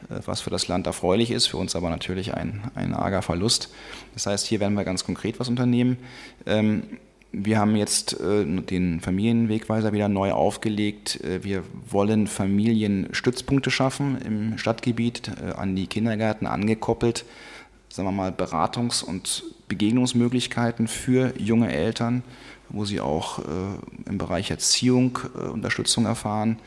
was 0.09 0.41
für 0.41 0.51
das 0.51 0.69
Land 0.69 0.87
erfreulich 0.87 1.31
ist, 1.31 1.47
für 1.47 1.57
uns 1.57 1.77
aber 1.77 1.91
natürlich 1.91 2.35
ein, 2.35 2.63
ein 2.75 2.95
arger 2.95 3.23
Verlust. 3.23 3.71
Das 4.15 4.27
heißt, 4.27 4.47
hier 4.47 4.61
werden 4.61 4.75
wir 4.75 4.85
ganz 4.85 5.05
konkret 5.05 5.39
was 5.41 5.49
unternehmen. 5.49 5.99
Ähm, 6.47 6.85
wir 7.33 7.59
haben 7.59 7.77
jetzt 7.77 8.19
äh, 8.21 8.45
den 8.45 9.01
Familienwegweiser 9.01 9.93
wieder 9.93 10.09
neu 10.09 10.33
aufgelegt. 10.33 11.21
Äh, 11.23 11.45
wir 11.45 11.63
wollen 11.89 12.27
Familienstützpunkte 12.27 13.71
schaffen 13.71 14.21
im 14.23 14.59
Stadtgebiet, 14.59 15.31
an 15.57 15.77
die 15.77 15.87
Kindergärten 15.87 16.47
angekoppelt. 16.47 17.25
Sagen 17.89 18.09
wir 18.09 18.13
mal, 18.13 18.31
Beratungs- 18.31 19.05
und 19.05 19.45
Begegnungsmöglichkeiten 19.69 20.89
für 20.89 21.33
junge 21.39 21.73
Eltern, 21.73 22.23
wo 22.69 22.85
sie 22.85 23.01
auch 23.01 23.41
im 24.07 24.19
Bereich 24.19 24.51
Erziehung 24.51 25.19
Unterstützung 25.53 26.07
erfahren. 26.07 26.59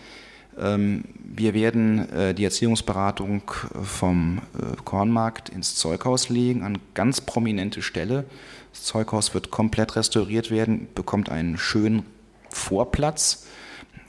Ähm, 0.60 1.04
wir 1.36 1.54
werden 1.54 2.10
äh, 2.12 2.34
die 2.34 2.44
Erziehungsberatung 2.44 3.42
äh, 3.74 3.84
vom 3.84 4.40
äh, 4.54 4.76
Kornmarkt 4.84 5.50
ins 5.50 5.76
Zeughaus 5.76 6.30
legen, 6.30 6.64
an 6.64 6.78
ganz 6.94 7.22
prominente 7.22 7.82
Stelle. 7.82 8.26
Das 8.72 8.84
Zeughaus 8.84 9.34
wird 9.34 9.52
komplett 9.52 9.96
restauriert 9.96 10.52
werden, 10.52 10.88
bekommt 10.96 11.30
einen 11.30 11.58
schönen 11.58 12.04
Vorplatz. 12.50 13.46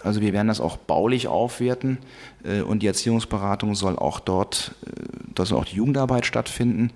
Also 0.01 0.21
wir 0.21 0.35
werden 0.35 0.49
das 0.49 0.61
auch 0.61 0.77
baulich 0.77 1.29
aufwerten 1.29 1.97
und 2.67 2.83
die 2.83 2.87
Erziehungsberatung 2.87 3.75
soll 3.75 3.97
auch 3.97 4.21
dort, 4.21 4.75
da 5.35 5.47
soll 5.47 5.59
auch 5.59 5.65
die 5.65 5.77
Jugendarbeit 5.77 6.27
stattfinden 6.27 6.91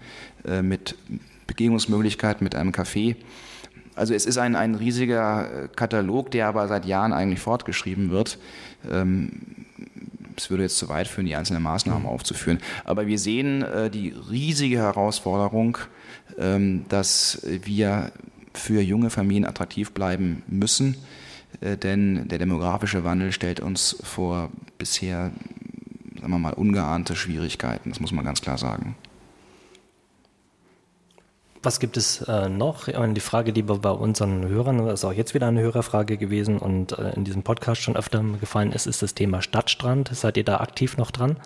mit 0.63 0.95
Begegnungsmöglichkeiten 1.47 2.45
mit 2.45 2.55
einem 2.55 2.73
Café. 2.73 3.17
Also 3.99 4.15
es 4.15 4.27
ist 4.27 4.39
ein, 4.39 4.57
ein 4.57 4.75
riesiger 4.75 5.69
Katalog, 5.77 6.31
der 6.31 6.47
aber 6.49 6.69
seit 6.69 6.87
Jahren 6.87 7.13
eigentlich 7.13 7.41
fortgeschrieben 7.41 8.11
wird. 8.11 8.39
Ähm, 8.91 9.67
es 10.39 10.51
würde 10.51 10.63
jetzt 10.63 10.79
zu 10.79 10.89
weit 10.89 11.09
führen, 11.09 11.27
die 11.27 11.37
einzelnen 11.37 11.63
Maßnahmen 11.63 12.05
mhm. 12.05 12.09
aufzuführen. 12.09 12.61
Aber 12.85 13.07
wir 13.07 13.19
sehen 13.19 13.63
äh, 13.63 13.91
die 13.91 14.15
riesige 14.31 14.79
Herausforderung, 14.79 15.79
ähm, 16.39 16.85
dass 16.89 17.43
wir 17.45 18.13
für 18.55 18.81
junge 18.81 19.11
Familien 19.11 19.45
attraktiv 19.45 19.93
bleiben 19.93 20.43
müssen, 20.47 20.97
äh, 21.61 21.77
denn 21.77 22.29
der 22.29 22.39
demografische 22.39 23.05
Wandel 23.05 23.33
stellt 23.33 23.61
uns 23.61 23.97
vor 24.03 24.51
bisher, 24.79 25.33
sagen 26.21 26.33
wir 26.33 26.39
mal, 26.39 26.53
ungeahnte 26.53 27.17
Schwierigkeiten. 27.17 27.91
Das 27.91 28.01
muss 28.01 28.13
man 28.13 28.25
ganz 28.25 28.41
klar 28.41 28.59
sagen. 28.59 28.97
Was 31.63 31.81
gibt 31.81 31.97
es 31.97 32.21
äh, 32.23 32.49
noch? 32.49 32.87
Die 32.87 33.21
Frage, 33.21 33.53
die 33.53 33.63
bei 33.63 33.91
unseren 33.91 34.47
Hörern, 34.47 34.87
das 34.87 35.01
ist 35.01 35.05
auch 35.05 35.13
jetzt 35.13 35.35
wieder 35.35 35.49
eine 35.49 35.61
Hörerfrage 35.61 36.17
gewesen 36.17 36.59
und 36.59 36.97
äh, 36.97 37.11
in 37.15 37.25
diesem 37.25 37.43
Podcast 37.43 37.83
schon 37.83 37.97
öfter 37.97 38.23
gefallen 38.41 38.71
ist, 38.73 38.87
ist 38.87 39.03
das 39.03 39.15
Thema 39.15 39.43
Stadtstrand. 39.43 40.11
Seid 40.13 40.37
ihr 40.37 40.45
da 40.45 40.59
aktiv 40.59 40.97
noch 40.97 41.11
dran? 41.11 41.37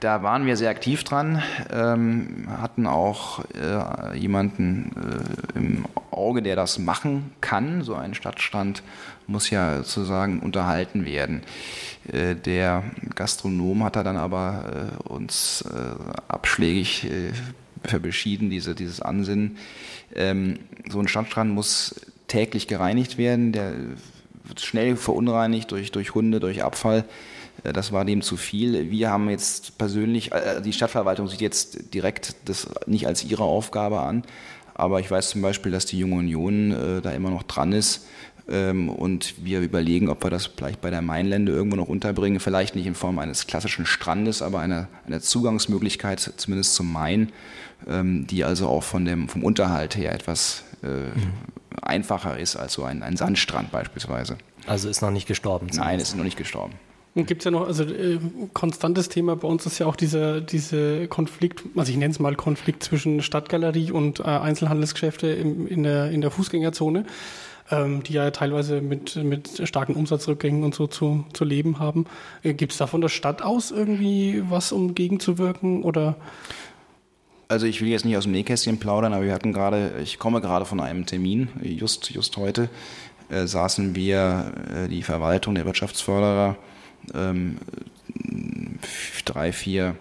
Da 0.00 0.22
waren 0.22 0.46
wir 0.46 0.56
sehr 0.56 0.70
aktiv 0.70 1.04
dran, 1.04 1.42
ähm, 1.70 2.48
hatten 2.48 2.86
auch 2.86 3.44
äh, 3.54 4.16
jemanden 4.16 4.92
äh, 5.54 5.58
im 5.58 5.84
Auge, 6.10 6.40
der 6.40 6.56
das 6.56 6.78
machen 6.78 7.32
kann. 7.42 7.82
So 7.82 7.94
ein 7.96 8.14
Stadtstrand 8.14 8.82
muss 9.26 9.50
ja 9.50 9.82
sozusagen 9.82 10.40
unterhalten 10.40 11.04
werden. 11.04 11.42
Äh, 12.10 12.34
der 12.34 12.84
Gastronom 13.14 13.84
hat 13.84 13.96
da 13.96 14.02
dann 14.02 14.16
aber 14.16 14.90
äh, 15.04 15.08
uns 15.10 15.62
abschlägig 16.28 17.06
für 17.84 18.00
beschieden, 18.00 18.50
diese, 18.50 18.74
dieses 18.74 19.00
Ansinnen. 19.00 19.56
Ähm, 20.14 20.58
so 20.88 20.98
ein 21.00 21.08
Stadtstrand 21.08 21.52
muss 21.52 21.94
täglich 22.26 22.68
gereinigt 22.68 23.18
werden, 23.18 23.52
der 23.52 23.74
wird 24.44 24.60
schnell 24.60 24.96
verunreinigt 24.96 25.70
durch, 25.70 25.92
durch 25.92 26.14
Hunde, 26.14 26.40
durch 26.40 26.62
Abfall. 26.62 27.04
Äh, 27.64 27.72
das 27.72 27.92
war 27.92 28.04
dem 28.04 28.22
zu 28.22 28.36
viel. 28.36 28.90
Wir 28.90 29.10
haben 29.10 29.30
jetzt 29.30 29.78
persönlich, 29.78 30.32
äh, 30.32 30.60
die 30.60 30.72
Stadtverwaltung 30.72 31.28
sieht 31.28 31.40
jetzt 31.40 31.94
direkt 31.94 32.36
das 32.46 32.68
nicht 32.86 33.06
als 33.06 33.24
ihre 33.24 33.44
Aufgabe 33.44 34.00
an, 34.00 34.24
aber 34.74 35.00
ich 35.00 35.10
weiß 35.10 35.30
zum 35.30 35.42
Beispiel, 35.42 35.72
dass 35.72 35.86
die 35.86 35.98
Junge 35.98 36.16
Union 36.16 36.72
äh, 36.72 37.00
da 37.00 37.10
immer 37.10 37.30
noch 37.30 37.42
dran 37.42 37.72
ist 37.72 38.06
ähm, 38.48 38.88
und 38.88 39.44
wir 39.44 39.60
überlegen, 39.60 40.08
ob 40.08 40.24
wir 40.24 40.30
das 40.30 40.46
vielleicht 40.46 40.80
bei 40.80 40.90
der 40.90 41.02
Mainlände 41.02 41.52
irgendwo 41.52 41.76
noch 41.76 41.88
unterbringen. 41.88 42.40
Vielleicht 42.40 42.74
nicht 42.74 42.86
in 42.86 42.94
Form 42.94 43.18
eines 43.18 43.46
klassischen 43.46 43.86
Strandes, 43.86 44.42
aber 44.42 44.60
einer, 44.60 44.88
einer 45.06 45.20
Zugangsmöglichkeit 45.20 46.32
zumindest 46.36 46.74
zum 46.74 46.92
Main, 46.92 47.30
die 47.86 48.44
also 48.44 48.68
auch 48.68 48.82
von 48.82 49.04
dem, 49.04 49.28
vom 49.28 49.42
Unterhalt 49.42 49.96
her 49.96 50.14
etwas 50.14 50.64
äh, 50.82 50.86
mhm. 50.86 51.32
einfacher 51.82 52.38
ist 52.38 52.56
als 52.56 52.74
so 52.74 52.84
ein, 52.84 53.02
ein 53.02 53.16
Sandstrand 53.16 53.72
beispielsweise. 53.72 54.36
Also 54.66 54.88
ist 54.88 55.02
noch 55.02 55.10
nicht 55.10 55.26
gestorben? 55.26 55.68
Nein, 55.74 55.98
ist 55.98 56.16
noch 56.16 56.24
nicht 56.24 56.36
gestorben. 56.36 56.74
Und 57.14 57.26
gibt 57.26 57.40
es 57.40 57.44
ja 57.44 57.50
noch, 57.50 57.66
also 57.66 57.82
äh, 57.82 58.20
konstantes 58.52 59.08
Thema 59.08 59.34
bei 59.34 59.48
uns 59.48 59.66
ist 59.66 59.78
ja 59.80 59.86
auch 59.86 59.96
dieser 59.96 60.40
diese 60.40 61.08
Konflikt, 61.08 61.64
also 61.74 61.90
ich 61.90 61.98
nenne 61.98 62.12
es 62.12 62.20
mal 62.20 62.36
Konflikt 62.36 62.84
zwischen 62.84 63.20
Stadtgalerie 63.22 63.90
und 63.90 64.20
äh, 64.20 64.24
Einzelhandelsgeschäfte 64.24 65.26
im, 65.26 65.66
in, 65.66 65.82
der, 65.82 66.10
in 66.10 66.20
der 66.20 66.30
Fußgängerzone 66.30 67.04
ähm, 67.70 68.02
die 68.02 68.14
ja 68.14 68.30
teilweise 68.30 68.80
mit, 68.80 69.16
mit 69.16 69.66
starken 69.68 69.94
Umsatzrückgängen 69.94 70.64
und 70.64 70.74
so 70.74 70.86
zu, 70.86 71.24
zu 71.32 71.44
leben 71.44 71.78
haben. 71.78 72.06
Äh, 72.42 72.54
Gibt 72.54 72.72
es 72.72 72.78
da 72.78 72.86
von 72.86 73.00
der 73.00 73.08
Stadt 73.08 73.42
aus 73.42 73.70
irgendwie 73.70 74.42
was, 74.48 74.72
um 74.72 74.94
gegenzuwirken 74.94 75.82
oder? 75.82 76.16
Also 77.50 77.66
ich 77.66 77.80
will 77.80 77.88
jetzt 77.88 78.04
nicht 78.04 78.16
aus 78.16 78.22
dem 78.22 78.32
Nähkästchen 78.32 78.78
plaudern, 78.78 79.12
aber 79.12 79.24
wir 79.24 79.34
hatten 79.34 79.52
gerade, 79.52 79.94
ich 80.00 80.20
komme 80.20 80.40
gerade 80.40 80.64
von 80.64 80.78
einem 80.78 81.04
Termin, 81.04 81.48
just, 81.60 82.08
just 82.10 82.36
heute 82.36 82.70
äh, 83.28 83.44
saßen 83.44 83.96
wir, 83.96 84.52
äh, 84.72 84.88
die 84.88 85.02
Verwaltung 85.02 85.56
der 85.56 85.64
Wirtschaftsförderer, 85.64 86.56
ähm, 87.12 87.56
drei, 89.24 89.52
vier 89.52 89.96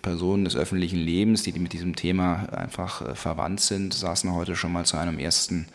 Personen 0.00 0.46
des 0.46 0.56
öffentlichen 0.56 0.98
Lebens, 0.98 1.42
die 1.42 1.52
mit 1.58 1.74
diesem 1.74 1.96
Thema 1.96 2.48
einfach 2.50 3.02
äh, 3.02 3.14
verwandt 3.14 3.60
sind, 3.60 3.92
saßen 3.92 4.32
heute 4.32 4.56
schon 4.56 4.72
mal 4.72 4.86
zu 4.86 4.96
einem 4.96 5.18
ersten 5.18 5.68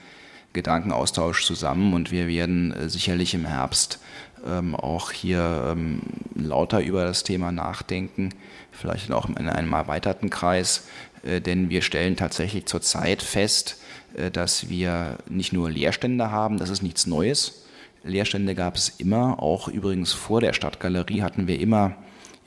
Gedankenaustausch 0.53 1.45
zusammen 1.45 1.93
und 1.93 2.11
wir 2.11 2.27
werden 2.27 2.73
äh, 2.73 2.89
sicherlich 2.89 3.35
im 3.35 3.45
Herbst 3.45 3.99
ähm, 4.43 4.75
auch 4.75 5.11
hier 5.11 5.71
ähm, 5.71 6.01
lauter 6.33 6.81
über 6.81 7.03
das 7.05 7.23
Thema 7.23 7.51
nachdenken, 7.51 8.29
vielleicht 8.71 9.11
auch 9.11 9.29
in 9.29 9.49
einem 9.49 9.73
erweiterten 9.73 10.29
Kreis, 10.29 10.87
äh, 11.23 11.41
denn 11.41 11.69
wir 11.69 11.81
stellen 11.81 12.15
tatsächlich 12.15 12.65
zurzeit 12.65 13.21
fest, 13.21 13.77
äh, 14.15 14.31
dass 14.31 14.69
wir 14.69 15.17
nicht 15.29 15.53
nur 15.53 15.69
Leerstände 15.69 16.31
haben, 16.31 16.57
das 16.57 16.69
ist 16.69 16.81
nichts 16.81 17.07
Neues. 17.07 17.63
Leerstände 18.03 18.55
gab 18.55 18.75
es 18.75 18.89
immer, 18.89 19.41
auch 19.41 19.67
übrigens 19.67 20.11
vor 20.13 20.41
der 20.41 20.53
Stadtgalerie 20.53 21.21
hatten 21.21 21.47
wir 21.47 21.59
immer 21.59 21.95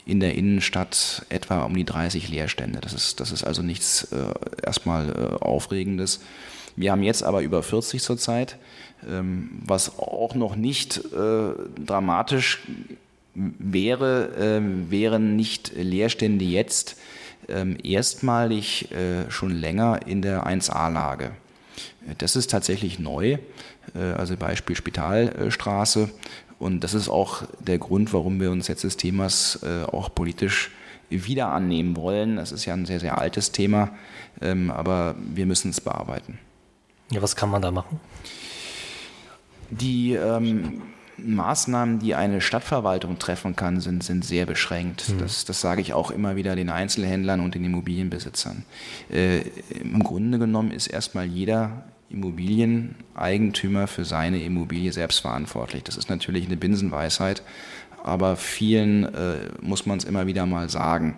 in 0.05 0.19
der 0.19 0.35
Innenstadt 0.35 1.25
etwa 1.29 1.63
um 1.63 1.75
die 1.75 1.85
30 1.85 2.27
Leerstände. 2.29 2.79
Das 2.81 2.93
ist, 2.93 3.19
das 3.19 3.31
ist 3.31 3.43
also 3.43 3.61
nichts 3.61 4.11
äh, 4.11 4.33
erstmal 4.63 5.37
Aufregendes. 5.39 6.19
Wir 6.75 6.91
haben 6.91 7.03
jetzt 7.03 7.23
aber 7.23 7.41
über 7.41 7.63
40 7.63 8.03
zurzeit, 8.03 8.57
ähm, 9.07 9.61
was 9.65 9.97
auch 9.97 10.35
noch 10.35 10.55
nicht 10.57 11.01
dramatisch 11.85 12.63
wäre, 13.35 14.35
äh, 14.35 14.91
wären 14.91 15.35
nicht 15.35 15.73
Leerstände 15.75 16.45
jetzt 16.45 16.97
äh, 17.47 17.65
erstmalig 17.83 18.91
äh, 18.91 19.29
schon 19.29 19.51
länger 19.51 20.07
in 20.07 20.21
der 20.21 20.47
1a-Lage. 20.47 21.31
Das 22.17 22.35
ist 22.35 22.51
tatsächlich 22.51 22.99
neu, 22.99 23.37
äh, 23.93 23.99
also 24.17 24.37
Beispiel 24.37 24.75
Spitalstraße. 24.75 26.09
Und 26.57 26.83
das 26.83 26.93
ist 26.93 27.09
auch 27.09 27.43
der 27.59 27.77
Grund, 27.77 28.13
warum 28.13 28.39
wir 28.39 28.51
uns 28.51 28.67
jetzt 28.67 28.83
des 28.83 28.97
Themas 28.97 29.59
äh, 29.63 29.83
auch 29.83 30.13
politisch 30.13 30.71
wieder 31.09 31.49
annehmen 31.49 31.95
wollen. 31.95 32.37
Das 32.37 32.51
ist 32.51 32.65
ja 32.65 32.73
ein 32.73 32.85
sehr, 32.85 32.99
sehr 32.99 33.17
altes 33.17 33.51
Thema, 33.51 33.91
ähm, 34.41 34.71
aber 34.71 35.15
wir 35.17 35.45
müssen 35.45 35.69
es 35.69 35.81
bearbeiten. 35.81 36.39
Ja, 37.11 37.21
was 37.21 37.35
kann 37.35 37.49
man 37.49 37.61
da 37.61 37.71
machen? 37.71 37.99
Die 39.69 40.13
ähm, 40.13 40.81
Maßnahmen, 41.17 41.99
die 41.99 42.15
eine 42.15 42.41
Stadtverwaltung 42.41 43.19
treffen 43.19 43.55
kann, 43.55 43.79
sind, 43.79 44.03
sind 44.03 44.25
sehr 44.25 44.45
beschränkt. 44.45 45.09
Mhm. 45.09 45.19
Das, 45.19 45.45
das 45.45 45.61
sage 45.61 45.81
ich 45.81 45.93
auch 45.93 46.11
immer 46.11 46.35
wieder 46.35 46.55
den 46.55 46.69
Einzelhändlern 46.69 47.39
und 47.39 47.55
den 47.55 47.63
Immobilienbesitzern. 47.63 48.65
Äh, 49.11 49.39
Im 49.81 50.03
Grunde 50.03 50.39
genommen 50.39 50.71
ist 50.71 50.87
erstmal 50.87 51.25
jeder 51.25 51.83
Immobilieneigentümer 52.09 53.87
für 53.87 54.05
seine 54.05 54.43
Immobilie 54.43 54.91
selbst 54.91 55.19
verantwortlich. 55.19 55.83
Das 55.83 55.97
ist 55.97 56.09
natürlich 56.09 56.45
eine 56.45 56.57
Binsenweisheit, 56.57 57.41
aber 58.03 58.35
vielen 58.35 59.05
äh, 59.05 59.49
muss 59.61 59.85
man 59.87 59.97
es 59.97 60.03
immer 60.03 60.27
wieder 60.27 60.45
mal 60.45 60.69
sagen. 60.69 61.17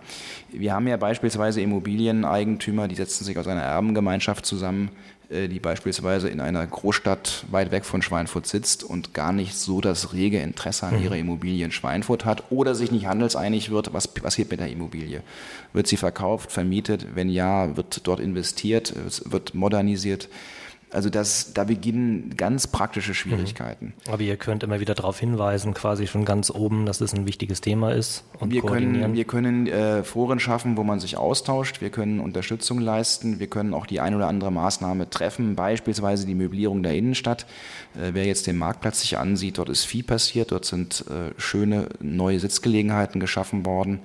Wir 0.49 0.73
haben 0.73 0.87
ja 0.87 0.95
beispielsweise 0.95 1.59
Immobilieneigentümer, 1.61 2.87
die 2.87 2.95
setzen 2.95 3.25
sich 3.25 3.37
aus 3.37 3.47
einer 3.47 3.61
Erbengemeinschaft 3.61 4.45
zusammen, 4.45 4.89
die 5.29 5.59
beispielsweise 5.59 6.29
in 6.29 6.39
einer 6.39 6.65
Großstadt 6.65 7.45
weit 7.51 7.71
weg 7.71 7.83
von 7.83 8.01
Schweinfurt 8.01 8.47
sitzt 8.47 8.83
und 8.83 9.13
gar 9.13 9.33
nicht 9.33 9.55
so 9.55 9.81
das 9.81 10.13
rege 10.13 10.39
Interesse 10.39 10.85
an 10.85 10.97
mhm. 10.97 11.03
ihrer 11.03 11.17
Immobilie 11.17 11.65
in 11.65 11.71
Schweinfurt 11.71 12.23
hat 12.23 12.45
oder 12.49 12.75
sich 12.75 12.91
nicht 12.91 13.07
handelseinig 13.07 13.69
wird, 13.69 13.93
was 13.93 14.07
passiert 14.07 14.51
mit 14.51 14.61
der 14.61 14.69
Immobilie? 14.69 15.21
Wird 15.73 15.87
sie 15.87 15.97
verkauft, 15.97 16.51
vermietet? 16.51 17.07
Wenn 17.15 17.29
ja, 17.29 17.75
wird 17.75 18.07
dort 18.07 18.21
investiert, 18.21 18.93
wird 19.25 19.53
modernisiert? 19.53 20.29
Also 20.89 21.09
das, 21.09 21.53
da 21.53 21.65
beginnen 21.65 22.35
ganz 22.37 22.67
praktische 22.67 23.13
Schwierigkeiten. 23.13 23.93
Mhm. 24.05 24.13
Aber 24.13 24.21
ihr 24.21 24.37
könnt 24.37 24.63
immer 24.63 24.79
wieder 24.79 24.95
darauf 24.95 25.19
hinweisen, 25.19 25.73
quasi 25.73 26.07
schon 26.07 26.23
ganz 26.23 26.49
oben, 26.49 26.85
dass 26.85 27.01
es 27.01 27.13
ein 27.13 27.25
wichtiges 27.25 27.59
Thema 27.59 27.91
ist 27.91 28.23
und 28.39 28.51
wir 28.51 28.61
Können, 28.61 29.13
wir 29.13 29.25
können 29.25 29.67
äh, 29.67 30.03
Foren 30.03 30.39
schaffen, 30.39 30.77
wo 30.77 30.83
man 30.83 30.99
sich 30.99 31.17
austauscht. 31.17 31.81
Wir 31.81 31.89
können 31.89 32.19
Unterstützung 32.19 32.79
leisten. 32.79 33.39
Wir 33.39 33.47
können 33.47 33.73
auch 33.73 33.85
die 33.85 33.99
ein 33.99 34.15
oder 34.15 34.27
andere 34.27 34.51
Maßnahme 34.51 35.09
treffen, 35.09 35.55
beispielsweise 35.55 36.25
die 36.25 36.35
Möblierung 36.35 36.83
der 36.83 36.95
Innenstadt. 36.95 37.45
Äh, 37.95 38.13
wer 38.13 38.25
jetzt 38.25 38.47
den 38.47 38.57
Marktplatz 38.57 39.01
sich 39.01 39.17
ansieht, 39.17 39.57
dort 39.57 39.69
ist 39.69 39.83
viel 39.83 40.03
passiert. 40.03 40.51
Dort 40.51 40.65
sind 40.65 41.03
äh, 41.09 41.33
schöne 41.37 41.89
neue 41.99 42.39
Sitzgelegenheiten 42.39 43.19
geschaffen 43.19 43.65
worden. 43.65 43.99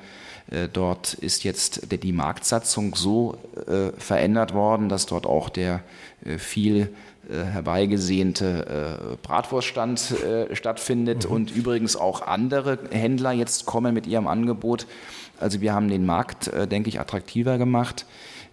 Äh, 0.51 0.69
dort 0.73 1.15
ist 1.15 1.45
jetzt 1.45 1.89
die 1.91 2.13
Marktsatzung 2.13 2.95
so 2.95 3.39
äh, 3.67 3.93
verändert 3.99 4.55
worden, 4.55 4.89
dass 4.89 5.07
dort 5.07 5.27
auch 5.27 5.49
der 5.49 5.83
äh, 6.25 6.39
viel 6.39 6.93
herbeigesehnte 7.31 9.17
Bratwurststand 9.23 10.13
stattfindet 10.53 11.25
mhm. 11.25 11.35
und 11.35 11.51
übrigens 11.53 11.95
auch 11.95 12.27
andere 12.27 12.81
Händler 12.91 13.31
jetzt 13.31 13.65
kommen 13.65 13.95
mit 13.95 14.09
ihrem 14.09 14.27
Angebot. 14.27 14.89
Also 15.39 15.61
wir 15.61 15.73
haben 15.73 15.89
den 15.89 16.05
Markt, 16.05 16.51
denke 16.71 16.89
ich, 16.89 16.99
attraktiver 16.99 17.59
gemacht. 17.59 18.07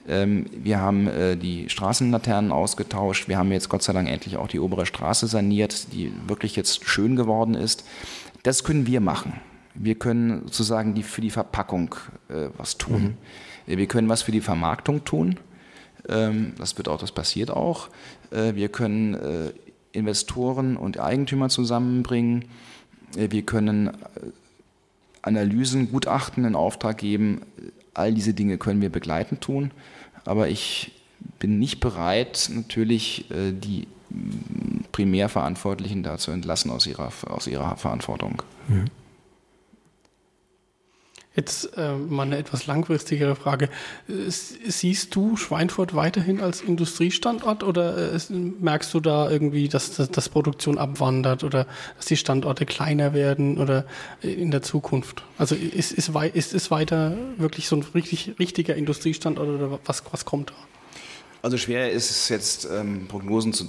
Ähm, 0.08 0.46
wir 0.52 0.80
haben 0.80 1.10
die 1.42 1.68
Straßenlaternen 1.68 2.52
ausgetauscht. 2.52 3.28
Wir 3.28 3.40
haben 3.40 3.52
jetzt 3.52 3.70
Gott 3.70 3.82
sei 3.82 3.92
Dank 3.92 4.08
endlich 4.08 4.38
auch 4.38 4.48
die 4.48 4.60
obere 4.60 4.86
Straße 4.86 5.26
saniert, 5.26 5.92
die 5.92 6.14
wirklich 6.28 6.56
jetzt 6.56 6.88
schön 6.88 7.16
geworden 7.16 7.56
ist. 7.56 7.84
Das 8.44 8.64
können 8.64 8.86
wir 8.86 9.02
machen. 9.02 9.42
Wir 9.76 9.96
können 9.96 10.44
sozusagen 10.46 10.94
die, 10.94 11.04
für 11.04 11.22
die 11.22 11.30
Verpackung 11.30 11.96
äh, 12.30 12.50
was 12.58 12.78
tun. 12.78 13.16
Mhm. 13.68 13.78
Wir 13.78 13.88
können 13.88 14.10
was 14.10 14.24
für 14.24 14.32
die 14.32 14.42
Vermarktung 14.42 15.06
tun. 15.06 15.38
Ähm, 16.08 16.54
das 16.58 16.78
wird 16.78 16.88
auch, 16.88 17.00
das 17.00 17.12
passiert 17.12 17.52
auch. 17.52 17.90
Äh, 18.32 18.56
wir 18.56 18.70
können 18.70 19.14
äh, 19.14 19.52
Investoren 19.92 20.76
und 20.78 21.00
Eigentümer 21.00 21.50
zusammenbringen. 21.50 22.46
Äh, 23.16 23.32
wir 23.32 23.44
können 23.44 23.88
äh, 23.88 23.92
Analysen, 25.22 25.92
Gutachten 25.92 26.46
in 26.46 26.56
Auftrag 26.56 26.98
geben. 26.98 27.42
All 27.94 28.14
diese 28.14 28.34
Dinge 28.34 28.58
können 28.58 28.82
wir 28.82 28.90
begleitend 28.90 29.42
tun. 29.42 29.72
Aber 30.26 30.48
ich 30.48 30.92
bin 31.40 31.60
nicht 31.60 31.80
bereit, 31.80 32.50
natürlich 32.54 33.30
äh, 33.32 33.52
die 33.52 33.88
Primärverantwortlichen 34.92 36.04
dazu 36.04 36.32
entlassen 36.32 36.72
aus 36.72 36.88
ihrer, 36.88 37.12
aus 37.28 37.48
ihrer 37.48 37.78
Verantwortung. 37.78 38.42
Mhm. 38.68 38.86
Jetzt 41.40 41.78
äh, 41.78 41.96
mal 41.96 42.24
eine 42.24 42.38
etwas 42.38 42.68
langfristigere 42.68 43.34
Frage. 43.34 43.70
Siehst 44.28 45.16
du 45.16 45.38
Schweinfurt 45.38 45.96
weiterhin 45.96 46.42
als 46.42 46.60
Industriestandort 46.60 47.64
oder 47.64 48.14
äh, 48.14 48.20
merkst 48.30 48.94
du 48.94 49.00
da 49.00 49.32
irgendwie, 49.32 49.70
dass, 49.70 49.96
dass, 49.96 50.12
dass, 50.12 50.28
Produktion 50.28 50.78
abwandert 50.78 51.46
oder 51.46 51.66
dass 51.96 52.08
die 52.08 52.18
Standorte 52.18 52.66
kleiner 52.66 53.14
werden 53.14 53.58
oder 53.58 53.86
in 54.22 54.52
der 54.52 54.62
Zukunft? 54.64 55.24
Also 55.38 55.56
ist, 55.56 55.94
ist, 55.94 56.10
ist 56.10 56.54
es 56.54 56.72
weiter 56.72 57.16
wirklich 57.38 57.70
so 57.70 57.78
ein 57.78 57.86
richtig, 57.96 58.34
richtiger 58.38 58.76
Industriestandort 58.76 59.48
oder 59.48 59.80
was, 59.86 60.04
was 60.12 60.26
kommt 60.26 60.50
da? 60.50 60.56
Also 61.42 61.56
schwer 61.56 61.90
ist 61.94 62.12
es 62.12 62.28
jetzt 62.28 62.68
ähm, 62.70 63.08
Prognosen 63.08 63.54
zu 63.54 63.68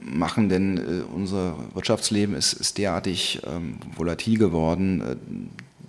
machen, 0.00 0.48
denn 0.48 0.78
äh, 0.78 1.02
unser 1.12 1.56
Wirtschaftsleben 1.74 2.36
ist, 2.36 2.52
ist 2.52 2.78
derartig 2.78 3.40
ähm, 3.44 3.78
volatil 3.96 4.38
geworden 4.38 5.00
äh, 5.00 5.16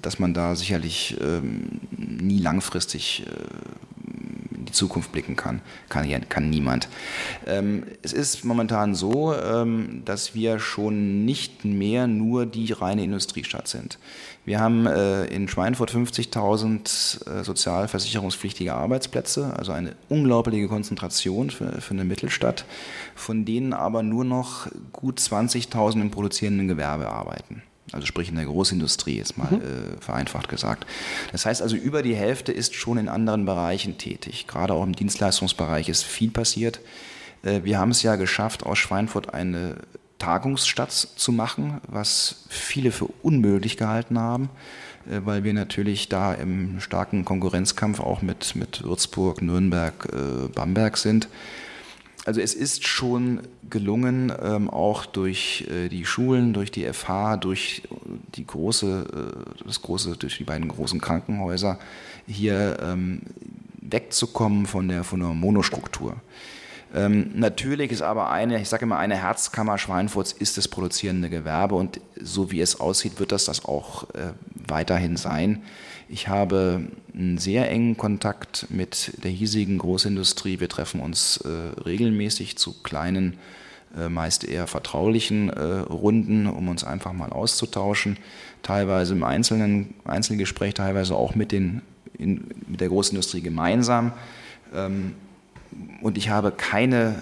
dass 0.01 0.19
man 0.19 0.33
da 0.33 0.55
sicherlich 0.55 1.17
ähm, 1.21 1.79
nie 1.97 2.39
langfristig 2.39 3.25
äh, 3.25 4.55
in 4.55 4.65
die 4.65 4.71
Zukunft 4.71 5.11
blicken 5.11 5.35
kann. 5.35 5.61
Kann, 5.87 6.07
kann 6.29 6.49
niemand. 6.49 6.89
Ähm, 7.45 7.83
es 8.01 8.13
ist 8.13 8.43
momentan 8.43 8.95
so, 8.95 9.33
ähm, 9.33 10.01
dass 10.05 10.35
wir 10.35 10.59
schon 10.59 11.25
nicht 11.25 11.65
mehr 11.65 12.07
nur 12.07 12.45
die 12.45 12.71
reine 12.73 13.03
Industriestadt 13.03 13.67
sind. 13.67 13.99
Wir 14.45 14.59
haben 14.59 14.85
äh, 14.85 15.25
in 15.25 15.47
Schweinfurt 15.47 15.91
50.000 15.91 17.39
äh, 17.39 17.43
sozialversicherungspflichtige 17.43 18.73
Arbeitsplätze, 18.73 19.53
also 19.55 19.71
eine 19.71 19.95
unglaubliche 20.09 20.67
Konzentration 20.67 21.49
für, 21.51 21.81
für 21.81 21.93
eine 21.93 22.03
Mittelstadt, 22.03 22.65
von 23.15 23.45
denen 23.45 23.73
aber 23.73 24.03
nur 24.03 24.25
noch 24.25 24.67
gut 24.91 25.19
20.000 25.19 26.01
im 26.01 26.11
produzierenden 26.11 26.67
Gewerbe 26.67 27.09
arbeiten 27.09 27.63
also 27.91 28.05
sprich 28.05 28.29
in 28.29 28.35
der 28.35 28.45
Großindustrie 28.45 29.17
jetzt 29.17 29.37
mal 29.37 29.51
mhm. 29.51 29.61
äh, 29.61 30.01
vereinfacht 30.01 30.49
gesagt. 30.49 30.85
Das 31.31 31.45
heißt 31.45 31.61
also, 31.61 31.75
über 31.75 32.01
die 32.01 32.15
Hälfte 32.15 32.51
ist 32.51 32.75
schon 32.75 32.97
in 32.97 33.09
anderen 33.09 33.45
Bereichen 33.45 33.97
tätig. 33.97 34.47
Gerade 34.47 34.73
auch 34.73 34.83
im 34.83 34.95
Dienstleistungsbereich 34.95 35.89
ist 35.89 36.03
viel 36.03 36.31
passiert. 36.31 36.79
Äh, 37.43 37.61
wir 37.63 37.79
haben 37.79 37.91
es 37.91 38.03
ja 38.03 38.15
geschafft, 38.15 38.63
aus 38.65 38.77
Schweinfurt 38.77 39.33
eine 39.33 39.77
Tagungsstadt 40.19 40.91
zu 40.91 41.31
machen, 41.31 41.79
was 41.87 42.43
viele 42.49 42.91
für 42.91 43.05
unmöglich 43.23 43.77
gehalten 43.77 44.19
haben, 44.19 44.49
äh, 45.09 45.21
weil 45.23 45.43
wir 45.43 45.53
natürlich 45.53 46.09
da 46.09 46.33
im 46.33 46.79
starken 46.79 47.25
Konkurrenzkampf 47.25 47.99
auch 47.99 48.21
mit, 48.21 48.55
mit 48.55 48.83
Würzburg, 48.83 49.41
Nürnberg, 49.41 50.07
äh, 50.11 50.47
Bamberg 50.49 50.97
sind. 50.97 51.29
Also 52.29 52.41
es 52.41 52.53
ist 52.53 52.87
schon 52.87 53.41
gelungen, 53.71 54.31
ähm, 54.39 54.69
auch 54.69 55.07
durch 55.07 55.65
äh, 55.67 55.89
die 55.89 56.05
Schulen, 56.05 56.53
durch 56.53 56.69
die 56.69 56.85
FH, 56.85 57.37
durch 57.37 57.81
die 58.35 58.45
große, 58.45 59.33
äh, 59.57 59.63
das 59.65 59.81
große, 59.81 60.15
durch 60.15 60.37
die 60.37 60.43
beiden 60.43 60.67
großen 60.67 61.01
Krankenhäuser 61.01 61.79
hier 62.27 62.77
ähm, 62.83 63.23
wegzukommen 63.81 64.67
von 64.67 64.87
der, 64.87 65.03
von 65.03 65.21
der 65.21 65.29
Monostruktur. 65.29 66.17
Ähm, 66.93 67.31
natürlich 67.33 67.91
ist 67.91 68.03
aber 68.03 68.29
eine, 68.29 68.61
ich 68.61 68.69
sage 68.69 68.83
immer, 68.83 68.99
eine 68.99 69.15
Herzkammer 69.15 69.79
Schweinfurts 69.79 70.31
ist 70.31 70.55
das 70.59 70.67
produzierende 70.67 71.31
Gewerbe 71.31 71.73
und 71.73 71.99
so 72.21 72.51
wie 72.51 72.61
es 72.61 72.79
aussieht, 72.79 73.19
wird 73.19 73.31
das 73.31 73.45
das 73.45 73.65
auch 73.65 74.03
äh, 74.13 74.33
weiterhin 74.69 75.17
sein. 75.17 75.63
Ich 76.11 76.27
habe 76.27 76.87
einen 77.13 77.37
sehr 77.37 77.69
engen 77.69 77.95
Kontakt 77.95 78.65
mit 78.69 79.23
der 79.23 79.29
hiesigen 79.29 79.77
Großindustrie. 79.77 80.59
Wir 80.59 80.69
treffen 80.69 81.01
uns 81.01 81.37
äh, 81.37 81.49
regelmäßig 81.81 82.57
zu 82.57 82.73
kleinen, 82.81 83.37
äh, 83.95 84.09
meist 84.09 84.43
eher 84.43 84.65
vertraulichen 84.65 85.49
äh, 85.49 85.61
Runden, 85.61 86.47
um 86.47 86.67
uns 86.67 86.83
einfach 86.83 87.13
mal 87.13 87.29
auszutauschen. 87.31 88.17
Teilweise 88.63 89.13
im 89.13 89.23
einzelnen 89.23 89.93
Einzelgespräch, 90.03 90.73
teilweise 90.73 91.15
auch 91.15 91.35
mit, 91.35 91.51
den, 91.51 91.83
in, 92.17 92.45
mit 92.67 92.81
der 92.81 92.89
Großindustrie 92.89 93.41
gemeinsam. 93.41 94.11
Ähm, 94.73 95.13
und 96.01 96.17
ich 96.17 96.29
habe 96.29 96.51
keine 96.51 97.21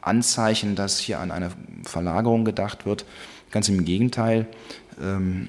Anzeichen, 0.00 0.74
dass 0.74 0.98
hier 0.98 1.20
an 1.20 1.30
eine 1.30 1.50
Verlagerung 1.84 2.46
gedacht 2.46 2.86
wird. 2.86 3.04
Ganz 3.50 3.68
im 3.68 3.84
Gegenteil. 3.84 4.46
Ähm, 5.00 5.48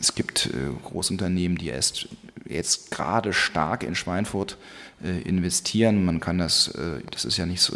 es 0.00 0.14
gibt 0.14 0.46
äh, 0.46 0.72
Großunternehmen, 0.82 1.58
die 1.58 1.68
erst 1.68 2.08
jetzt 2.48 2.90
gerade 2.90 3.32
stark 3.32 3.82
in 3.84 3.94
Schweinfurt 3.94 4.56
investieren. 5.08 6.04
Man 6.04 6.20
kann 6.20 6.38
das, 6.38 6.68
äh, 6.68 7.00
das 7.10 7.24
ist 7.24 7.36
ja 7.36 7.46
nichts, 7.46 7.72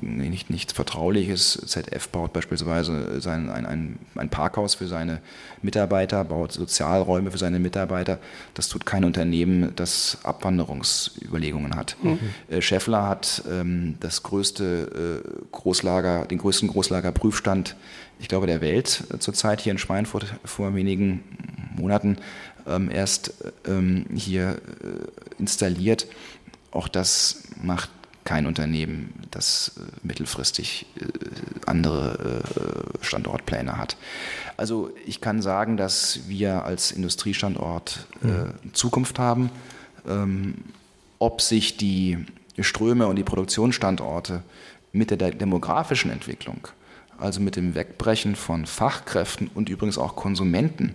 nicht, 0.00 0.50
nichts 0.50 0.72
Vertrauliches. 0.72 1.58
ZF 1.66 2.08
baut 2.08 2.32
beispielsweise 2.32 3.20
sein, 3.20 3.50
ein, 3.50 3.66
ein, 3.66 3.98
ein 4.14 4.28
Parkhaus 4.28 4.74
für 4.74 4.86
seine 4.86 5.20
Mitarbeiter, 5.62 6.24
baut 6.24 6.52
Sozialräume 6.52 7.30
für 7.30 7.38
seine 7.38 7.58
Mitarbeiter. 7.58 8.18
Das 8.54 8.68
tut 8.68 8.84
kein 8.86 9.04
Unternehmen, 9.04 9.72
das 9.76 10.18
Abwanderungsüberlegungen 10.22 11.76
hat. 11.76 11.96
Mhm. 12.02 12.60
Scheffler 12.60 13.08
hat 13.08 13.42
ähm, 13.50 13.96
das 14.00 14.22
größte 14.22 15.22
Großlager, 15.52 16.26
den 16.26 16.38
größten 16.38 16.68
Großlagerprüfstand 16.68 17.76
ich 18.18 18.28
glaube, 18.28 18.46
der 18.46 18.60
Welt 18.60 19.04
zurzeit 19.18 19.60
hier 19.60 19.72
in 19.72 19.78
Schweinfurt 19.78 20.26
vor 20.44 20.74
wenigen 20.74 21.22
Monaten 21.76 22.16
ähm, 22.66 22.90
erst 22.90 23.34
ähm, 23.66 24.06
hier 24.14 24.58
äh, 24.82 25.38
installiert. 25.38 26.06
Auch 26.70 26.88
das 26.88 27.44
macht 27.62 27.90
kein 28.26 28.44
Unternehmen, 28.44 29.14
das 29.30 29.72
äh, 29.78 29.80
mittelfristig 30.02 30.84
äh, 30.96 31.06
andere 31.64 32.42
äh, 33.00 33.04
Standortpläne 33.04 33.78
hat. 33.78 33.96
Also 34.58 34.90
ich 35.06 35.22
kann 35.22 35.40
sagen, 35.40 35.78
dass 35.78 36.28
wir 36.28 36.64
als 36.64 36.90
Industriestandort 36.90 38.06
mhm. 38.20 38.52
Zukunft 38.74 39.18
haben. 39.18 39.50
Ähm, 40.06 40.56
ob 41.18 41.40
sich 41.40 41.78
die 41.78 42.18
Ströme 42.60 43.06
und 43.06 43.16
die 43.16 43.24
Produktionsstandorte 43.24 44.42
mit 44.92 45.10
der 45.10 45.16
demografischen 45.30 46.10
Entwicklung, 46.10 46.68
also 47.16 47.40
mit 47.40 47.56
dem 47.56 47.74
Wegbrechen 47.74 48.36
von 48.36 48.66
Fachkräften 48.66 49.50
und 49.54 49.70
übrigens 49.70 49.96
auch 49.96 50.14
Konsumenten 50.14 50.94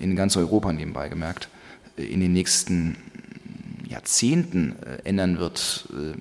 in 0.00 0.16
ganz 0.16 0.36
Europa 0.38 0.72
nebenbei 0.72 1.10
gemerkt, 1.10 1.48
in 1.96 2.20
den 2.20 2.32
nächsten 2.32 2.96
Jahrzehnten 3.92 4.76
äh, 4.82 5.08
ändern 5.08 5.38
wird, 5.38 5.88
äh, 5.92 6.14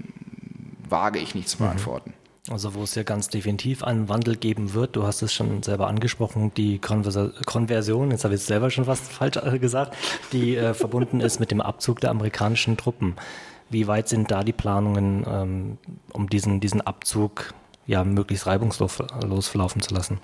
wage 0.90 1.20
ich 1.20 1.36
nicht 1.36 1.50
zu 1.50 1.58
mhm. 1.62 1.68
beantworten. 1.68 2.14
Also 2.50 2.74
wo 2.74 2.84
es 2.84 2.96
ja 2.96 3.04
ganz 3.04 3.30
definitiv 3.30 3.84
einen 3.84 4.10
Wandel 4.10 4.36
geben 4.36 4.74
wird, 4.74 4.96
du 4.96 5.04
hast 5.04 5.22
es 5.22 5.32
schon 5.32 5.62
selber 5.62 5.88
angesprochen, 5.88 6.52
die 6.56 6.80
Konversa 6.80 7.32
Konversion, 7.46 8.10
jetzt 8.10 8.24
habe 8.24 8.34
ich 8.34 8.42
es 8.42 8.48
selber 8.48 8.72
schon 8.72 8.86
fast 8.86 9.04
falsch 9.12 9.38
äh, 9.38 9.60
gesagt, 9.60 9.96
die 10.32 10.56
äh, 10.56 10.74
verbunden 10.74 11.20
ist 11.20 11.40
mit 11.40 11.52
dem 11.52 11.62
Abzug 11.62 12.00
der 12.00 12.10
amerikanischen 12.10 12.78
Truppen. 12.78 13.16
Wie 13.70 13.88
weit 13.88 14.10
sind 14.10 14.32
da 14.32 14.44
die 14.44 14.54
Planungen, 14.54 15.26
ähm, 15.28 15.78
um 16.12 16.30
diesen, 16.30 16.60
diesen 16.60 16.82
Abzug 16.82 17.54
ja 17.88 18.04
möglichst 18.04 18.48
reibungslos 18.48 19.02
verlaufen 19.48 19.82
zu 19.82 19.94
lassen? 19.94 20.20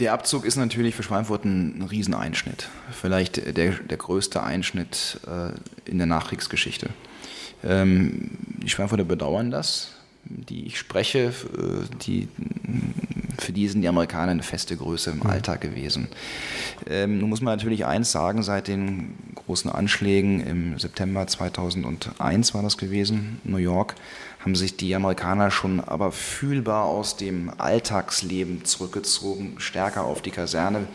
Der 0.00 0.14
Abzug 0.14 0.46
ist 0.46 0.56
natürlich 0.56 0.94
für 0.94 1.02
Schweinfurt 1.02 1.44
ein, 1.44 1.78
ein 1.78 1.82
Rieseneinschnitt. 1.82 2.68
Vielleicht 2.90 3.36
der, 3.56 3.72
der 3.72 3.96
größte 3.98 4.42
Einschnitt 4.42 5.20
äh, 5.26 5.52
in 5.88 5.98
der 5.98 6.06
Nachkriegsgeschichte. 6.06 6.88
Ähm, 7.62 8.30
die 8.62 8.70
Schweinfurter 8.70 9.04
bedauern 9.04 9.50
das. 9.50 9.92
Die 10.24 10.66
ich 10.66 10.78
spreche, 10.78 11.18
äh, 11.28 11.96
die, 12.02 12.28
für 13.38 13.52
die 13.52 13.68
sind 13.68 13.82
die 13.82 13.88
Amerikaner 13.88 14.32
eine 14.32 14.42
feste 14.42 14.74
Größe 14.74 15.10
im 15.10 15.18
mhm. 15.18 15.26
Alltag 15.26 15.60
gewesen. 15.60 16.08
Ähm, 16.88 17.18
nun 17.18 17.28
muss 17.28 17.42
man 17.42 17.56
natürlich 17.56 17.84
eins 17.84 18.10
sagen, 18.10 18.42
seit 18.42 18.68
den 18.68 19.14
großen 19.34 19.70
Anschlägen 19.70 20.40
im 20.46 20.78
September 20.78 21.26
2001 21.26 22.54
war 22.54 22.62
das 22.62 22.78
gewesen, 22.78 23.40
New 23.44 23.58
York, 23.58 23.96
haben 24.40 24.54
sich 24.54 24.76
die 24.76 24.94
Amerikaner 24.94 25.50
schon 25.50 25.80
aber 25.80 26.12
fühlbar 26.12 26.84
aus 26.84 27.16
dem 27.16 27.52
Alltagsleben 27.58 28.64
zurückgezogen, 28.64 29.56
stärker 29.58 30.04
auf 30.04 30.22
die 30.22 30.30
Kaserne 30.30 30.86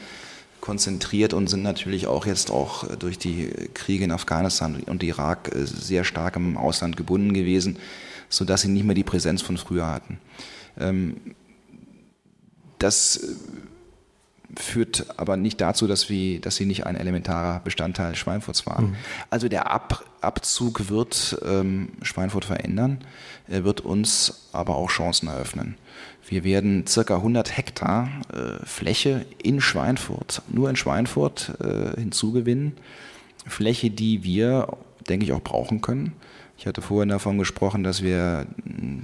konzentriert 0.61 1.33
und 1.33 1.47
sind 1.47 1.61
natürlich 1.61 2.07
auch 2.07 2.25
jetzt 2.25 2.49
auch 2.49 2.87
durch 2.97 3.19
die 3.19 3.49
Kriege 3.75 4.03
in 4.03 4.11
Afghanistan 4.11 4.81
und 4.87 5.03
Irak 5.03 5.53
äh, 5.53 5.65
sehr 5.65 6.03
stark 6.03 6.35
im 6.37 6.57
Ausland 6.57 6.97
gebunden 6.97 7.33
gewesen, 7.33 7.77
sodass 8.29 8.61
sie 8.61 8.69
nicht 8.69 8.83
mehr 8.83 8.95
die 8.95 9.03
Präsenz 9.03 9.43
von 9.43 9.57
früher 9.57 9.85
hatten. 9.85 10.17
Ähm, 10.79 11.35
das 12.79 13.17
äh, 13.17 13.27
führt 14.57 15.05
aber 15.17 15.37
nicht 15.37 15.61
dazu, 15.61 15.87
dass, 15.87 16.09
wir, 16.09 16.39
dass 16.41 16.55
sie 16.55 16.65
nicht 16.65 16.85
ein 16.85 16.95
elementarer 16.95 17.59
Bestandteil 17.59 18.15
Schweinfurts 18.15 18.65
waren. 18.65 18.91
Mhm. 18.91 18.95
Also 19.29 19.47
der 19.47 19.71
Ab, 19.71 20.05
Abzug 20.21 20.89
wird 20.89 21.37
ähm, 21.45 21.89
Schweinfurt 22.01 22.45
verändern, 22.45 22.99
er 23.47 23.63
wird 23.63 23.81
uns 23.81 24.47
aber 24.51 24.75
auch 24.75 24.89
Chancen 24.89 25.27
eröffnen. 25.27 25.75
Wir 26.27 26.43
werden 26.43 26.87
circa 26.87 27.17
100 27.17 27.55
Hektar 27.55 28.09
äh, 28.33 28.65
Fläche 28.65 29.25
in 29.43 29.61
Schweinfurt, 29.61 30.41
nur 30.49 30.69
in 30.69 30.75
Schweinfurt 30.75 31.53
äh, 31.59 31.99
hinzugewinnen. 31.99 32.73
Fläche, 33.45 33.91
die 33.91 34.23
wir, 34.23 34.69
denke 35.07 35.25
ich, 35.25 35.33
auch 35.33 35.41
brauchen 35.41 35.81
können. 35.81 36.13
Ich 36.57 36.65
hatte 36.65 36.81
vorhin 36.81 37.09
davon 37.09 37.37
gesprochen, 37.37 37.83
dass 37.83 38.01
wir 38.01 38.47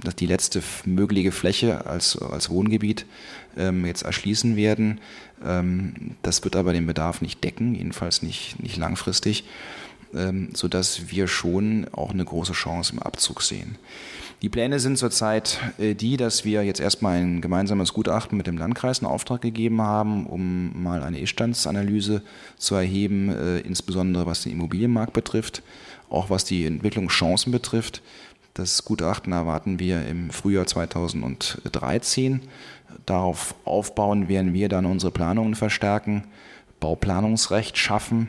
dass 0.02 0.16
die 0.16 0.26
letzte 0.26 0.62
mögliche 0.84 1.32
Fläche 1.32 1.86
als, 1.86 2.16
als 2.16 2.50
Wohngebiet 2.50 3.06
jetzt 3.56 4.02
erschließen 4.02 4.56
werden. 4.56 5.00
Ähm, 5.44 6.16
das 6.22 6.44
wird 6.44 6.56
aber 6.56 6.72
den 6.72 6.86
Bedarf 6.86 7.20
nicht 7.20 7.42
decken, 7.44 7.74
jedenfalls 7.74 8.22
nicht, 8.22 8.62
nicht 8.62 8.76
langfristig, 8.76 9.44
ähm, 10.14 10.50
sodass 10.54 11.10
wir 11.10 11.28
schon 11.28 11.86
auch 11.92 12.12
eine 12.12 12.24
große 12.24 12.52
Chance 12.52 12.94
im 12.94 12.98
Abzug 13.00 13.42
sehen. 13.42 13.76
Die 14.42 14.48
Pläne 14.48 14.80
sind 14.80 14.98
zurzeit 14.98 15.60
äh, 15.78 15.94
die, 15.94 16.16
dass 16.16 16.44
wir 16.44 16.64
jetzt 16.64 16.80
erstmal 16.80 17.18
ein 17.18 17.40
gemeinsames 17.40 17.92
Gutachten 17.92 18.36
mit 18.36 18.46
dem 18.46 18.58
Landkreis 18.58 18.98
in 18.98 19.06
Auftrag 19.06 19.40
gegeben 19.40 19.80
haben, 19.80 20.26
um 20.26 20.82
mal 20.82 21.02
eine 21.02 21.20
Ist-Standsanalyse 21.20 22.22
zu 22.56 22.74
erheben, 22.74 23.28
äh, 23.28 23.58
insbesondere 23.58 24.26
was 24.26 24.42
den 24.42 24.52
Immobilienmarkt 24.52 25.12
betrifft 25.12 25.62
auch 26.12 26.30
was 26.30 26.44
die 26.44 26.66
Entwicklungschancen 26.66 27.50
betrifft. 27.52 28.02
Das 28.54 28.84
Gutachten 28.84 29.32
erwarten 29.32 29.78
wir 29.78 30.06
im 30.06 30.30
Frühjahr 30.30 30.66
2013. 30.66 32.40
Darauf 33.06 33.54
aufbauen 33.64 34.28
werden 34.28 34.54
wir 34.54 34.68
dann 34.68 34.86
unsere 34.86 35.12
Planungen 35.12 35.54
verstärken, 35.54 36.24
Bauplanungsrecht 36.80 37.78
schaffen. 37.78 38.28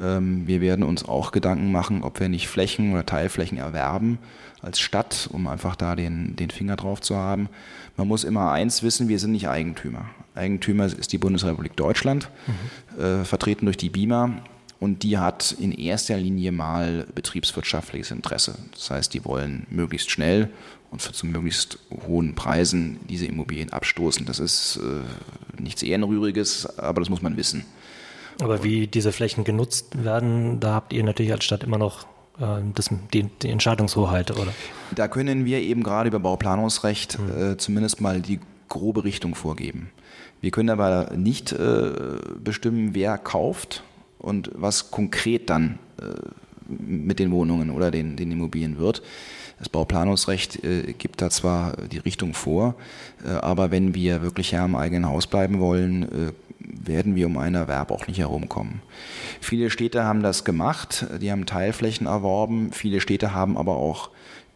Ähm, 0.00 0.46
wir 0.46 0.60
werden 0.60 0.84
uns 0.84 1.04
auch 1.04 1.32
Gedanken 1.32 1.72
machen, 1.72 2.02
ob 2.02 2.20
wir 2.20 2.28
nicht 2.28 2.48
Flächen 2.48 2.92
oder 2.92 3.06
Teilflächen 3.06 3.58
erwerben 3.58 4.18
als 4.62 4.80
Stadt, 4.80 5.28
um 5.32 5.46
einfach 5.46 5.76
da 5.76 5.94
den, 5.94 6.36
den 6.36 6.50
Finger 6.50 6.76
drauf 6.76 7.00
zu 7.00 7.16
haben. 7.16 7.48
Man 7.96 8.08
muss 8.08 8.24
immer 8.24 8.52
eins 8.52 8.82
wissen, 8.82 9.08
wir 9.08 9.18
sind 9.18 9.32
nicht 9.32 9.48
Eigentümer. 9.48 10.06
Eigentümer 10.34 10.86
ist 10.86 11.12
die 11.12 11.18
Bundesrepublik 11.18 11.76
Deutschland, 11.76 12.28
mhm. 12.46 13.02
äh, 13.02 13.24
vertreten 13.24 13.66
durch 13.66 13.76
die 13.76 13.90
BIMA 13.90 14.42
und 14.80 15.02
die 15.02 15.18
hat 15.18 15.52
in 15.58 15.72
erster 15.72 16.16
Linie 16.16 16.52
mal 16.52 17.06
betriebswirtschaftliches 17.14 18.10
Interesse. 18.10 18.54
Das 18.72 18.90
heißt, 18.90 19.14
die 19.14 19.24
wollen 19.24 19.66
möglichst 19.70 20.10
schnell 20.10 20.50
und 20.90 21.02
für 21.02 21.12
zu 21.12 21.26
möglichst 21.26 21.78
hohen 22.06 22.34
Preisen 22.34 23.00
diese 23.08 23.26
Immobilien 23.26 23.70
abstoßen. 23.70 24.24
Das 24.24 24.38
ist 24.38 24.76
äh, 24.76 25.60
nichts 25.60 25.82
Ehrenrühriges, 25.82 26.78
aber 26.78 27.00
das 27.00 27.10
muss 27.10 27.22
man 27.22 27.36
wissen. 27.36 27.64
Aber 28.40 28.62
wie 28.62 28.86
diese 28.86 29.10
Flächen 29.10 29.42
genutzt 29.42 30.04
werden, 30.04 30.60
da 30.60 30.74
habt 30.74 30.92
ihr 30.92 31.02
natürlich 31.02 31.32
als 31.32 31.44
Stadt 31.44 31.64
immer 31.64 31.78
noch 31.78 32.04
äh, 32.38 32.62
das, 32.74 32.90
die, 33.12 33.24
die, 33.24 33.48
Entscheidungshoheit, 33.48 34.30
oder? 34.30 34.52
Da 34.94 35.08
können 35.08 35.44
wir 35.44 35.60
eben 35.60 35.82
gerade 35.82 36.08
über 36.08 36.20
Bauplanungsrecht 36.20 37.18
hm. 37.18 37.52
äh, 37.52 37.56
zumindest 37.56 38.00
mal 38.00 38.20
die 38.20 38.38
grobe 38.68 39.02
Richtung 39.02 39.34
vorgeben. 39.34 39.90
Wir 40.40 40.52
können 40.52 40.70
aber 40.70 41.16
nicht 41.16 41.50
äh, 41.50 41.90
bestimmen, 42.42 42.94
wer 42.94 43.18
kauft 43.18 43.82
und 44.18 44.50
was 44.54 44.90
konkret 44.90 45.50
dann 45.50 45.78
äh, 46.00 46.04
mit 46.68 47.18
den 47.18 47.30
Wohnungen 47.30 47.70
oder 47.70 47.90
den, 47.90 48.16
den 48.16 48.30
Immobilien 48.30 48.78
wird. 48.78 49.02
Das 49.58 49.68
Bauplanungsrecht 49.68 50.62
äh, 50.62 50.92
gibt 50.92 51.20
da 51.20 51.30
zwar 51.30 51.76
die 51.88 51.98
Richtung 51.98 52.34
vor, 52.34 52.76
äh, 53.24 53.30
aber 53.30 53.70
wenn 53.70 53.94
wir 53.94 54.22
wirklich 54.22 54.52
Herr 54.52 54.64
im 54.64 54.76
eigenen 54.76 55.08
Haus 55.08 55.26
bleiben 55.26 55.58
wollen, 55.58 56.02
äh, 56.04 56.32
werden 56.60 57.16
wir 57.16 57.26
um 57.26 57.38
einen 57.38 57.54
Erwerb 57.54 57.90
auch 57.90 58.06
nicht 58.06 58.18
herumkommen. 58.18 58.82
Viele 59.40 59.70
Städte 59.70 60.04
haben 60.04 60.22
das 60.22 60.44
gemacht, 60.44 61.06
die 61.20 61.32
haben 61.32 61.46
Teilflächen 61.46 62.06
erworben, 62.06 62.70
viele 62.72 63.00
Städte 63.00 63.34
haben 63.34 63.56
aber 63.56 63.76
auch 63.76 64.10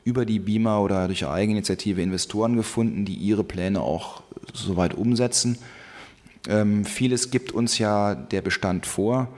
über 0.05 0.25
die 0.25 0.38
BIMA 0.38 0.79
oder 0.79 1.07
durch 1.07 1.27
Eigeninitiative 1.27 2.03
Investoren 2.03 2.57
gefunden, 2.57 3.05
die 3.05 3.14
ihre 3.14 3.44
Pläne 3.44 3.81
auch 3.81 4.22
soweit 4.53 4.94
umsetzen. 4.94 5.59
Ähm, 6.48 6.85
vieles 6.85 7.31
gibt 7.31 7.52
uns 7.52 7.78
ja 7.78 8.14
der 8.14 8.42
Bestand 8.42 8.87
vor. 8.87 9.28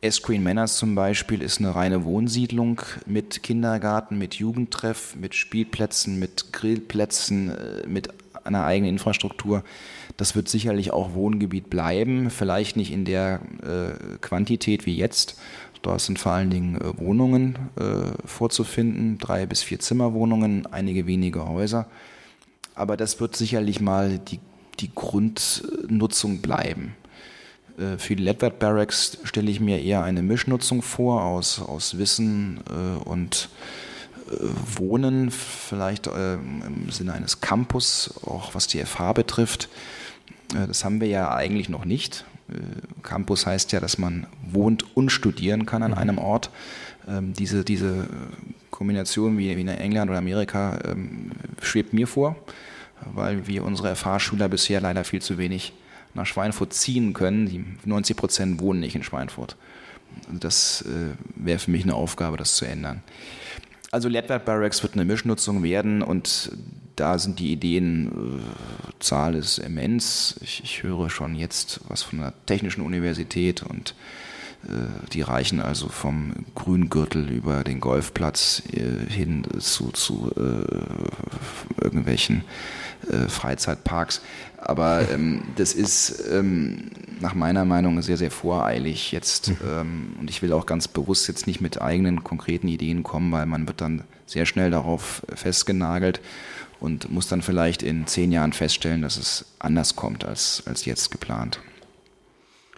Escreen 0.00 0.42
Manors 0.42 0.76
zum 0.76 0.94
Beispiel 0.94 1.42
ist 1.42 1.58
eine 1.58 1.74
reine 1.74 2.04
Wohnsiedlung 2.04 2.82
mit 3.06 3.42
Kindergarten, 3.42 4.18
mit 4.18 4.34
Jugendtreff, 4.34 5.16
mit 5.16 5.34
Spielplätzen, 5.34 6.18
mit 6.18 6.52
Grillplätzen, 6.52 7.50
äh, 7.50 7.86
mit 7.86 8.10
einer 8.44 8.64
eigenen 8.64 8.92
Infrastruktur. 8.92 9.64
Das 10.16 10.36
wird 10.36 10.48
sicherlich 10.48 10.92
auch 10.92 11.14
Wohngebiet 11.14 11.68
bleiben, 11.68 12.30
vielleicht 12.30 12.76
nicht 12.76 12.92
in 12.92 13.04
der 13.04 13.40
äh, 13.62 14.18
Quantität 14.20 14.86
wie 14.86 14.96
jetzt. 14.96 15.38
Da 15.82 15.98
sind 15.98 16.18
vor 16.18 16.32
allen 16.32 16.50
Dingen 16.50 16.80
äh, 16.80 16.98
Wohnungen 16.98 17.58
äh, 17.76 18.12
vorzufinden, 18.26 19.18
drei 19.18 19.46
bis 19.46 19.62
vier 19.62 19.78
Zimmerwohnungen, 19.78 20.66
einige 20.66 21.06
wenige 21.06 21.48
Häuser. 21.48 21.86
Aber 22.74 22.96
das 22.96 23.20
wird 23.20 23.36
sicherlich 23.36 23.80
mal 23.80 24.18
die 24.18 24.40
die 24.80 24.90
Grundnutzung 24.94 26.40
bleiben. 26.40 26.94
Äh, 27.78 27.98
für 27.98 28.16
die 28.16 28.22
Ledward 28.22 28.58
Barracks 28.58 29.18
stelle 29.24 29.50
ich 29.50 29.60
mir 29.60 29.82
eher 29.82 30.02
eine 30.02 30.22
Mischnutzung 30.22 30.82
vor 30.82 31.22
aus, 31.22 31.60
aus 31.60 31.98
Wissen 31.98 32.60
äh, 32.68 33.08
und 33.08 33.48
äh, 34.30 34.36
Wohnen, 34.76 35.30
vielleicht 35.30 36.06
im 36.06 36.90
Sinne 36.90 37.12
eines 37.12 37.40
Campus, 37.40 38.14
auch 38.24 38.54
was 38.54 38.66
die 38.66 38.82
FH 38.84 39.12
betrifft. 39.12 39.68
Das 40.52 40.84
haben 40.84 41.00
wir 41.00 41.08
ja 41.08 41.34
eigentlich 41.34 41.68
noch 41.68 41.84
nicht. 41.84 42.24
Campus 43.02 43.46
heißt 43.46 43.72
ja, 43.72 43.80
dass 43.80 43.98
man 43.98 44.28
wohnt 44.48 44.96
und 44.96 45.10
studieren 45.10 45.66
kann 45.66 45.82
an 45.82 45.90
mhm. 45.92 45.98
einem 45.98 46.18
Ort. 46.18 46.50
Ähm, 47.08 47.32
diese, 47.32 47.64
diese 47.64 48.06
Kombination 48.70 49.38
wie 49.38 49.50
in 49.50 49.66
England 49.66 50.10
oder 50.10 50.18
Amerika 50.18 50.78
ähm, 50.84 51.32
schwebt 51.60 51.92
mir 51.92 52.06
vor 52.06 52.36
weil 53.04 53.46
wir 53.46 53.64
unsere 53.64 53.96
Fahrschüler 53.96 54.48
bisher 54.48 54.80
leider 54.80 55.04
viel 55.04 55.22
zu 55.22 55.38
wenig 55.38 55.72
nach 56.14 56.26
Schweinfurt 56.26 56.72
ziehen 56.72 57.12
können. 57.12 57.46
Die 57.46 57.64
90 57.88 58.16
Prozent 58.16 58.60
wohnen 58.60 58.80
nicht 58.80 58.96
in 58.96 59.02
Schweinfurt. 59.02 59.56
Das 60.30 60.82
äh, 60.82 61.14
wäre 61.36 61.58
für 61.58 61.70
mich 61.70 61.82
eine 61.82 61.94
Aufgabe, 61.94 62.36
das 62.36 62.56
zu 62.56 62.64
ändern. 62.64 63.02
Also 63.90 64.08
Ledward 64.08 64.44
Barracks 64.44 64.82
wird 64.82 64.94
eine 64.94 65.04
Mischnutzung 65.04 65.62
werden 65.62 66.02
und 66.02 66.52
da 66.96 67.18
sind 67.18 67.38
die 67.38 67.52
Ideen, 67.52 68.40
äh, 68.40 68.92
Zahl 68.98 69.34
ist 69.34 69.58
immens. 69.58 70.36
Ich, 70.40 70.62
ich, 70.64 70.82
höre 70.82 71.10
schon 71.10 71.34
jetzt 71.34 71.80
was 71.88 72.02
von 72.02 72.20
der 72.20 72.32
Technischen 72.46 72.80
Universität 72.80 73.62
und 73.62 73.94
äh, 74.64 75.08
die 75.12 75.20
reichen 75.22 75.60
also 75.60 75.88
vom 75.88 76.32
Grüngürtel 76.54 77.28
über 77.28 77.62
den 77.64 77.80
Golfplatz 77.80 78.62
äh, 78.72 79.10
hin 79.10 79.46
zu, 79.58 79.90
zu 79.92 80.32
äh, 80.36 81.84
irgendwelchen 81.84 82.44
äh, 83.10 83.28
Freizeitparks. 83.28 84.20
Aber 84.58 85.08
ähm, 85.10 85.42
das 85.56 85.74
ist 85.74 86.24
ähm, 86.30 86.90
nach 87.20 87.34
meiner 87.34 87.64
Meinung 87.64 88.02
sehr, 88.02 88.16
sehr 88.16 88.30
voreilig 88.30 89.12
jetzt. 89.12 89.50
Mhm. 89.50 89.56
Ähm, 89.68 90.16
und 90.20 90.30
ich 90.30 90.42
will 90.42 90.52
auch 90.52 90.66
ganz 90.66 90.88
bewusst 90.88 91.28
jetzt 91.28 91.46
nicht 91.46 91.60
mit 91.60 91.80
eigenen 91.80 92.24
konkreten 92.24 92.68
Ideen 92.68 93.02
kommen, 93.02 93.30
weil 93.32 93.46
man 93.46 93.68
wird 93.68 93.80
dann 93.80 94.04
sehr 94.26 94.46
schnell 94.46 94.70
darauf 94.70 95.22
festgenagelt 95.34 96.20
und 96.80 97.10
muss 97.10 97.28
dann 97.28 97.42
vielleicht 97.42 97.82
in 97.82 98.06
zehn 98.06 98.32
Jahren 98.32 98.52
feststellen, 98.52 99.02
dass 99.02 99.16
es 99.16 99.44
anders 99.58 99.96
kommt 99.96 100.24
als, 100.24 100.62
als 100.66 100.84
jetzt 100.84 101.10
geplant. 101.10 101.60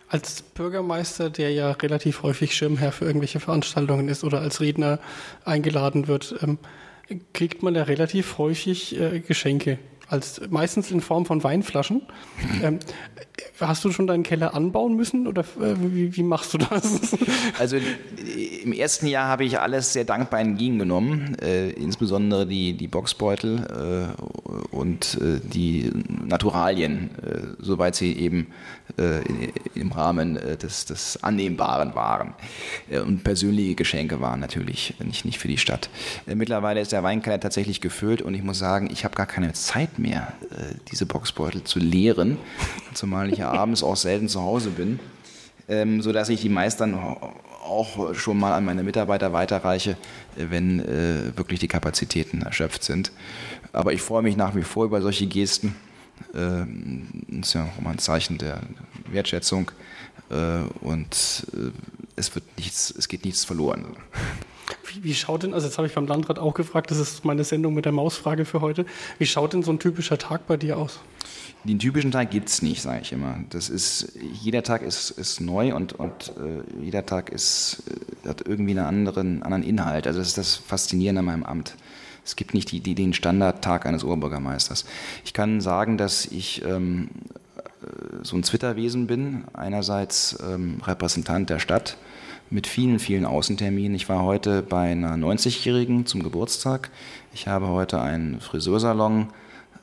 Als 0.09 0.43
Bürgermeister, 0.43 1.29
der 1.31 1.53
ja 1.53 1.71
relativ 1.73 2.23
häufig 2.23 2.55
Schirmherr 2.55 2.93
für 2.93 3.05
irgendwelche 3.05 3.41
Veranstaltungen 3.41 4.09
ist 4.09 4.25
oder 4.25 4.41
als 4.41 4.61
Redner 4.61 5.01
eingeladen 5.45 6.09
wird, 6.09 6.35
ähm, 6.43 6.59
kriegt 7.33 7.63
man 7.63 7.75
ja 7.75 7.83
relativ 7.85 8.39
häufig 8.39 8.99
äh, 8.99 9.21
Geschenke 9.21 9.79
als 10.09 10.41
meistens 10.51 10.91
in 10.91 11.01
Form 11.01 11.27
von 11.27 11.43
Weinflaschen. 11.43 12.03
Ähm, 12.63 12.81
hast 13.61 13.85
du 13.85 13.93
schon 13.93 14.07
deinen 14.07 14.23
Keller 14.23 14.55
anbauen 14.55 14.97
müssen 14.97 15.27
oder 15.27 15.43
äh, 15.43 15.75
wie, 15.79 16.17
wie, 16.17 16.23
machst 16.23 16.55
du 16.55 16.59
das? 16.59 17.17
Also 17.59 17.77
im 18.63 18.73
ersten 18.73 19.07
Jahr 19.07 19.29
habe 19.29 19.45
ich 19.45 19.59
alles 19.59 19.93
sehr 19.93 20.05
dankbar 20.05 20.41
entgegengenommen, 20.41 21.37
äh, 21.41 21.71
insbesondere 21.71 22.47
die, 22.47 22.75
die 22.75 22.89
Boxbeutel 22.89 24.15
äh, 24.19 24.75
und 24.75 25.19
äh, 25.21 25.41
die 25.43 25.91
Naturalien, 26.25 27.11
äh, 27.23 27.41
soweit 27.59 27.97
sie 27.97 28.13
eben 28.13 28.49
äh, 28.97 29.21
im 29.75 29.93
Rahmen 29.93 30.39
des, 30.61 30.85
des 30.85 31.23
Annehmbaren 31.23 31.95
waren. 31.95 32.35
und 33.05 33.25
persönliche 33.25 33.75
Geschenke 33.75 34.21
waren 34.21 34.41
natürlich 34.41 34.95
nicht, 35.05 35.25
nicht 35.25 35.39
für 35.39 35.49
die 35.49 35.59
Stadt. 35.59 35.91
mittlerweile 36.27 36.81
ist 36.81 36.93
der 36.93 37.03
Weinkeller 37.03 37.41
tatsächlich 37.41 37.81
gefüllt 37.81 38.23
und 38.23 38.35
ich 38.35 38.43
muss 38.43 38.59
sagen, 38.59 38.89
ich 38.91 39.05
habe 39.05 39.15
gar 39.15 39.27
keine 39.27 39.53
Zeit 39.53 39.98
mehr, 39.99 40.33
diese 40.91 41.07
Boxbeutel 41.07 41.65
zu 41.65 41.79
leeren, 41.79 42.39
zumal 42.95 43.33
ich 43.33 43.39
ja 43.39 43.51
abends 43.51 43.83
auch 43.83 43.97
selten 43.97 44.29
zu 44.29 44.41
Hause 44.41 44.71
bin, 44.71 45.01
ähm, 45.69 46.03
sodass 46.03 46.29
ich 46.29 46.41
die 46.41 46.49
meist 46.49 46.81
dann 46.81 46.95
auch 46.95 48.15
schon 48.15 48.39
mal 48.39 48.55
an 48.55 48.65
meine 48.65 48.83
Mitarbeiter 48.83 49.33
weiterreiche, 49.33 49.97
wenn 50.37 50.81
äh, 50.81 51.37
wirklich 51.37 51.61
die 51.61 51.69
Kapazitäten 51.69 52.43
erschöpft 52.43 52.83
sind. 52.83 53.13
Aber 53.73 53.93
ich 53.93 54.03
freue 54.03 54.23
mich 54.23 54.37
nach 54.37 54.55
wie 54.55 54.63
vor 54.63 54.87
über 54.87 55.03
solche 55.03 55.27
Gesten. 55.27 55.75
Äh, 56.35 56.65
das 57.29 57.49
ist 57.49 57.55
ja 57.55 57.65
auch 57.65 57.81
mal 57.81 57.93
ein 57.93 57.99
Zeichen 57.99 58.39
der 58.39 58.61
Wertschätzung. 59.11 59.71
Äh, 60.31 60.63
und 60.81 61.47
äh, 61.53 61.71
es 62.17 62.35
wird 62.35 62.45
nichts, 62.57 62.93
es 62.97 63.09
geht 63.09 63.25
nichts 63.25 63.45
verloren. 63.45 63.87
Wie, 64.85 65.05
wie, 65.05 65.15
schaut 65.15 65.43
denn, 65.43 65.55
also 65.55 65.67
jetzt 65.67 65.79
habe 65.79 65.87
ich 65.87 65.95
beim 65.95 66.07
Landrat 66.07 66.39
auch 66.39 66.55
gefragt, 66.55 66.91
das 66.91 66.99
ist 66.99 67.25
meine 67.25 67.45
Sendung 67.45 67.75
mit 67.75 67.85
der 67.85 67.93
Mausfrage 67.93 68.45
für 68.45 68.61
heute. 68.61 68.87
Wie 69.19 69.27
schaut 69.27 69.53
denn 69.53 69.63
so 69.63 69.73
ein 69.73 69.79
typischer 69.79 70.19
Tag 70.19 70.47
bei 70.47 70.57
dir 70.57 70.79
aus? 70.79 71.01
Den 71.65 71.79
typischen 71.79 72.13
Tag 72.13 72.31
gibt 72.31 72.49
es 72.49 72.63
nicht, 72.63 72.81
sage 72.81 73.01
ich 73.03 73.13
immer. 73.13 73.39
Das 73.51 73.69
ist, 73.69 74.13
jeder 74.33 74.63
Tag 74.63 74.83
ist, 74.83 75.11
ist 75.11 75.41
neu 75.41 75.75
und, 75.75 75.93
und 75.93 76.33
äh, 76.39 76.83
jeder 76.83 77.05
Tag 77.05 77.31
ist, 77.31 77.83
äh, 78.25 78.29
hat 78.29 78.47
irgendwie 78.47 78.73
einen 78.73 78.87
anderen, 78.87 79.43
anderen 79.43 79.63
Inhalt. 79.65 80.07
Also 80.07 80.21
das 80.21 80.29
ist 80.29 80.39
das 80.39 80.57
Faszinierende 80.57 81.21
an 81.21 81.25
meinem 81.25 81.43
Amt. 81.43 81.75
Es 82.25 82.37
gibt 82.37 82.55
nicht 82.55 82.71
die, 82.71 82.81
die, 82.81 82.95
den 82.95 83.13
Standardtag 83.13 83.87
eines 83.87 84.05
Oberbürgermeisters. 84.05 84.85
Ich 85.25 85.33
kann 85.33 85.61
sagen, 85.61 85.99
dass 85.99 86.27
ich 86.27 86.63
ähm, 86.65 87.09
äh, 87.83 88.23
so 88.23 88.37
ein 88.37 88.45
Zwitterwesen 88.45 89.07
bin. 89.07 89.45
Einerseits 89.53 90.39
ähm, 90.47 90.81
Repräsentant 90.85 91.51
der 91.51 91.59
Stadt 91.59 91.97
mit 92.51 92.67
vielen, 92.67 92.99
vielen 92.99 93.25
Außenterminen. 93.25 93.95
Ich 93.95 94.09
war 94.09 94.23
heute 94.23 94.63
bei 94.63 94.91
einer 94.91 95.15
90-Jährigen 95.15 96.07
zum 96.07 96.23
Geburtstag. 96.23 96.91
Ich 97.35 97.47
habe 97.47 97.69
heute 97.69 98.01
einen 98.01 98.41
Friseursalon 98.41 99.29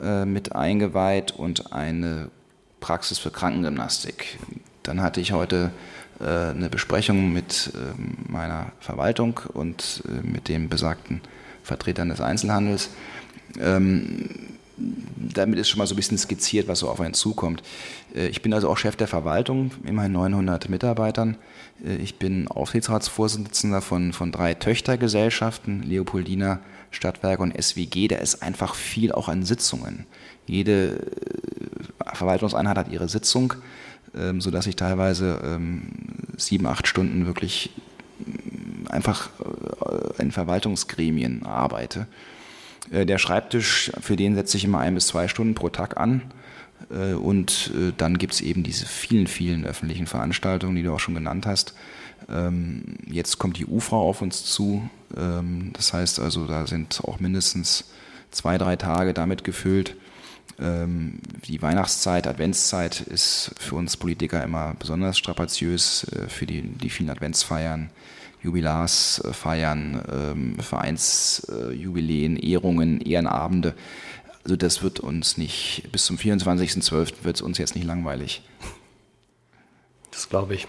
äh, 0.01 0.25
mit 0.25 0.55
eingeweiht 0.55 1.31
und 1.31 1.73
eine 1.73 2.29
Praxis 2.79 3.19
für 3.19 3.31
Krankengymnastik. 3.31 4.39
Dann 4.83 5.01
hatte 5.01 5.21
ich 5.21 5.31
heute 5.31 5.71
äh, 6.19 6.51
eine 6.51 6.69
Besprechung 6.69 7.33
mit 7.33 7.71
äh, 7.73 8.31
meiner 8.31 8.71
Verwaltung 8.79 9.39
und 9.53 10.03
äh, 10.07 10.25
mit 10.25 10.47
den 10.47 10.69
besagten 10.69 11.21
Vertretern 11.63 12.09
des 12.09 12.21
Einzelhandels. 12.21 12.89
Ähm, 13.59 14.29
damit 14.77 15.59
ist 15.59 15.69
schon 15.69 15.79
mal 15.79 15.87
so 15.87 15.93
ein 15.93 15.97
bisschen 15.97 16.17
skizziert, 16.17 16.67
was 16.67 16.79
so 16.79 16.89
auf 16.89 16.99
einen 16.99 17.13
zukommt. 17.13 17.63
Äh, 18.15 18.27
ich 18.27 18.41
bin 18.41 18.53
also 18.53 18.69
auch 18.69 18.77
Chef 18.77 18.95
der 18.95 19.07
Verwaltung, 19.07 19.71
immerhin 19.85 20.11
900 20.13 20.69
Mitarbeitern. 20.69 21.37
Äh, 21.85 21.95
ich 21.95 22.15
bin 22.15 22.47
Aufsichtsratsvorsitzender 22.47 23.81
von, 23.81 24.13
von 24.13 24.31
drei 24.31 24.53
Töchtergesellschaften, 24.53 25.83
Leopoldina, 25.83 26.59
Stadtwerke 26.91 27.43
und 27.43 27.61
SWG. 27.61 28.07
Da 28.07 28.17
ist 28.17 28.41
einfach 28.41 28.75
viel 28.75 29.11
auch 29.11 29.29
an 29.29 29.43
Sitzungen. 29.43 30.05
Jede 30.47 30.97
äh, 30.97 32.15
Verwaltungseinheit 32.15 32.77
hat 32.77 32.91
ihre 32.91 33.09
Sitzung, 33.09 33.53
ähm, 34.15 34.41
sodass 34.41 34.67
ich 34.67 34.75
teilweise 34.75 35.41
ähm, 35.43 35.89
sieben, 36.37 36.65
acht 36.67 36.87
Stunden 36.87 37.25
wirklich 37.25 37.71
einfach 38.89 39.29
in 40.19 40.31
Verwaltungsgremien 40.31 41.43
arbeite. 41.45 42.07
Äh, 42.91 43.05
der 43.05 43.17
Schreibtisch, 43.17 43.91
für 43.99 44.15
den 44.15 44.35
setze 44.35 44.57
ich 44.57 44.65
immer 44.65 44.79
ein 44.79 44.95
bis 44.95 45.07
zwei 45.07 45.27
Stunden 45.27 45.55
pro 45.55 45.69
Tag 45.69 45.97
an. 45.97 46.21
Äh, 46.89 47.13
und 47.13 47.71
äh, 47.75 47.93
dann 47.97 48.17
gibt 48.17 48.33
es 48.33 48.41
eben 48.41 48.63
diese 48.63 48.85
vielen, 48.85 49.27
vielen 49.27 49.65
öffentlichen 49.65 50.07
Veranstaltungen, 50.07 50.75
die 50.75 50.83
du 50.83 50.93
auch 50.93 50.99
schon 50.99 51.15
genannt 51.15 51.45
hast. 51.45 51.73
Ähm, 52.29 52.97
jetzt 53.07 53.37
kommt 53.37 53.57
die 53.57 53.65
UFRA 53.65 53.97
auf 53.97 54.21
uns 54.21 54.45
zu. 54.45 54.89
Ähm, 55.15 55.71
das 55.73 55.93
heißt 55.93 56.19
also, 56.19 56.45
da 56.45 56.67
sind 56.67 57.01
auch 57.03 57.19
mindestens 57.19 57.85
zwei, 58.31 58.57
drei 58.57 58.75
Tage 58.75 59.13
damit 59.13 59.43
gefüllt. 59.43 59.95
Ähm, 60.59 61.19
die 61.47 61.61
Weihnachtszeit, 61.61 62.27
Adventszeit 62.27 63.01
ist 63.01 63.51
für 63.59 63.75
uns 63.75 63.97
Politiker 63.97 64.43
immer 64.43 64.75
besonders 64.79 65.17
strapaziös 65.17 66.07
für 66.27 66.45
die, 66.45 66.61
die 66.61 66.89
vielen 66.89 67.09
Adventsfeiern 67.09 67.89
Jubilarsfeiern, 68.41 70.55
Vereinsjubiläen, 70.59 72.37
Ehrungen, 72.37 73.01
Ehrenabende. 73.01 73.73
Also 74.45 74.55
das 74.55 74.81
wird 74.81 75.01
uns 75.01 75.37
nicht, 75.37 75.89
bis 75.91 76.05
zum 76.05 76.17
24.12. 76.17 77.23
wird 77.23 77.35
es 77.35 77.41
uns 77.41 77.57
jetzt 77.57 77.75
nicht 77.75 77.85
langweilig. 77.85 78.41
Das 80.11 80.29
glaube 80.29 80.55
ich. 80.55 80.67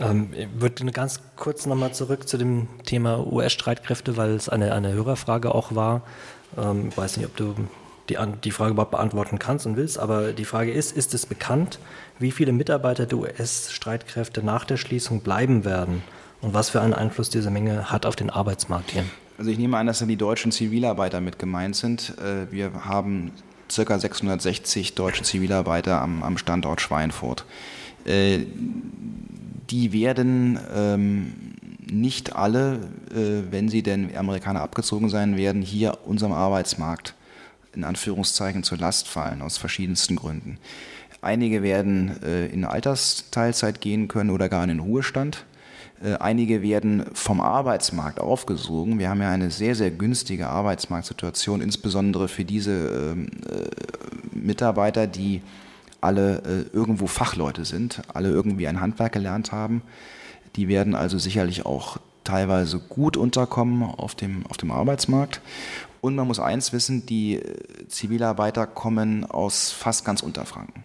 Ähm, 0.00 0.30
ich 0.36 0.48
würde 0.54 0.84
ganz 0.90 1.20
kurz 1.36 1.66
nochmal 1.66 1.94
zurück 1.94 2.28
zu 2.28 2.38
dem 2.38 2.66
Thema 2.84 3.24
US-Streitkräfte, 3.24 4.16
weil 4.16 4.30
es 4.30 4.48
eine, 4.48 4.74
eine 4.74 4.92
Hörerfrage 4.92 5.54
auch 5.54 5.74
war. 5.74 6.02
Ähm, 6.56 6.88
ich 6.88 6.96
weiß 6.96 7.18
nicht, 7.18 7.26
ob 7.26 7.36
du 7.36 7.54
die, 8.08 8.16
die 8.42 8.50
Frage 8.50 8.72
überhaupt 8.72 8.92
beantworten 8.92 9.38
kannst 9.38 9.66
und 9.66 9.76
willst, 9.76 9.98
aber 9.98 10.32
die 10.32 10.46
Frage 10.46 10.72
ist, 10.72 10.96
ist 10.96 11.14
es 11.14 11.26
bekannt, 11.26 11.78
wie 12.18 12.32
viele 12.32 12.52
Mitarbeiter 12.52 13.06
der 13.06 13.18
US-Streitkräfte 13.18 14.42
nach 14.42 14.64
der 14.64 14.78
Schließung 14.78 15.20
bleiben 15.20 15.64
werden? 15.64 16.02
und 16.40 16.54
was 16.54 16.70
für 16.70 16.80
einen 16.80 16.94
Einfluss 16.94 17.30
diese 17.30 17.50
Menge 17.50 17.90
hat 17.90 18.06
auf 18.06 18.16
den 18.16 18.30
Arbeitsmarkt 18.30 18.92
hier. 18.92 19.04
Also 19.38 19.52
ich 19.52 19.58
nehme 19.58 19.78
an, 19.78 19.86
dass 19.86 20.00
da 20.00 20.06
die 20.06 20.16
deutschen 20.16 20.50
Zivilarbeiter 20.50 21.20
mit 21.20 21.38
gemeint 21.38 21.76
sind. 21.76 22.18
Äh, 22.18 22.50
wir 22.50 22.84
haben 22.84 23.30
ca. 23.72 23.98
660 23.98 24.96
deutsche 24.96 25.22
Zivilarbeiter 25.22 26.02
am, 26.02 26.24
am 26.24 26.36
Standort 26.38 26.80
Schweinfurt. 26.80 27.44
Äh, 28.04 28.40
die 29.70 29.92
werden 29.92 30.58
ähm, 30.74 31.32
nicht 31.88 32.34
alle, 32.34 32.80
äh, 33.14 33.52
wenn 33.52 33.68
sie 33.68 33.84
denn 33.84 34.14
Amerikaner 34.16 34.60
abgezogen 34.60 35.08
sein 35.08 35.36
werden, 35.36 35.62
hier 35.62 35.98
unserem 36.04 36.32
Arbeitsmarkt 36.32 37.14
in 37.74 37.84
Anführungszeichen 37.84 38.64
zur 38.64 38.78
Last 38.78 39.06
fallen, 39.06 39.40
aus 39.40 39.56
verschiedensten 39.56 40.16
Gründen. 40.16 40.58
Einige 41.20 41.62
werden 41.62 42.16
in 42.52 42.64
Altersteilzeit 42.64 43.80
gehen 43.80 44.08
können 44.08 44.30
oder 44.30 44.48
gar 44.48 44.62
in 44.62 44.68
den 44.68 44.78
Ruhestand. 44.78 45.44
Äh, 46.02 46.14
einige 46.14 46.62
werden 46.62 47.04
vom 47.12 47.40
Arbeitsmarkt 47.40 48.20
aufgesogen. 48.20 48.98
Wir 48.98 49.10
haben 49.10 49.20
ja 49.20 49.30
eine 49.30 49.50
sehr, 49.50 49.74
sehr 49.74 49.90
günstige 49.90 50.48
Arbeitsmarktsituation, 50.48 51.60
insbesondere 51.60 52.28
für 52.28 52.44
diese 52.44 53.12
ähm, 53.12 53.28
äh, 53.48 54.36
Mitarbeiter, 54.36 55.06
die 55.06 55.42
alle 56.00 56.42
äh, 56.42 56.76
irgendwo 56.76 57.08
Fachleute 57.08 57.64
sind, 57.64 58.02
alle 58.14 58.28
irgendwie 58.28 58.68
ein 58.68 58.80
Handwerk 58.80 59.12
gelernt 59.12 59.50
haben. 59.50 59.82
Die 60.54 60.68
werden 60.68 60.94
also 60.94 61.18
sicherlich 61.18 61.66
auch 61.66 61.98
teilweise 62.22 62.78
gut 62.78 63.16
unterkommen 63.16 63.82
auf 63.82 64.14
dem, 64.14 64.46
auf 64.46 64.56
dem 64.56 64.70
Arbeitsmarkt. 64.70 65.40
Und 66.00 66.14
man 66.14 66.28
muss 66.28 66.38
eins 66.38 66.72
wissen, 66.72 67.06
die 67.06 67.40
Zivilarbeiter 67.88 68.66
kommen 68.68 69.24
aus 69.24 69.72
fast 69.72 70.04
ganz 70.04 70.22
Unterfranken. 70.22 70.84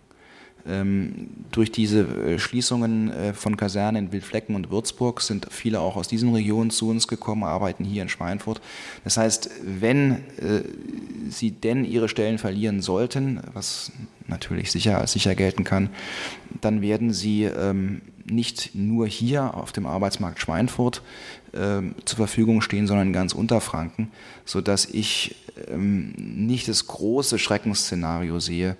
Ähm, 0.65 1.29
durch 1.51 1.71
diese 1.73 2.01
äh, 2.03 2.39
Schließungen 2.39 3.11
äh, 3.11 3.33
von 3.33 3.57
Kasernen 3.57 4.05
in 4.05 4.11
Wildflecken 4.13 4.55
und 4.55 4.71
Würzburg 4.71 5.19
sind 5.19 5.47
viele 5.51 5.81
auch 5.81 5.97
aus 5.97 6.07
diesen 6.07 6.33
Regionen 6.33 6.69
zu 6.69 6.89
uns 6.89 7.09
gekommen, 7.09 7.43
arbeiten 7.43 7.83
hier 7.83 8.01
in 8.01 8.07
Schweinfurt. 8.07 8.61
Das 9.03 9.17
heißt, 9.17 9.49
wenn 9.65 10.11
äh, 10.37 10.63
sie 11.29 11.51
denn 11.51 11.83
ihre 11.83 12.07
Stellen 12.07 12.37
verlieren 12.37 12.81
sollten, 12.81 13.41
was 13.53 13.91
natürlich 14.27 14.71
sicher 14.71 14.99
als 14.99 15.11
sicher 15.11 15.35
gelten 15.35 15.65
kann, 15.65 15.89
dann 16.61 16.81
werden 16.81 17.11
sie 17.11 17.43
ähm, 17.43 18.01
nicht 18.23 18.73
nur 18.73 19.05
hier 19.05 19.55
auf 19.55 19.73
dem 19.73 19.85
Arbeitsmarkt 19.85 20.39
Schweinfurt 20.39 21.01
ähm, 21.53 21.95
zur 22.05 22.15
Verfügung 22.15 22.61
stehen, 22.61 22.87
sondern 22.87 23.07
in 23.07 23.13
ganz 23.13 23.33
Unterfranken, 23.33 24.11
sodass 24.45 24.85
ich 24.85 25.35
nicht 26.15 26.67
das 26.67 26.87
große 26.87 27.37
Schreckensszenario 27.37 28.39
sehe 28.39 28.75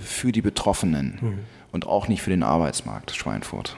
für 0.00 0.32
die 0.32 0.42
Betroffenen 0.42 1.18
mhm. 1.20 1.38
und 1.72 1.86
auch 1.86 2.08
nicht 2.08 2.22
für 2.22 2.30
den 2.30 2.42
Arbeitsmarkt 2.42 3.12
Schweinfurt. 3.12 3.76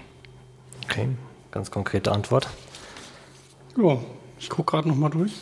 Okay, 0.85 1.09
ganz 1.51 1.71
konkrete 1.71 2.11
Antwort. 2.11 2.49
Ja, 3.77 3.99
ich 4.39 4.51
gucke 4.51 4.73
gerade 4.73 4.89
nochmal 4.89 5.11
durch. 5.11 5.33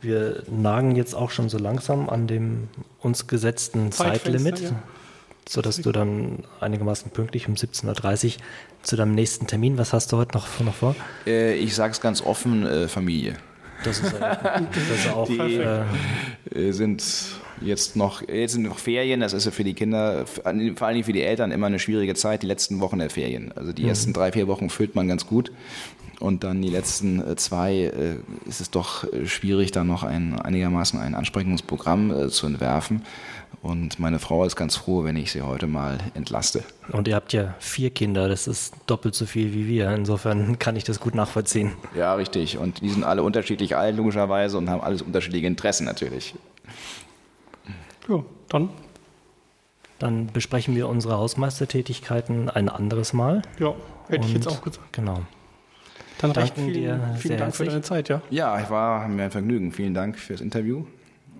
Wir 0.00 0.42
nagen 0.50 0.96
jetzt 0.96 1.14
auch 1.14 1.30
schon 1.30 1.48
so 1.48 1.58
langsam 1.58 2.08
an 2.08 2.26
dem 2.26 2.68
uns 3.00 3.26
gesetzten 3.26 3.92
Zeitlimit. 3.92 4.60
Ja 4.60 4.82
sodass 5.48 5.76
du 5.76 5.92
dann 5.92 6.44
einigermaßen 6.60 7.10
pünktlich 7.10 7.48
um 7.48 7.54
17.30 7.54 8.36
Uhr 8.36 8.42
zu 8.82 8.96
deinem 8.96 9.14
nächsten 9.14 9.46
Termin, 9.46 9.78
was 9.78 9.92
hast 9.92 10.12
du 10.12 10.16
heute 10.16 10.36
noch, 10.36 10.60
noch 10.60 10.74
vor? 10.74 10.94
Äh, 11.26 11.54
ich 11.54 11.74
sage 11.74 11.92
es 11.92 12.00
ganz 12.00 12.22
offen, 12.22 12.64
äh, 12.64 12.88
Familie. 12.88 13.34
Das 13.84 13.98
ist, 13.98 14.14
das 14.20 14.98
ist 14.98 15.12
auch. 15.12 15.26
Die 15.26 15.60
äh, 16.54 16.72
sind 16.72 17.02
jetzt 17.64 17.96
noch, 17.96 18.26
jetzt 18.28 18.52
sind 18.52 18.62
noch 18.62 18.78
Ferien, 18.78 19.20
das 19.20 19.32
ist 19.32 19.44
ja 19.44 19.50
für 19.50 19.64
die 19.64 19.74
Kinder, 19.74 20.26
vor 20.26 20.46
allem 20.46 21.04
für 21.04 21.12
die 21.12 21.22
Eltern 21.22 21.50
immer 21.50 21.66
eine 21.66 21.78
schwierige 21.78 22.14
Zeit, 22.14 22.42
die 22.42 22.46
letzten 22.46 22.80
Wochen 22.80 22.98
der 22.98 23.10
Ferien. 23.10 23.52
Also 23.52 23.72
die 23.72 23.82
mhm. 23.82 23.88
ersten 23.88 24.12
drei, 24.12 24.32
vier 24.32 24.48
Wochen 24.48 24.70
füllt 24.70 24.94
man 24.94 25.08
ganz 25.08 25.26
gut. 25.26 25.52
Und 26.22 26.44
dann 26.44 26.62
die 26.62 26.68
letzten 26.68 27.20
äh, 27.20 27.34
zwei 27.34 27.74
äh, 27.74 28.16
ist 28.48 28.60
es 28.60 28.70
doch 28.70 29.12
äh, 29.12 29.26
schwierig, 29.26 29.72
da 29.72 29.82
noch 29.82 30.04
ein 30.04 30.38
einigermaßen 30.38 31.00
ein 31.00 31.16
ansprechendes 31.16 31.62
Programm 31.62 32.30
zu 32.30 32.46
entwerfen. 32.46 33.02
Und 33.60 33.98
meine 33.98 34.18
Frau 34.18 34.44
ist 34.44 34.56
ganz 34.56 34.76
froh, 34.76 35.04
wenn 35.04 35.16
ich 35.16 35.32
sie 35.32 35.42
heute 35.42 35.66
mal 35.66 35.98
entlaste. 36.14 36.62
Und 36.90 37.06
ihr 37.06 37.16
habt 37.16 37.32
ja 37.32 37.54
vier 37.58 37.90
Kinder, 37.90 38.28
das 38.28 38.46
ist 38.46 38.74
doppelt 38.86 39.14
so 39.14 39.26
viel 39.26 39.52
wie 39.52 39.66
wir. 39.66 39.90
Insofern 39.90 40.58
kann 40.58 40.76
ich 40.76 40.84
das 40.84 41.00
gut 41.00 41.14
nachvollziehen. 41.14 41.72
Ja, 41.96 42.14
richtig. 42.14 42.58
Und 42.58 42.82
die 42.82 42.88
sind 42.88 43.04
alle 43.04 43.22
unterschiedlich 43.22 43.76
alt, 43.76 43.96
logischerweise, 43.96 44.58
und 44.58 44.70
haben 44.70 44.80
alles 44.80 45.02
unterschiedliche 45.02 45.46
Interessen 45.46 45.84
natürlich. 45.84 46.34
Ja, 48.08 48.22
dann. 48.48 48.70
Dann 49.98 50.26
besprechen 50.26 50.74
wir 50.74 50.88
unsere 50.88 51.16
Hausmeistertätigkeiten 51.16 52.50
ein 52.50 52.68
anderes 52.68 53.12
Mal. 53.12 53.42
Ja, 53.58 53.74
hätte 54.08 54.22
und, 54.22 54.26
ich 54.26 54.34
jetzt 54.34 54.48
auch 54.48 54.62
gesagt. 54.62 54.92
Genau. 54.92 55.20
Dann 56.18 56.32
recht 56.32 56.54
vielen, 56.54 56.72
dir 56.72 57.16
vielen 57.18 57.38
Dank 57.38 57.50
herzlich. 57.50 57.56
für 57.56 57.64
deine 57.66 57.82
Zeit, 57.82 58.08
ja. 58.08 58.22
Ja, 58.30 58.60
ich 58.60 58.70
war 58.70 59.08
mir 59.08 59.24
ein 59.24 59.30
Vergnügen. 59.30 59.72
Vielen 59.72 59.94
Dank 59.94 60.18
fürs 60.18 60.40
Interview. 60.40 60.84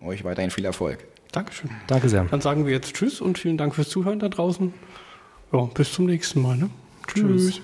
Euch 0.04 0.24
weiterhin 0.24 0.50
viel 0.50 0.64
Erfolg. 0.64 1.04
Dankeschön. 1.32 1.70
Danke 1.86 2.08
sehr. 2.08 2.24
Dann 2.24 2.40
sagen 2.40 2.66
wir 2.66 2.72
jetzt 2.72 2.94
Tschüss 2.94 3.20
und 3.20 3.38
vielen 3.38 3.56
Dank 3.56 3.74
fürs 3.74 3.88
Zuhören 3.88 4.18
da 4.18 4.28
draußen. 4.28 4.72
Ja, 5.52 5.62
bis 5.74 5.92
zum 5.92 6.06
nächsten 6.06 6.42
Mal. 6.42 6.56
Ne? 6.56 6.70
Tschüss. 7.06 7.54
Tschüss. 7.54 7.62